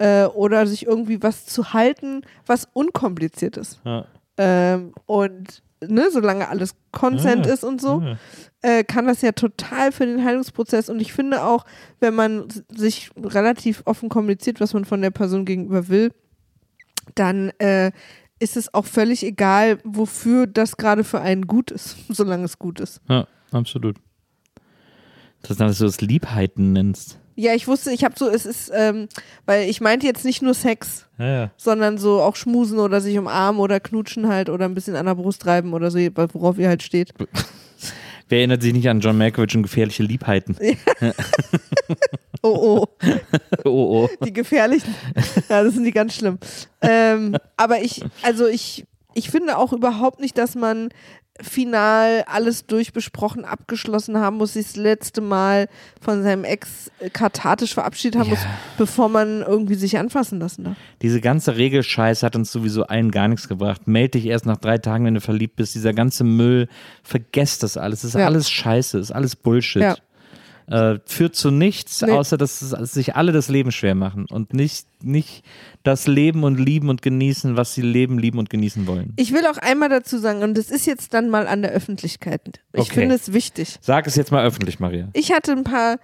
Äh, 0.02 0.26
oder 0.26 0.66
sich 0.66 0.88
irgendwie 0.88 1.22
was 1.22 1.46
zu 1.46 1.74
halten, 1.74 2.24
was 2.48 2.68
unkompliziert 2.74 3.56
ist. 3.56 3.80
Ja. 3.86 4.06
Ähm, 4.38 4.94
und 5.06 5.62
ne, 5.80 6.10
solange 6.12 6.48
alles 6.50 6.74
Consent 6.92 7.46
Ja, 7.46 7.54
ist 7.54 7.64
und 7.64 7.80
so, 7.80 8.02
ja. 8.02 8.18
äh, 8.64 8.84
kann 8.84 9.06
das 9.06 9.22
ja 9.22 9.32
total 9.32 9.92
für 9.92 10.08
den 10.08 10.26
Heilungsprozess. 10.26 10.90
Und 10.90 11.00
ich 11.02 11.14
finde 11.14 11.44
auch, 11.44 11.66
wenn 12.00 12.16
man 12.16 12.48
sich 12.70 13.12
relativ 13.16 13.84
offen 13.86 14.10
kommuniziert, 14.10 14.60
was 14.60 14.74
man 14.74 14.86
von 14.86 15.04
der 15.04 15.12
Person 15.12 15.46
gegenüber 15.46 15.88
will, 15.88 16.12
dann 17.14 17.52
äh, 17.60 17.92
ist 18.40 18.58
es 18.58 18.74
auch 18.74 18.86
völlig 18.86 19.24
egal, 19.24 19.78
wofür 19.84 20.48
das 20.48 20.78
gerade 20.78 21.04
für 21.04 21.22
einen 21.22 21.46
gut 21.46 21.70
ist, 21.70 21.96
solange 22.10 22.46
es 22.46 22.58
gut 22.58 22.80
ist. 22.80 23.02
Ja, 23.08 23.28
absolut. 23.52 23.98
Das 25.44 25.52
ist, 25.52 25.60
dass 25.60 25.78
du 25.78 25.86
das 25.86 26.02
Liebheiten 26.02 26.74
nennst. 26.74 27.21
Ja, 27.42 27.56
ich 27.56 27.68
wusste, 27.68 27.92
ich 27.92 28.04
habe 28.04 28.14
so, 28.16 28.30
es 28.30 28.46
ist, 28.46 28.72
ähm, 28.72 29.08
weil 29.48 29.68
ich 29.68 29.82
meinte 29.82 30.06
jetzt 30.06 30.26
nicht 30.26 30.44
nur 30.44 30.54
Sex, 30.54 31.08
Ja, 31.18 31.26
ja. 31.26 31.52
sondern 31.58 31.98
so 31.98 32.22
auch 32.22 32.36
schmusen 32.36 32.78
oder 32.78 33.02
sich 33.02 33.18
umarmen 33.18 33.60
oder 33.60 33.80
knutschen 33.80 34.28
halt 34.28 34.48
oder 34.48 34.66
ein 34.66 34.76
bisschen 34.76 34.96
an 34.96 35.08
der 35.08 35.16
Brust 35.16 35.48
reiben 35.48 35.74
oder 35.74 35.90
so, 35.90 35.98
worauf 35.98 36.60
ihr 36.60 36.68
halt 36.68 36.84
steht. 36.84 37.14
Wer 38.30 38.38
erinnert 38.38 38.62
sich 38.62 38.74
nicht 38.74 38.88
an 38.88 39.00
John 39.00 39.18
Malkovich 39.18 39.56
und 39.56 39.64
gefährliche 39.64 40.04
Liebheiten? 40.04 40.56
Oh, 42.44 42.88
oh. 43.04 43.06
oh, 43.66 43.70
oh. 44.06 44.10
Die 44.26 44.34
gefährlichen. 44.34 44.96
Ja, 45.48 45.64
das 45.64 45.76
sind 45.76 45.84
die 45.84 45.92
ganz 45.92 46.16
schlimm. 46.16 46.40
Ähm, 46.82 47.38
aber 47.56 47.84
ich, 47.84 48.04
also 48.24 48.48
ich, 48.48 48.84
ich 49.14 49.30
finde 49.30 49.60
auch 49.60 49.74
überhaupt 49.74 50.20
nicht, 50.20 50.36
dass 50.40 50.56
man 50.56 50.90
final 51.42 52.24
alles 52.28 52.66
durchbesprochen, 52.66 53.46
abgeschlossen 53.46 54.18
haben 54.18 54.38
muss, 54.38 54.54
sich 54.54 54.68
das 54.68 54.76
letzte 54.76 55.22
Mal 55.22 55.68
von 56.00 56.24
seinem 56.24 56.44
Ex 56.44 56.92
äh, 57.00 57.10
kathartisch 57.10 57.74
verabschiedet 57.74 58.20
haben 58.20 58.28
Ja. 58.30 58.36
muss, 58.36 58.46
bevor 58.78 59.10
man 59.10 59.42
irgendwie 59.42 59.76
sich 59.76 59.98
anfassen 59.98 60.40
lassen 60.40 60.64
darf. 60.66 60.78
Diese 61.02 61.22
ganze 61.22 61.58
Regelscheiß 61.58 62.24
hat 62.24 62.36
uns 62.36 62.52
sowieso 62.52 62.84
allen 62.84 63.12
gar 63.12 63.28
nichts 63.28 63.48
gebracht. 63.48 63.88
Meld 63.88 64.14
dich 64.14 64.26
erst 64.26 64.46
nach 64.46 64.58
drei 64.58 64.78
Tagen, 64.78 65.06
wenn 65.06 65.16
du 65.16 65.22
verliebt 65.22 65.56
bist. 65.56 65.76
Dieser 65.76 65.94
ganze 65.94 66.24
Müll, 66.24 66.68
vergesst 67.04 67.64
das 67.64 67.78
alles. 67.78 68.02
Das 68.02 68.12
ist 68.16 68.20
Ja. 68.20 68.26
alles 68.26 68.50
Scheiße, 68.50 69.00
ist 69.00 69.12
alles 69.12 69.36
Bullshit. 69.36 69.82
Ja. 69.82 69.96
Äh, 70.72 71.00
führt 71.06 71.36
zu 71.36 71.52
nichts, 71.52 72.02
Nee. 72.02 72.12
außer 72.12 72.38
dass 72.38 72.62
es- 72.62 72.94
sich 72.94 73.16
alle 73.16 73.32
das 73.32 73.50
Leben 73.50 73.72
schwer 73.72 73.94
machen 73.96 74.26
und 74.30 74.54
nicht, 74.54 74.88
nicht 75.04 75.44
das 75.84 76.08
Leben 76.08 76.44
und 76.44 76.60
lieben 76.60 76.90
und 76.90 77.02
genießen, 77.02 77.58
was 77.58 77.74
sie 77.74 77.82
leben, 77.82 78.18
lieben 78.20 78.40
und 78.40 78.50
genießen 78.50 78.88
wollen. 78.88 79.14
Ich 79.18 79.34
will 79.34 79.46
auch 79.48 79.58
einmal 79.58 79.90
dazu 79.90 80.18
sagen, 80.18 80.44
und 80.44 80.58
das 80.58 80.70
ist 80.72 80.86
jetzt 80.86 81.14
dann 81.14 81.30
mal 81.30 81.48
an 81.48 81.62
der 81.62 81.72
Öffentlichkeit. 81.72 82.62
Ich 82.74 82.82
Okay. 82.82 83.02
finde 83.02 83.16
es 83.16 83.34
wichtig. 83.34 83.78
Sag 83.82 84.08
es 84.08 84.16
jetzt 84.16 84.32
mal 84.32 84.46
öffentlich, 84.46 84.80
Maria. 84.80 85.10
Ich 85.14 85.32
hatte 85.34 85.52
ein 85.52 85.64
paar 85.64 85.98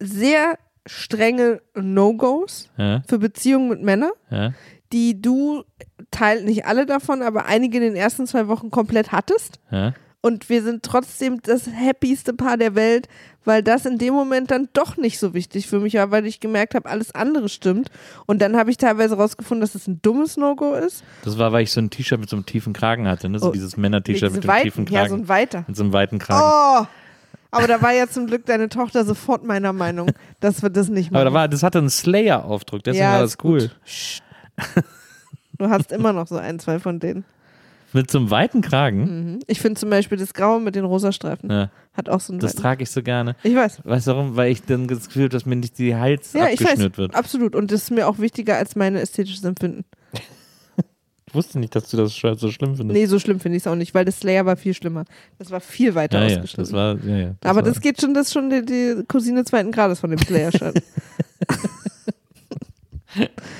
sehr 0.00 0.58
strenge 0.86 1.60
No-Gos 1.74 2.68
Ja, 2.78 3.02
für 3.06 3.18
Beziehungen 3.18 3.68
mit 3.68 3.82
Männern. 3.82 4.10
ja. 4.30 4.52
die 4.92 5.22
du 5.22 5.62
teilt 6.10 6.44
nicht 6.44 6.66
alle 6.66 6.84
davon, 6.84 7.22
aber 7.22 7.46
einige 7.46 7.76
in 7.78 7.84
den 7.84 7.94
ersten 7.94 8.26
zwei 8.26 8.48
Wochen 8.48 8.72
komplett 8.72 9.12
hattest. 9.12 9.60
Ja. 9.70 9.94
Und 10.22 10.48
wir 10.50 10.62
sind 10.62 10.82
trotzdem 10.82 11.40
das 11.42 11.62
happieste 11.66 12.34
Paar 12.34 12.58
der 12.58 12.74
Welt, 12.74 13.08
weil 13.46 13.62
das 13.62 13.86
in 13.86 13.96
dem 13.96 14.12
Moment 14.12 14.50
dann 14.50 14.68
doch 14.74 14.98
nicht 14.98 15.18
so 15.18 15.32
wichtig 15.32 15.66
für 15.66 15.80
mich 15.80 15.94
war, 15.94 16.10
weil 16.10 16.26
ich 16.26 16.40
gemerkt 16.40 16.74
habe, 16.74 16.88
alles 16.90 17.14
andere 17.14 17.48
stimmt. 17.48 17.90
Und 18.26 18.42
dann 18.42 18.54
habe 18.56 18.70
ich 18.70 18.76
teilweise 18.76 19.16
rausgefunden, 19.16 19.62
dass 19.62 19.74
es 19.74 19.86
ein 19.88 20.00
dummes 20.02 20.36
No-Go 20.36 20.74
ist. 20.74 21.02
Das 21.24 21.38
war, 21.38 21.52
weil 21.52 21.62
ich 21.62 21.72
so 21.72 21.80
ein 21.80 21.88
T-Shirt 21.88 22.20
mit 22.20 22.28
so 22.28 22.36
einem 22.36 22.44
tiefen 22.44 22.74
Kragen 22.74 23.08
hatte, 23.08 23.30
ne? 23.30 23.38
so 23.38 23.48
Oh, 23.48 23.52
dieses 23.52 23.78
Männer-T-Shirt 23.78 24.32
mit 24.34 24.44
dem 24.44 24.48
weiten- 24.48 24.62
tiefen 24.64 24.86
Ja, 24.86 25.00
Kragen. 25.00 25.08
so 25.08 25.16
ein 25.16 25.28
weiter. 25.28 25.64
mit 25.66 25.76
so 25.76 25.82
einem 25.84 25.92
weiten 25.94 26.18
Kragen. 26.18 26.84
Oh! 26.84 26.86
Aber 27.52 27.66
da 27.66 27.80
war 27.82 27.92
ja 27.92 28.06
zum 28.06 28.26
Glück 28.28 28.44
deine 28.46 28.68
Tochter 28.68 29.04
sofort 29.04 29.42
meiner 29.44 29.72
Meinung, 29.72 30.10
dass 30.40 30.62
wir 30.62 30.70
das 30.70 30.88
nicht 30.88 31.10
machen. 31.10 31.20
Aber 31.22 31.30
da 31.30 31.34
war, 31.34 31.48
das 31.48 31.62
hatte 31.64 31.78
einen 31.78 31.90
Slayer-Aufdruck, 31.90 32.84
deswegen 32.84 33.04
Ja, 33.04 33.12
war 33.14 33.20
das 33.22 33.38
cool. 33.42 33.70
Du 35.58 35.68
hast 35.68 35.90
immer 35.92 36.12
noch 36.12 36.26
so 36.26 36.36
ein, 36.36 36.58
zwei 36.58 36.78
von 36.78 37.00
denen. 37.00 37.24
Mit 37.92 38.10
so 38.10 38.18
einem 38.18 38.30
weiten 38.30 38.60
Kragen. 38.60 39.32
Mhm. 39.32 39.38
Ich 39.46 39.60
finde 39.60 39.78
zum 39.80 39.90
Beispiel 39.90 40.18
das 40.18 40.34
Graue 40.34 40.60
mit 40.60 40.74
den 40.76 40.84
rosa 40.84 41.12
Streifen. 41.12 41.50
Ja, 41.50 41.70
Hat 41.92 42.08
auch 42.08 42.20
so 42.20 42.32
einen 42.32 42.40
das 42.40 42.54
trage 42.54 42.84
ich 42.84 42.90
so 42.90 43.02
gerne. 43.02 43.36
Ich 43.42 43.54
weiß. 43.54 43.80
Weißt 43.84 44.06
du 44.06 44.10
warum? 44.12 44.36
Weil 44.36 44.52
ich 44.52 44.62
dann 44.62 44.86
das 44.86 45.06
Gefühl 45.06 45.24
habe, 45.24 45.30
dass 45.30 45.46
mir 45.46 45.56
nicht 45.56 45.78
die 45.78 45.96
Hals 45.96 46.32
Ja, 46.32 46.48
ich 46.48 46.60
weiß. 46.60 46.66
abgeschnürt 46.68 46.98
wird. 46.98 47.14
Absolut. 47.14 47.56
Und 47.56 47.72
das 47.72 47.84
ist 47.84 47.90
mir 47.90 48.06
auch 48.06 48.18
wichtiger 48.18 48.56
als 48.56 48.76
mein 48.76 48.96
ästhetisches 48.96 49.44
Empfinden. 49.44 49.84
Ich 51.26 51.34
wusste 51.36 51.60
nicht, 51.60 51.76
dass 51.76 51.88
du 51.88 51.96
das 51.96 52.12
so 52.12 52.50
schlimm 52.50 52.74
findest. 52.74 52.98
Nee, 52.98 53.06
so 53.06 53.20
schlimm 53.20 53.38
finde 53.38 53.56
ich 53.56 53.62
es 53.62 53.68
auch 53.68 53.76
nicht, 53.76 53.94
weil 53.94 54.04
das 54.04 54.18
Slayer 54.18 54.46
war 54.46 54.56
viel 54.56 54.74
schlimmer. 54.74 55.04
Das 55.38 55.52
war 55.52 55.60
viel 55.60 55.94
weiter 55.94 56.18
ja, 56.18 56.26
ja, 56.26 56.34
ausgeschnitten. 56.38 56.64
das 56.64 56.72
war, 56.72 56.98
ja, 57.08 57.16
ja, 57.16 57.34
Aber 57.44 57.56
war, 57.56 57.62
das 57.62 57.80
geht 57.80 58.00
schon, 58.00 58.14
das 58.14 58.26
ist 58.26 58.32
schon 58.32 58.50
die, 58.50 58.64
die 58.64 59.04
Cousine 59.06 59.44
zweiten 59.44 59.70
Grades 59.70 60.00
von 60.00 60.10
dem 60.10 60.18
Slayer-Shirt. 60.18 60.82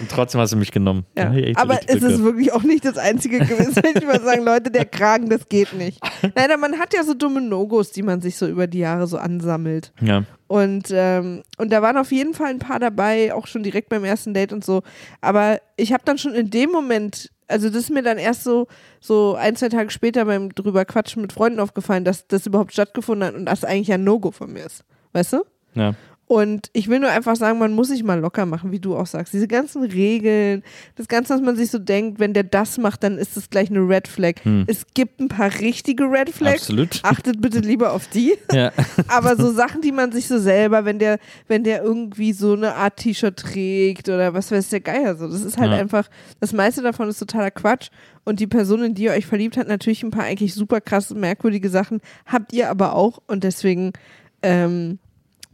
Und 0.01 0.11
trotzdem 0.11 0.41
hast 0.41 0.53
du 0.53 0.57
mich 0.57 0.73
genommen. 0.73 1.05
Ja. 1.17 1.33
Aber 1.57 1.75
richtig 1.75 1.97
es 1.97 2.03
ist 2.03 2.23
wirklich 2.23 2.53
auch 2.53 2.63
nicht 2.63 2.85
das 2.85 2.97
Einzige 2.99 3.39
gewesen, 3.39 3.77
wenn 3.83 3.97
ich 3.97 4.07
mal 4.07 4.21
sagen, 4.21 4.45
Leute, 4.45 4.71
der 4.71 4.85
Kragen, 4.85 5.29
das 5.29 5.49
geht 5.49 5.73
nicht. 5.73 6.01
Leider, 6.35 6.57
man 6.57 6.79
hat 6.79 6.95
ja 6.95 7.05
so 7.05 7.15
dumme 7.15 7.41
No-Gos, 7.41 7.93
die 7.93 8.03
man 8.03 8.21
sich 8.21 8.37
so 8.37 8.47
über 8.47 8.67
die 8.67 8.79
Jahre 8.79 9.07
so 9.07 9.19
ansammelt. 9.19 9.93
Ja. 10.01 10.25
Und, 10.47 10.89
ähm, 10.93 11.43
und 11.59 11.73
da 11.73 11.81
waren 11.83 11.97
auf 11.97 12.11
jeden 12.11 12.35
Fall 12.35 12.51
ein 12.51 12.59
paar 12.59 12.81
dabei, 12.81 13.33
auch 13.35 13.47
schon 13.47 13.63
direkt 13.63 13.89
beim 13.89 14.05
ersten 14.05 14.35
Date 14.35 14.53
und 14.53 14.65
so. 14.65 14.83
Aber 15.21 15.61
ich 15.77 15.93
habe 15.93 16.03
dann 16.05 16.19
schon 16.19 16.35
in 16.35 16.51
dem 16.51 16.71
Moment, 16.71 17.31
also 17.47 17.69
das 17.69 17.85
ist 17.85 17.91
mir 17.91 18.03
dann 18.03 18.19
erst 18.19 18.45
so, 18.45 18.67
so 19.01 19.37
ein, 19.37 19.57
zwei 19.57 19.69
Tage 19.69 19.91
später 19.91 20.25
beim 20.25 20.55
drüber 20.55 20.85
Quatschen 20.85 21.23
mit 21.23 21.33
Freunden 21.33 21.61
aufgefallen, 21.61 22.05
dass 22.05 22.27
das 22.27 22.47
überhaupt 22.47 22.73
stattgefunden 22.73 23.29
hat 23.29 23.35
und 23.35 23.47
das 23.47 23.65
eigentlich 23.65 23.93
ein 23.93 24.05
No-Go 24.05 24.33
von 24.33 24.53
mir 24.53 24.67
ist. 24.67 24.85
Weißt 25.13 25.35
du? 25.35 25.45
ja. 25.75 25.95
Und 26.31 26.71
ich 26.75 26.87
will 26.87 27.01
nur 27.01 27.11
einfach 27.11 27.35
sagen, 27.35 27.59
man 27.59 27.73
muss 27.73 27.89
sich 27.89 28.05
mal 28.05 28.21
locker 28.21 28.47
machen, 28.47 28.71
wie 28.71 28.79
du 28.79 28.95
auch 28.95 29.07
sagst. 29.07 29.33
Diese 29.35 29.49
ganzen 29.49 29.83
Regeln, 29.83 30.63
das 30.95 31.09
Ganze, 31.09 31.35
was 31.35 31.41
man 31.41 31.57
sich 31.57 31.73
so 31.73 31.81
denkt, 31.81 32.21
wenn 32.21 32.35
der 32.35 32.45
das 32.45 32.79
macht, 32.79 33.03
dann 33.03 33.19
ist 33.19 33.37
das 33.37 33.51
gleich 33.51 33.69
eine 33.69 33.81
Red 33.81 34.07
Flag. 34.07 34.35
Es 34.69 34.87
gibt 34.95 35.19
ein 35.19 35.27
paar 35.27 35.53
richtige 35.59 36.05
Red 36.05 36.31
Flags. 36.31 36.61
Absolut. 36.61 37.01
Achtet 37.03 37.41
bitte 37.41 37.59
lieber 37.59 37.93
auf 37.93 38.07
die. 38.07 38.35
Ja. 38.53 38.71
Aber 39.09 39.35
so 39.35 39.51
Sachen, 39.51 39.81
die 39.83 39.91
man 39.91 40.13
sich 40.13 40.29
so 40.29 40.39
selber, 40.39 40.85
wenn 40.85 41.01
der, 41.01 41.19
wenn 41.49 41.65
der 41.65 41.83
irgendwie 41.83 42.33
so 42.33 42.53
eine 42.53 42.77
Art 42.77 42.99
T-Shirt 42.99 43.37
trägt 43.37 44.09
oder 44.09 44.33
was 44.33 44.53
weiß 44.53 44.69
der 44.69 44.83
Geier 44.83 45.17
so. 45.17 45.27
Das 45.27 45.43
ist 45.43 45.59
halt 45.59 45.73
Ja. 45.73 45.79
einfach, 45.79 46.09
das 46.39 46.53
meiste 46.53 46.81
davon 46.81 47.09
ist 47.09 47.19
totaler 47.19 47.51
Quatsch. 47.51 47.89
Und 48.23 48.39
die 48.39 48.47
Person, 48.47 48.85
in 48.85 48.95
die 48.95 49.03
ihr 49.03 49.13
euch 49.15 49.27
verliebt 49.27 49.57
habt, 49.57 49.67
natürlich 49.67 50.05
ein 50.05 50.13
paar 50.13 50.27
eigentlich 50.27 50.55
super 50.55 50.81
krasse, 50.81 51.17
merkwürdige 51.17 51.71
Sachen, 51.71 52.01
habt 52.25 52.53
ihr 52.53 52.71
aber 52.71 52.95
auch. 52.95 53.19
Und 53.27 53.43
deswegen, 53.43 53.95
ähm, 54.43 55.01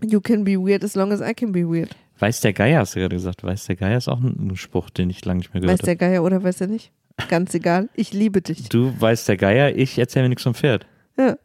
you 0.03 0.21
can 0.21 0.45
be 0.45 0.57
weird 0.57 0.85
as 0.85 0.95
long 0.95 1.13
as 1.13 1.21
I 1.21 1.35
can 1.35 1.53
be 1.53 1.69
weird. 1.69 1.95
Weiß 2.19 2.41
der 2.41 2.53
Geier, 2.53 2.81
hast 2.81 2.95
du 2.97 3.01
gerade 3.01 3.15
gesagt. 3.17 3.45
Weiß 3.45 3.67
der 3.67 3.77
Geier 3.77 3.99
ist 3.99 4.09
auch 4.09 4.21
ein, 4.21 4.57
Spruch, 4.57 4.91
den 4.91 5.11
ich 5.11 5.25
lange 5.25 5.39
nicht 5.39 5.53
mehr 5.53 5.63
Weiß 5.63 5.81
gehört 5.81 5.87
der 5.87 5.95
habe. 5.95 5.99
Geier 5.99 6.25
oder 6.25 6.43
weiß 6.43 6.63
er 6.63 6.67
nicht? 6.69 6.93
Ganz 7.29 7.55
egal. 7.55 7.89
Ich 7.95 8.13
liebe 8.13 8.43
dich. 8.43 8.69
Du 8.69 8.99
weißt 8.99 9.29
der 9.29 9.37
Geier, 9.37 9.75
ich 9.75 9.99
erzähle 9.99 10.25
mir 10.25 10.31
nichts 10.31 10.45
vom 10.45 10.55
Pferd. 10.55 10.87
Ja. 11.19 11.37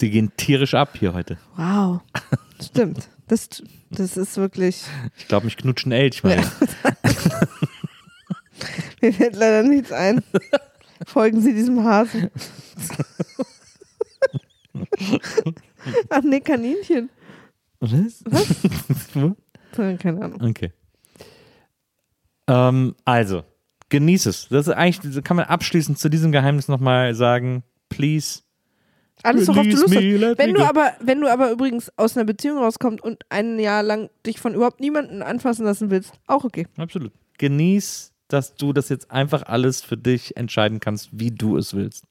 Die 0.00 0.10
gehen 0.10 0.32
tierisch 0.36 0.74
ab 0.74 0.96
hier 0.98 1.14
heute. 1.14 1.38
Wow. 1.56 2.00
Stimmt. 2.62 3.08
Das, 3.28 3.62
das 3.90 4.16
ist 4.16 4.36
wirklich. 4.36 4.84
Ich 5.16 5.26
glaube, 5.28 5.46
mich 5.46 5.56
knutschen 5.56 5.92
Elch, 5.92 6.22
Maria. 6.22 6.42
Mir 9.00 9.12
fällt 9.12 9.36
leider 9.36 9.62
nichts 9.62 9.92
ein. 9.92 10.22
Folgen 11.06 11.40
Sie 11.40 11.54
diesem 11.54 11.84
Hasen. 11.84 12.30
Ach 16.10 16.22
nee, 16.22 16.40
Kaninchen. 16.40 17.10
Was? 17.80 18.22
Äh, 18.22 19.34
Keine 19.98 20.22
Ahnung. 20.22 20.42
Okay. 20.42 20.72
Ähm, 22.48 22.94
also, 23.04 23.44
genieß 23.88 24.26
es. 24.26 24.48
Das 24.48 24.68
ist 24.68 24.74
eigentlich, 24.74 25.14
das 25.14 25.22
kann 25.22 25.36
man 25.36 25.46
abschließend 25.46 25.98
zu 25.98 26.08
diesem 26.08 26.32
Geheimnis 26.32 26.68
nochmal 26.68 27.14
sagen. 27.14 27.62
Please. 27.88 28.40
Alles 29.22 29.48
worauf 29.48 29.64
du 29.64 29.70
Lust 29.70 29.84
hast. 29.84 30.38
Wenn 30.38 30.54
du 30.54 30.62
aber, 30.62 30.92
wenn 31.00 31.20
du 31.20 31.28
aber 31.28 31.50
übrigens 31.50 31.90
aus 31.96 32.16
einer 32.16 32.24
Beziehung 32.26 32.58
rauskommst 32.58 33.02
und 33.02 33.24
ein 33.30 33.58
Jahr 33.58 33.82
lang 33.82 34.10
dich 34.26 34.40
von 34.40 34.54
überhaupt 34.54 34.80
niemanden 34.80 35.22
anfassen 35.22 35.64
lassen 35.64 35.90
willst, 35.90 36.12
auch 36.26 36.44
okay. 36.44 36.66
Absolut. 36.76 37.12
Genieß, 37.38 38.12
dass 38.28 38.56
du 38.56 38.72
das 38.72 38.88
jetzt 38.88 39.10
einfach 39.10 39.44
alles 39.44 39.82
für 39.82 39.96
dich 39.96 40.36
entscheiden 40.36 40.80
kannst, 40.80 41.10
wie 41.12 41.30
du 41.30 41.56
es 41.56 41.74
willst. 41.74 42.04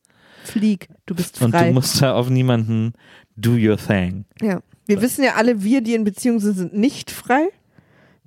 Flieg, 0.47 0.87
du 1.05 1.15
bist 1.15 1.41
Und 1.41 1.51
frei. 1.51 1.67
du 1.69 1.73
musst 1.73 2.01
da 2.01 2.13
auf 2.15 2.29
niemanden 2.29 2.93
do 3.35 3.51
your 3.51 3.77
thing. 3.77 4.25
ja. 4.41 4.61
Wir 4.87 5.01
wissen 5.01 5.23
ja 5.23 5.33
alle, 5.33 5.63
wir, 5.63 5.81
die 5.81 5.95
in 5.95 6.03
Beziehung 6.03 6.39
sind, 6.39 6.55
sind 6.57 6.73
nicht 6.75 7.09
frei. 7.09 7.47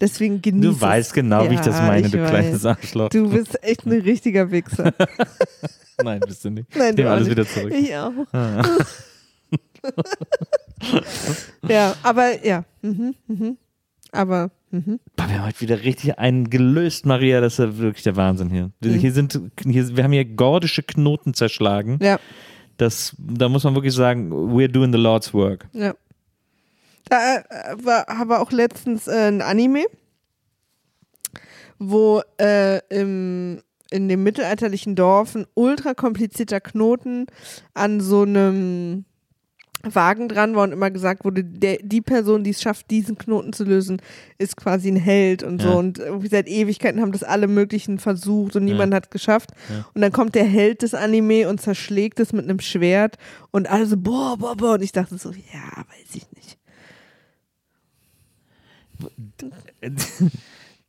Deswegen 0.00 0.42
genieß 0.42 0.64
Du 0.64 0.80
weißt 0.80 1.14
genau, 1.14 1.48
wie 1.48 1.54
ich 1.54 1.60
das 1.60 1.76
Ja, 1.78 1.86
meine, 1.86 2.06
ich 2.06 2.12
du 2.12 2.20
weiß. 2.20 2.30
kleines 2.30 2.66
Arschloch. 2.66 3.08
Du 3.10 3.30
bist 3.30 3.62
echt 3.62 3.86
ein 3.86 3.92
richtiger 3.92 4.50
Wichser. 4.50 4.92
Nein, 6.02 6.18
bist 6.26 6.44
du 6.44 6.50
nicht. 6.50 6.68
Nein, 6.76 6.90
Ich 6.90 6.96
du 6.96 7.02
nehme 7.02 7.08
auch 7.10 7.14
alles 7.14 7.28
nicht. 7.28 7.36
wieder 7.36 7.46
zurück. 7.46 7.72
Ich 7.72 7.94
auch. 7.96 8.12
ja, 11.68 11.94
aber 12.02 12.44
ja. 12.44 12.64
Mhm, 12.82 13.14
mhm. 13.26 13.56
Aber 14.12 14.50
mhm. 14.70 15.00
Boah, 15.16 15.28
wir 15.28 15.38
haben 15.38 15.46
heute 15.46 15.60
wieder 15.60 15.82
richtig 15.82 16.18
einen 16.18 16.50
gelöst, 16.50 17.06
Maria. 17.06 17.40
Das 17.40 17.54
ist 17.54 17.58
ja 17.58 17.78
wirklich 17.78 18.02
der 18.04 18.16
Wahnsinn 18.16 18.50
hier. 18.50 18.70
Wir, 18.80 18.92
Mhm. 18.92 18.98
hier 18.98 19.12
sind, 19.12 19.40
hier, 19.64 19.96
wir 19.96 20.04
haben 20.04 20.12
hier 20.12 20.24
gordische 20.24 20.82
Knoten 20.82 21.34
zerschlagen. 21.34 21.98
ja, 22.02 22.18
Das, 22.76 23.14
da 23.18 23.48
muss 23.48 23.64
man 23.64 23.74
wirklich 23.74 23.94
sagen, 23.94 24.32
we're 24.32 24.68
doing 24.68 24.92
the 24.92 24.98
Lord's 24.98 25.32
work. 25.34 25.68
ja. 25.72 25.94
Da 27.10 27.36
äh, 27.38 27.42
war 27.82 28.06
aber 28.10 28.40
auch 28.42 28.52
letztens 28.52 29.08
äh, 29.08 29.28
ein 29.28 29.40
Anime, 29.40 29.86
wo 31.78 32.22
äh, 32.40 32.78
im 32.88 33.62
in 33.90 34.08
dem 34.10 34.22
mittelalterlichen 34.22 34.94
Dorf 34.96 35.34
ein 35.34 35.46
ultra 35.54 35.94
komplizierter 35.94 36.60
Knoten 36.60 37.24
an 37.72 38.02
so 38.02 38.22
einem 38.22 39.06
Wagen 39.84 40.28
dran 40.28 40.56
war 40.56 40.64
und 40.64 40.72
immer 40.72 40.90
gesagt 40.90 41.24
wurde, 41.24 41.44
der, 41.44 41.78
die 41.82 42.00
Person, 42.00 42.42
die 42.42 42.50
es 42.50 42.60
schafft, 42.60 42.90
diesen 42.90 43.16
Knoten 43.16 43.52
zu 43.52 43.62
lösen, 43.64 44.02
ist 44.36 44.56
quasi 44.56 44.88
ein 44.90 44.96
Held 44.96 45.42
und 45.44 45.62
so. 45.62 45.68
Ja. 45.68 45.74
Und 45.74 45.98
irgendwie 45.98 46.28
seit 46.28 46.48
Ewigkeiten 46.48 47.00
haben 47.00 47.12
das 47.12 47.22
alle 47.22 47.46
möglichen 47.46 47.98
versucht 47.98 48.56
und 48.56 48.64
niemand 48.64 48.92
Ja. 48.92 48.96
hat 48.96 49.10
geschafft. 49.10 49.50
Ja. 49.68 49.86
Und 49.94 50.00
dann 50.00 50.10
kommt 50.12 50.34
der 50.34 50.44
Held 50.44 50.82
des 50.82 50.94
Anime 50.94 51.48
und 51.48 51.60
zerschlägt 51.60 52.18
es 52.18 52.32
mit 52.32 52.44
einem 52.44 52.58
Schwert 52.60 53.18
und 53.52 53.70
alle 53.70 53.86
so, 53.86 53.96
boah, 53.96 54.36
boah, 54.36 54.56
boah. 54.56 54.74
Und 54.74 54.82
ich 54.82 54.92
dachte 54.92 55.16
so, 55.16 55.30
ja, 55.30 55.76
weiß 55.76 56.14
ich 56.14 56.26
nicht. 56.34 56.58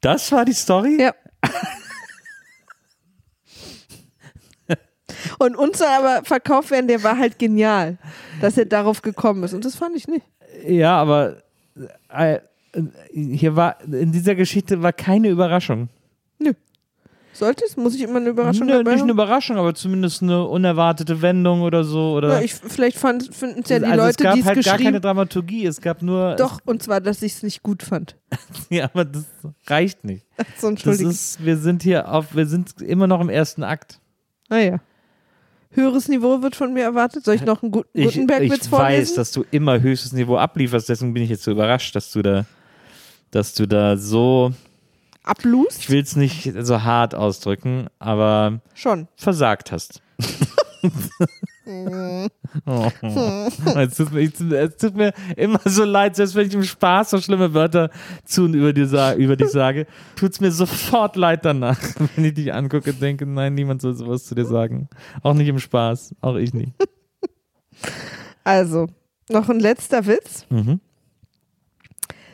Das 0.01 0.31
war 0.31 0.45
die 0.45 0.53
Story? 0.53 0.97
Ja. 0.99 1.13
Und 5.37 5.55
uns 5.55 5.77
soll 5.79 5.87
aber 5.87 6.23
verkauft 6.25 6.71
werden, 6.71 6.87
der 6.87 7.03
war 7.03 7.17
halt 7.17 7.39
genial, 7.39 7.97
dass 8.41 8.57
er 8.57 8.65
darauf 8.65 9.01
gekommen 9.01 9.43
ist. 9.43 9.53
Und 9.53 9.65
das 9.65 9.75
fand 9.75 9.95
ich 9.95 10.07
nicht. 10.07 10.25
Ja, 10.67 10.97
aber 10.97 11.37
äh, 12.09 12.39
hier 13.13 13.55
war, 13.55 13.77
in 13.85 14.11
dieser 14.11 14.35
Geschichte 14.35 14.81
war 14.81 14.93
keine 14.93 15.29
Überraschung. 15.29 15.89
Nö. 16.37 16.53
Sollte 17.31 17.63
es? 17.65 17.77
Muss 17.77 17.95
ich 17.95 18.01
immer 18.01 18.17
eine 18.17 18.29
Überraschung 18.29 18.67
Nö, 18.67 18.73
dabei 18.73 18.91
nicht 18.91 19.01
eine 19.01 19.01
haben? 19.01 19.09
Überraschung, 19.11 19.57
aber 19.57 19.73
zumindest 19.73 20.21
eine 20.21 20.45
unerwartete 20.45 21.21
Wendung 21.21 21.61
oder 21.61 21.83
so. 21.83 22.13
Oder 22.13 22.33
Ja, 22.33 22.41
ich, 22.41 22.53
vielleicht 22.53 22.97
finden 22.97 23.61
es 23.63 23.69
ja 23.69 23.79
die 23.79 23.85
also 23.85 24.01
es 24.01 24.17
Leute, 24.17 24.23
gab 24.23 24.33
die 24.33 24.39
es 24.41 24.45
halt 24.45 24.55
gar 24.65 24.73
keine 24.73 24.77
geschrieben 24.83 25.01
Dramaturgie, 25.01 25.65
es 25.65 25.79
gab 25.79 26.01
nur. 26.01 26.35
Doch, 26.35 26.59
und 26.65 26.83
zwar, 26.83 26.99
dass 27.01 27.21
ich 27.21 27.33
es 27.33 27.43
nicht 27.43 27.63
gut 27.63 27.81
fand. 27.83 28.17
ja, 28.69 28.85
aber 28.85 29.05
das 29.05 29.25
reicht 29.67 30.03
nicht. 30.03 30.25
So, 30.37 30.43
Das 30.45 30.63
Entschuldigung. 30.71 31.11
ist, 31.11 31.45
wir 31.45 31.57
sind 31.57 31.83
hier 31.83 32.11
auf, 32.11 32.35
wir 32.35 32.45
sind 32.45 32.81
immer 32.81 33.07
noch 33.07 33.21
im 33.21 33.29
ersten 33.29 33.63
Akt. 33.63 33.99
Naja. 34.49 34.79
Höheres 35.71 36.07
Niveau 36.07 36.41
wird 36.41 36.55
von 36.55 36.73
mir 36.73 36.83
erwartet. 36.83 37.23
Soll 37.25 37.35
ich 37.35 37.43
noch 37.45 37.61
einen 37.61 37.71
guten 37.71 37.89
Ich, 37.97 38.05
Gutenberg-Witz 38.05 38.63
ich 38.65 38.69
vorlesen? 38.69 39.01
weiß, 39.01 39.13
dass 39.15 39.31
du 39.31 39.45
immer 39.51 39.79
höchstes 39.81 40.13
Niveau 40.13 40.37
ablieferst, 40.37 40.89
deswegen 40.89 41.13
bin 41.13 41.23
ich 41.23 41.29
jetzt 41.29 41.43
so 41.43 41.51
überrascht, 41.51 41.95
dass 41.95 42.11
du 42.11 42.21
da, 42.23 42.45
dass 43.31 43.53
du 43.53 43.67
da 43.67 43.95
so, 43.95 44.51
Ablust? 45.23 45.79
ich 45.79 45.89
will 45.91 46.01
es 46.01 46.15
nicht 46.15 46.51
so 46.61 46.81
hart 46.83 47.13
ausdrücken, 47.13 47.87
aber 47.99 48.61
Schon. 48.73 49.07
versagt 49.15 49.71
hast. 49.71 50.01
oh. 52.65 52.89
es, 53.77 53.95
tut 53.95 54.11
mir, 54.11 54.31
es 54.57 54.77
tut 54.77 54.95
mir 54.95 55.13
immer 55.35 55.59
so 55.65 55.83
leid, 55.83 56.15
selbst 56.15 56.35
wenn 56.35 56.47
ich 56.47 56.53
im 56.53 56.63
Spaß 56.63 57.11
so 57.11 57.21
schlimme 57.21 57.53
Wörter 57.53 57.91
zu 58.25 58.45
und 58.45 58.53
über, 58.53 58.73
dir, 58.73 59.15
über 59.15 59.35
dich 59.35 59.49
sage, 59.49 59.85
tut 60.15 60.31
es 60.31 60.39
mir 60.39 60.51
sofort 60.51 61.15
leid 61.15 61.45
danach, 61.45 61.79
wenn 62.15 62.25
ich 62.25 62.33
dich 62.33 62.53
angucke 62.53 62.91
und 62.91 63.01
denke, 63.01 63.25
nein, 63.25 63.53
niemand 63.53 63.81
soll 63.81 63.93
sowas 63.93 64.25
zu 64.25 64.35
dir 64.35 64.45
sagen. 64.45 64.89
Auch 65.21 65.33
nicht 65.33 65.47
im 65.47 65.59
Spaß, 65.59 66.15
auch 66.21 66.35
ich 66.35 66.53
nicht. 66.53 66.73
Also, 68.43 68.87
noch 69.29 69.49
ein 69.49 69.59
letzter 69.59 70.05
Witz. 70.07 70.45
Mhm. 70.49 70.79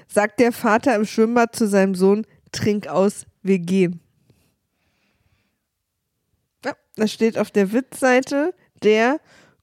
Sagt 0.08 0.40
der 0.40 0.54
Vater 0.54 0.96
im 0.96 1.06
Schwimmbad 1.06 1.56
zu 1.56 1.68
seinem 1.68 1.94
Sohn, 1.94 2.26
trink 2.54 2.88
aus, 2.88 3.26
wir 3.44 3.60
gehen. 3.60 4.00
Ja, 6.64 6.74
das 6.96 7.12
steht 7.12 7.38
auf 7.38 7.52
der 7.52 7.74
Witzseite 7.74 8.54
der 8.84 9.20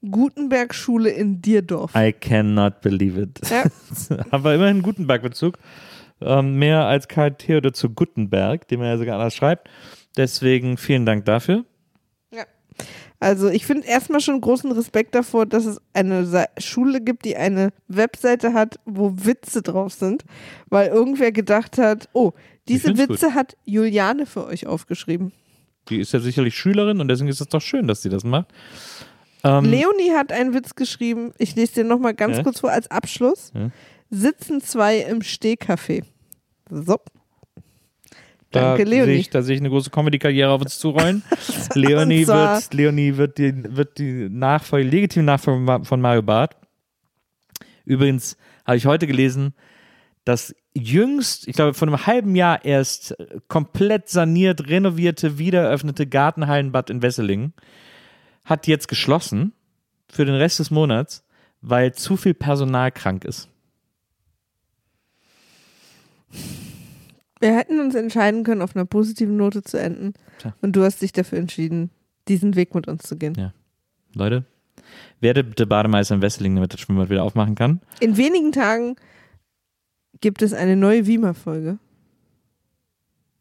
Gutenberg-Schule 0.09 1.09
in 1.09 1.41
Dierdorf. 1.41 1.95
I 1.95 2.11
cannot 2.11 2.81
believe 2.81 3.19
it. 3.19 3.39
Ja. 3.49 3.63
Aber 4.31 4.53
immerhin 4.53 4.81
Gutenberg-Bezug. 4.81 5.57
Ähm, 6.21 6.57
mehr 6.57 6.85
als 6.85 7.07
Karl 7.07 7.35
Theodor 7.35 7.73
zu 7.73 7.89
Gutenberg, 7.89 8.67
den 8.67 8.79
man 8.79 8.89
ja 8.89 8.97
sogar 8.97 9.15
anders 9.15 9.35
schreibt. 9.35 9.69
Deswegen 10.15 10.77
vielen 10.77 11.05
Dank 11.05 11.25
dafür. 11.25 11.65
Also 13.23 13.47
ich 13.47 13.65
finde 13.65 13.87
erstmal 13.87 14.19
schon 14.19 14.41
großen 14.41 14.69
Respekt 14.73 15.15
davor, 15.15 15.45
dass 15.45 15.63
es 15.63 15.79
eine 15.93 16.25
Sa 16.25 16.45
Schule 16.57 16.99
gibt, 16.99 17.23
die 17.23 17.37
eine 17.37 17.69
Webseite 17.87 18.51
hat, 18.51 18.81
wo 18.83 19.13
Witze 19.15 19.61
drauf 19.61 19.93
sind, 19.93 20.25
weil 20.67 20.89
irgendwer 20.89 21.31
gedacht 21.31 21.77
hat, 21.77 22.09
oh, 22.11 22.33
diese 22.67 22.97
Witze 22.97 23.33
hat 23.33 23.55
Juliane 23.63 24.25
für 24.25 24.45
euch 24.45 24.67
aufgeschrieben. 24.67 25.31
Die 25.89 25.99
ist 25.99 26.13
ja 26.13 26.19
sicherlich 26.19 26.55
Schülerin 26.55 26.99
und 27.01 27.07
deswegen 27.07 27.29
ist 27.29 27.41
es 27.41 27.47
doch 27.47 27.61
schön, 27.61 27.87
dass 27.87 28.01
sie 28.01 28.09
das 28.09 28.23
macht. 28.23 28.47
Ähm, 29.43 29.65
Leonie 29.65 30.11
hat 30.11 30.31
einen 30.31 30.53
Witz 30.53 30.75
geschrieben, 30.75 31.33
ich 31.37 31.55
lese 31.55 31.73
dir 31.75 31.83
nochmal 31.83 32.13
ganz 32.13 32.37
Ja? 32.37 32.43
kurz 32.43 32.61
vor 32.61 32.71
als 32.71 32.89
Abschluss. 32.89 33.51
Ja. 33.53 33.69
Sitzen 34.09 34.61
zwei 34.61 34.99
im 34.99 35.19
Stehcafé. 35.21 36.03
So. 36.69 36.99
da 38.51 38.75
Danke, 38.75 38.87
sehe 38.87 38.95
Leonie. 38.99 39.13
ich, 39.19 39.29
da 39.29 39.41
sehe 39.41 39.55
ich 39.55 39.61
eine 39.61 39.69
große 39.69 39.89
Comedy-Karriere 39.89 40.49
auf 40.51 40.61
uns 40.61 40.79
zurollen. 40.79 41.23
Leonie 41.73 42.25
wird, 42.27 42.73
Leonie 42.73 43.17
wird 43.17 43.37
die, 43.37 43.75
wird 43.75 43.97
die 43.97 44.29
Nachfolge, 44.29 44.87
legitime 44.89 45.25
Nachfolge 45.25 45.83
von 45.83 45.99
Mario 45.99 46.21
Barth. 46.21 46.55
Übrigens 47.85 48.37
habe 48.65 48.77
ich 48.77 48.85
heute 48.85 49.07
gelesen, 49.07 49.53
dass 50.25 50.55
jüngst, 50.73 51.47
ich 51.47 51.55
glaube, 51.55 51.73
vor 51.73 51.87
einem 51.87 52.05
halben 52.05 52.35
Jahr 52.35 52.63
erst 52.63 53.19
äh, 53.19 53.39
komplett 53.47 54.09
saniert, 54.09 54.67
renovierte, 54.67 55.37
wiedereröffnete 55.37 56.07
Gartenhallenbad 56.07 56.89
in 56.89 57.01
Wesseling 57.01 57.53
hat 58.45 58.67
jetzt 58.67 58.87
geschlossen 58.87 59.53
für 60.07 60.25
den 60.25 60.35
Rest 60.35 60.59
des 60.59 60.71
Monats, 60.71 61.23
weil 61.61 61.93
zu 61.93 62.17
viel 62.17 62.33
Personal 62.33 62.91
krank 62.91 63.25
ist. 63.25 63.49
Wir 67.39 67.55
hätten 67.55 67.79
uns 67.79 67.95
entscheiden 67.95 68.43
können, 68.43 68.61
auf 68.61 68.75
einer 68.75 68.85
positiven 68.85 69.37
Note 69.37 69.63
zu 69.63 69.77
enden. 69.77 70.13
Tja. 70.39 70.55
Und 70.61 70.75
du 70.75 70.83
hast 70.83 71.01
dich 71.01 71.11
dafür 71.11 71.39
entschieden, 71.39 71.89
diesen 72.27 72.55
Weg 72.55 72.73
mit 72.73 72.87
uns 72.87 73.03
zu 73.03 73.17
gehen. 73.17 73.33
Ja. 73.35 73.53
Leute, 74.13 74.45
werdet 75.19 75.49
bitte 75.49 75.67
Bademeister 75.67 76.15
in 76.15 76.21
Wesseling, 76.21 76.55
damit 76.55 76.73
das 76.73 76.79
Schwimmbad 76.79 77.09
wieder 77.09 77.23
aufmachen 77.23 77.55
kann. 77.55 77.81
In 77.99 78.17
wenigen 78.17 78.51
Tagen 78.51 78.95
gibt 80.23 80.41
es 80.41 80.53
eine 80.53 80.77
neue 80.77 81.05
Wiemer-Folge. 81.05 81.79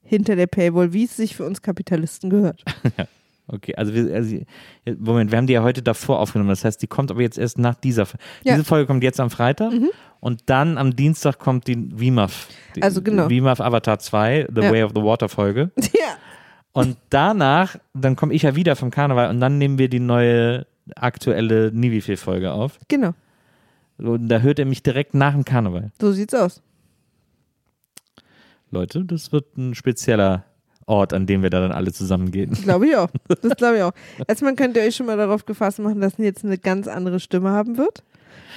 Hinter 0.03 0.35
der 0.35 0.49
Paywall, 0.49 0.93
wie 0.93 1.05
es 1.05 1.17
sich 1.17 1.37
für 1.37 1.47
uns 1.47 1.63
Kapitalisten 1.63 2.29
gehört. 2.29 2.63
Okay, 3.49 3.75
also 3.75 3.93
wir, 3.93 4.15
also, 4.15 4.37
Moment, 4.99 5.31
wir 5.33 5.37
haben 5.37 5.49
die 5.49 5.53
ja 5.53 5.65
heute 5.65 5.83
davor 5.83 6.21
aufgenommen. 6.21 6.49
Das 6.51 6.65
heißt, 6.65 6.81
die 6.81 6.87
kommt 6.87 7.11
aber 7.11 7.21
jetzt 7.23 7.37
erst 7.37 7.59
nach 7.59 7.75
dieser 7.75 8.07
Folge. 8.07 8.23
Ja. 8.45 8.53
Mhm. 8.53 8.57
Diese 8.59 8.65
Folge 8.69 8.87
kommt 8.87 9.03
jetzt 9.03 9.19
am 9.21 9.31
Freitag 9.31 9.73
und 10.21 10.43
dann 10.47 10.79
am 10.79 10.95
Dienstag 10.95 11.39
kommt 11.41 11.67
die 11.67 11.91
WIMAF. 11.99 12.49
Die, 12.77 12.83
Also 12.83 13.03
genau. 13.03 13.29
WIMAF 13.29 13.61
Avatar 13.61 13.99
2, 13.99 14.47
The 14.55 14.61
Ja. 14.63 14.71
Way 14.71 14.83
of 14.85 14.93
the 14.95 15.03
Water 15.03 15.29
Folge. 15.29 15.73
ja. 15.77 16.17
Und 16.73 16.97
danach, 17.11 17.77
dann 17.93 18.15
komme 18.15 18.33
ich 18.33 18.43
ja 18.43 18.55
wieder 18.55 18.77
vom 18.77 18.91
Karneval 18.91 19.29
und 19.29 19.41
dann 19.41 19.59
nehmen 19.59 19.77
wir 19.77 19.89
die 19.89 20.01
neue 20.01 20.65
aktuelle 20.95 21.73
Nivife-Folge 21.75 22.53
auf. 22.53 22.79
Genau, 22.89 23.13
Und 23.99 24.29
da 24.29 24.39
hört 24.39 24.61
er 24.61 24.67
mich 24.67 24.83
direkt 24.85 25.15
nach 25.15 25.33
dem 25.35 25.45
Karneval. 25.45 25.91
so 26.01 26.13
sieht's 26.13 26.33
aus. 26.33 26.63
Leute, 28.73 29.05
das 29.05 29.31
wird 29.33 29.57
ein 29.57 29.75
spezieller 29.75 30.45
Ort, 30.87 31.13
an 31.13 31.27
dem 31.27 31.43
wir 31.43 31.51
da 31.51 31.61
dann 31.61 31.73
alle 31.73 31.93
zusammengehen. 31.93 32.51
Glaube 32.63 32.89
ich 32.89 32.97
auch. 32.97 33.09
Das 33.43 33.57
glaube 33.57 33.77
ich 33.77 33.83
auch. 33.83 33.93
Erstmal 34.27 34.55
könnt 34.57 34.77
ihr 34.77 34.83
euch 34.83 34.97
schon 34.97 35.07
mal 35.07 35.17
darauf 35.17 35.47
gefasst 35.47 35.79
machen, 35.79 36.01
dass 36.01 36.15
jetzt 36.19 36.45
eine 36.45 36.59
ganz 36.59 36.89
andere 36.89 37.21
Stimme 37.21 37.51
haben 37.51 37.77
wird. 37.79 38.03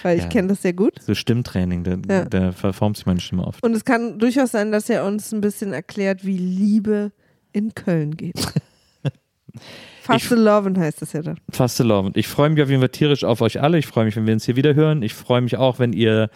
Weil 0.03 0.17
ich 0.17 0.23
Ja. 0.23 0.29
kenne 0.29 0.47
das 0.49 0.61
sehr 0.61 0.73
gut. 0.73 1.01
So 1.01 1.13
Stimmtraining, 1.15 1.83
da, 1.83 1.97
Ja. 2.13 2.25
da 2.25 2.51
verformt 2.51 2.97
sich 2.97 3.05
meine 3.05 3.19
Stimme 3.19 3.45
oft. 3.45 3.63
Und 3.63 3.73
es 3.75 3.85
kann 3.85 4.17
durchaus 4.19 4.51
sein, 4.51 4.71
dass 4.71 4.89
er 4.89 5.05
uns 5.05 5.31
ein 5.33 5.41
bisschen 5.41 5.73
erklärt, 5.73 6.25
wie 6.25 6.37
Liebe 6.37 7.11
in 7.53 7.73
Köln 7.75 8.15
geht. 8.17 8.35
Fast 10.05 10.29
Loven 10.29 10.77
heißt 10.77 11.01
das 11.01 11.13
ja 11.13 11.21
dann. 11.21 11.39
Fast 11.51 11.79
Und 11.81 12.15
ich 12.17 12.27
freue 12.27 12.49
mich 12.49 12.61
auf 12.61 12.69
jeden 12.69 12.81
Fall 12.81 12.89
tierisch 12.89 13.23
auf 13.23 13.41
euch 13.41 13.61
alle. 13.61 13.77
Ich 13.77 13.87
freue 13.87 14.05
mich, 14.05 14.15
wenn 14.15 14.27
wir 14.27 14.33
uns 14.33 14.45
hier 14.45 14.55
wieder 14.55 14.75
hören. 14.75 15.01
Ich 15.01 15.13
freue 15.13 15.41
mich 15.41 15.57
auch, 15.57 15.79
wenn 15.79 15.93
ihr 15.93 16.29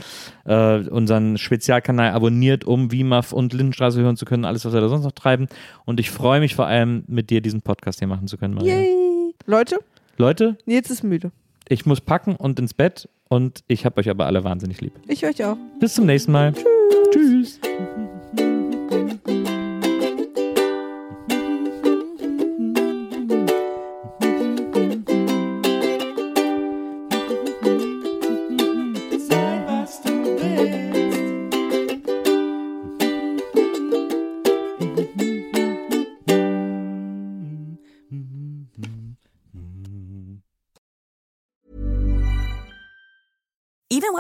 äh, 0.46 0.80
unseren 0.90 1.38
Spezialkanal 1.38 2.12
abonniert, 2.12 2.66
um 2.66 2.92
WIMAF 2.92 3.32
und 3.32 3.54
Lindenstraße 3.54 4.02
hören 4.02 4.18
zu 4.18 4.26
können, 4.26 4.46
alles, 4.46 4.66
was 4.66 4.74
wir 4.74 4.82
da 4.82 4.90
sonst 4.90 5.04
noch 5.04 5.12
treiben. 5.12 5.48
Und 5.86 6.00
ich 6.00 6.10
freue 6.10 6.40
mich 6.40 6.56
vor 6.56 6.66
allem, 6.66 7.04
mit 7.08 7.30
dir 7.30 7.42
diesen 7.42 7.62
Podcast 7.62 8.00
hier 8.00 8.08
machen 8.08 8.28
zu 8.28 8.38
können, 8.38 8.56
Maria. 8.56 8.76
Yay! 8.76 9.34
Leute, 9.46 9.80
Leute, 10.18 10.58
Nils 10.66 10.90
ist 10.90 11.04
müde. 11.04 11.32
ich 11.70 11.86
muss 11.86 12.02
packen 12.02 12.36
und 12.36 12.60
ins 12.60 12.74
Bett 12.74 13.08
und 13.30 13.64
ich 13.68 13.86
habe 13.86 14.00
euch 14.00 14.10
aber 14.10 14.26
alle 14.26 14.44
wahnsinnig 14.44 14.82
lieb. 14.82 14.94
Ich 15.08 15.26
euch 15.26 15.44
auch. 15.46 15.58
Bis 15.80 15.94
zum 15.94 16.06
nächsten 16.06 16.32
Mal. 16.32 16.54
Tschüss. 17.12 17.60
Sei 17.62 18.09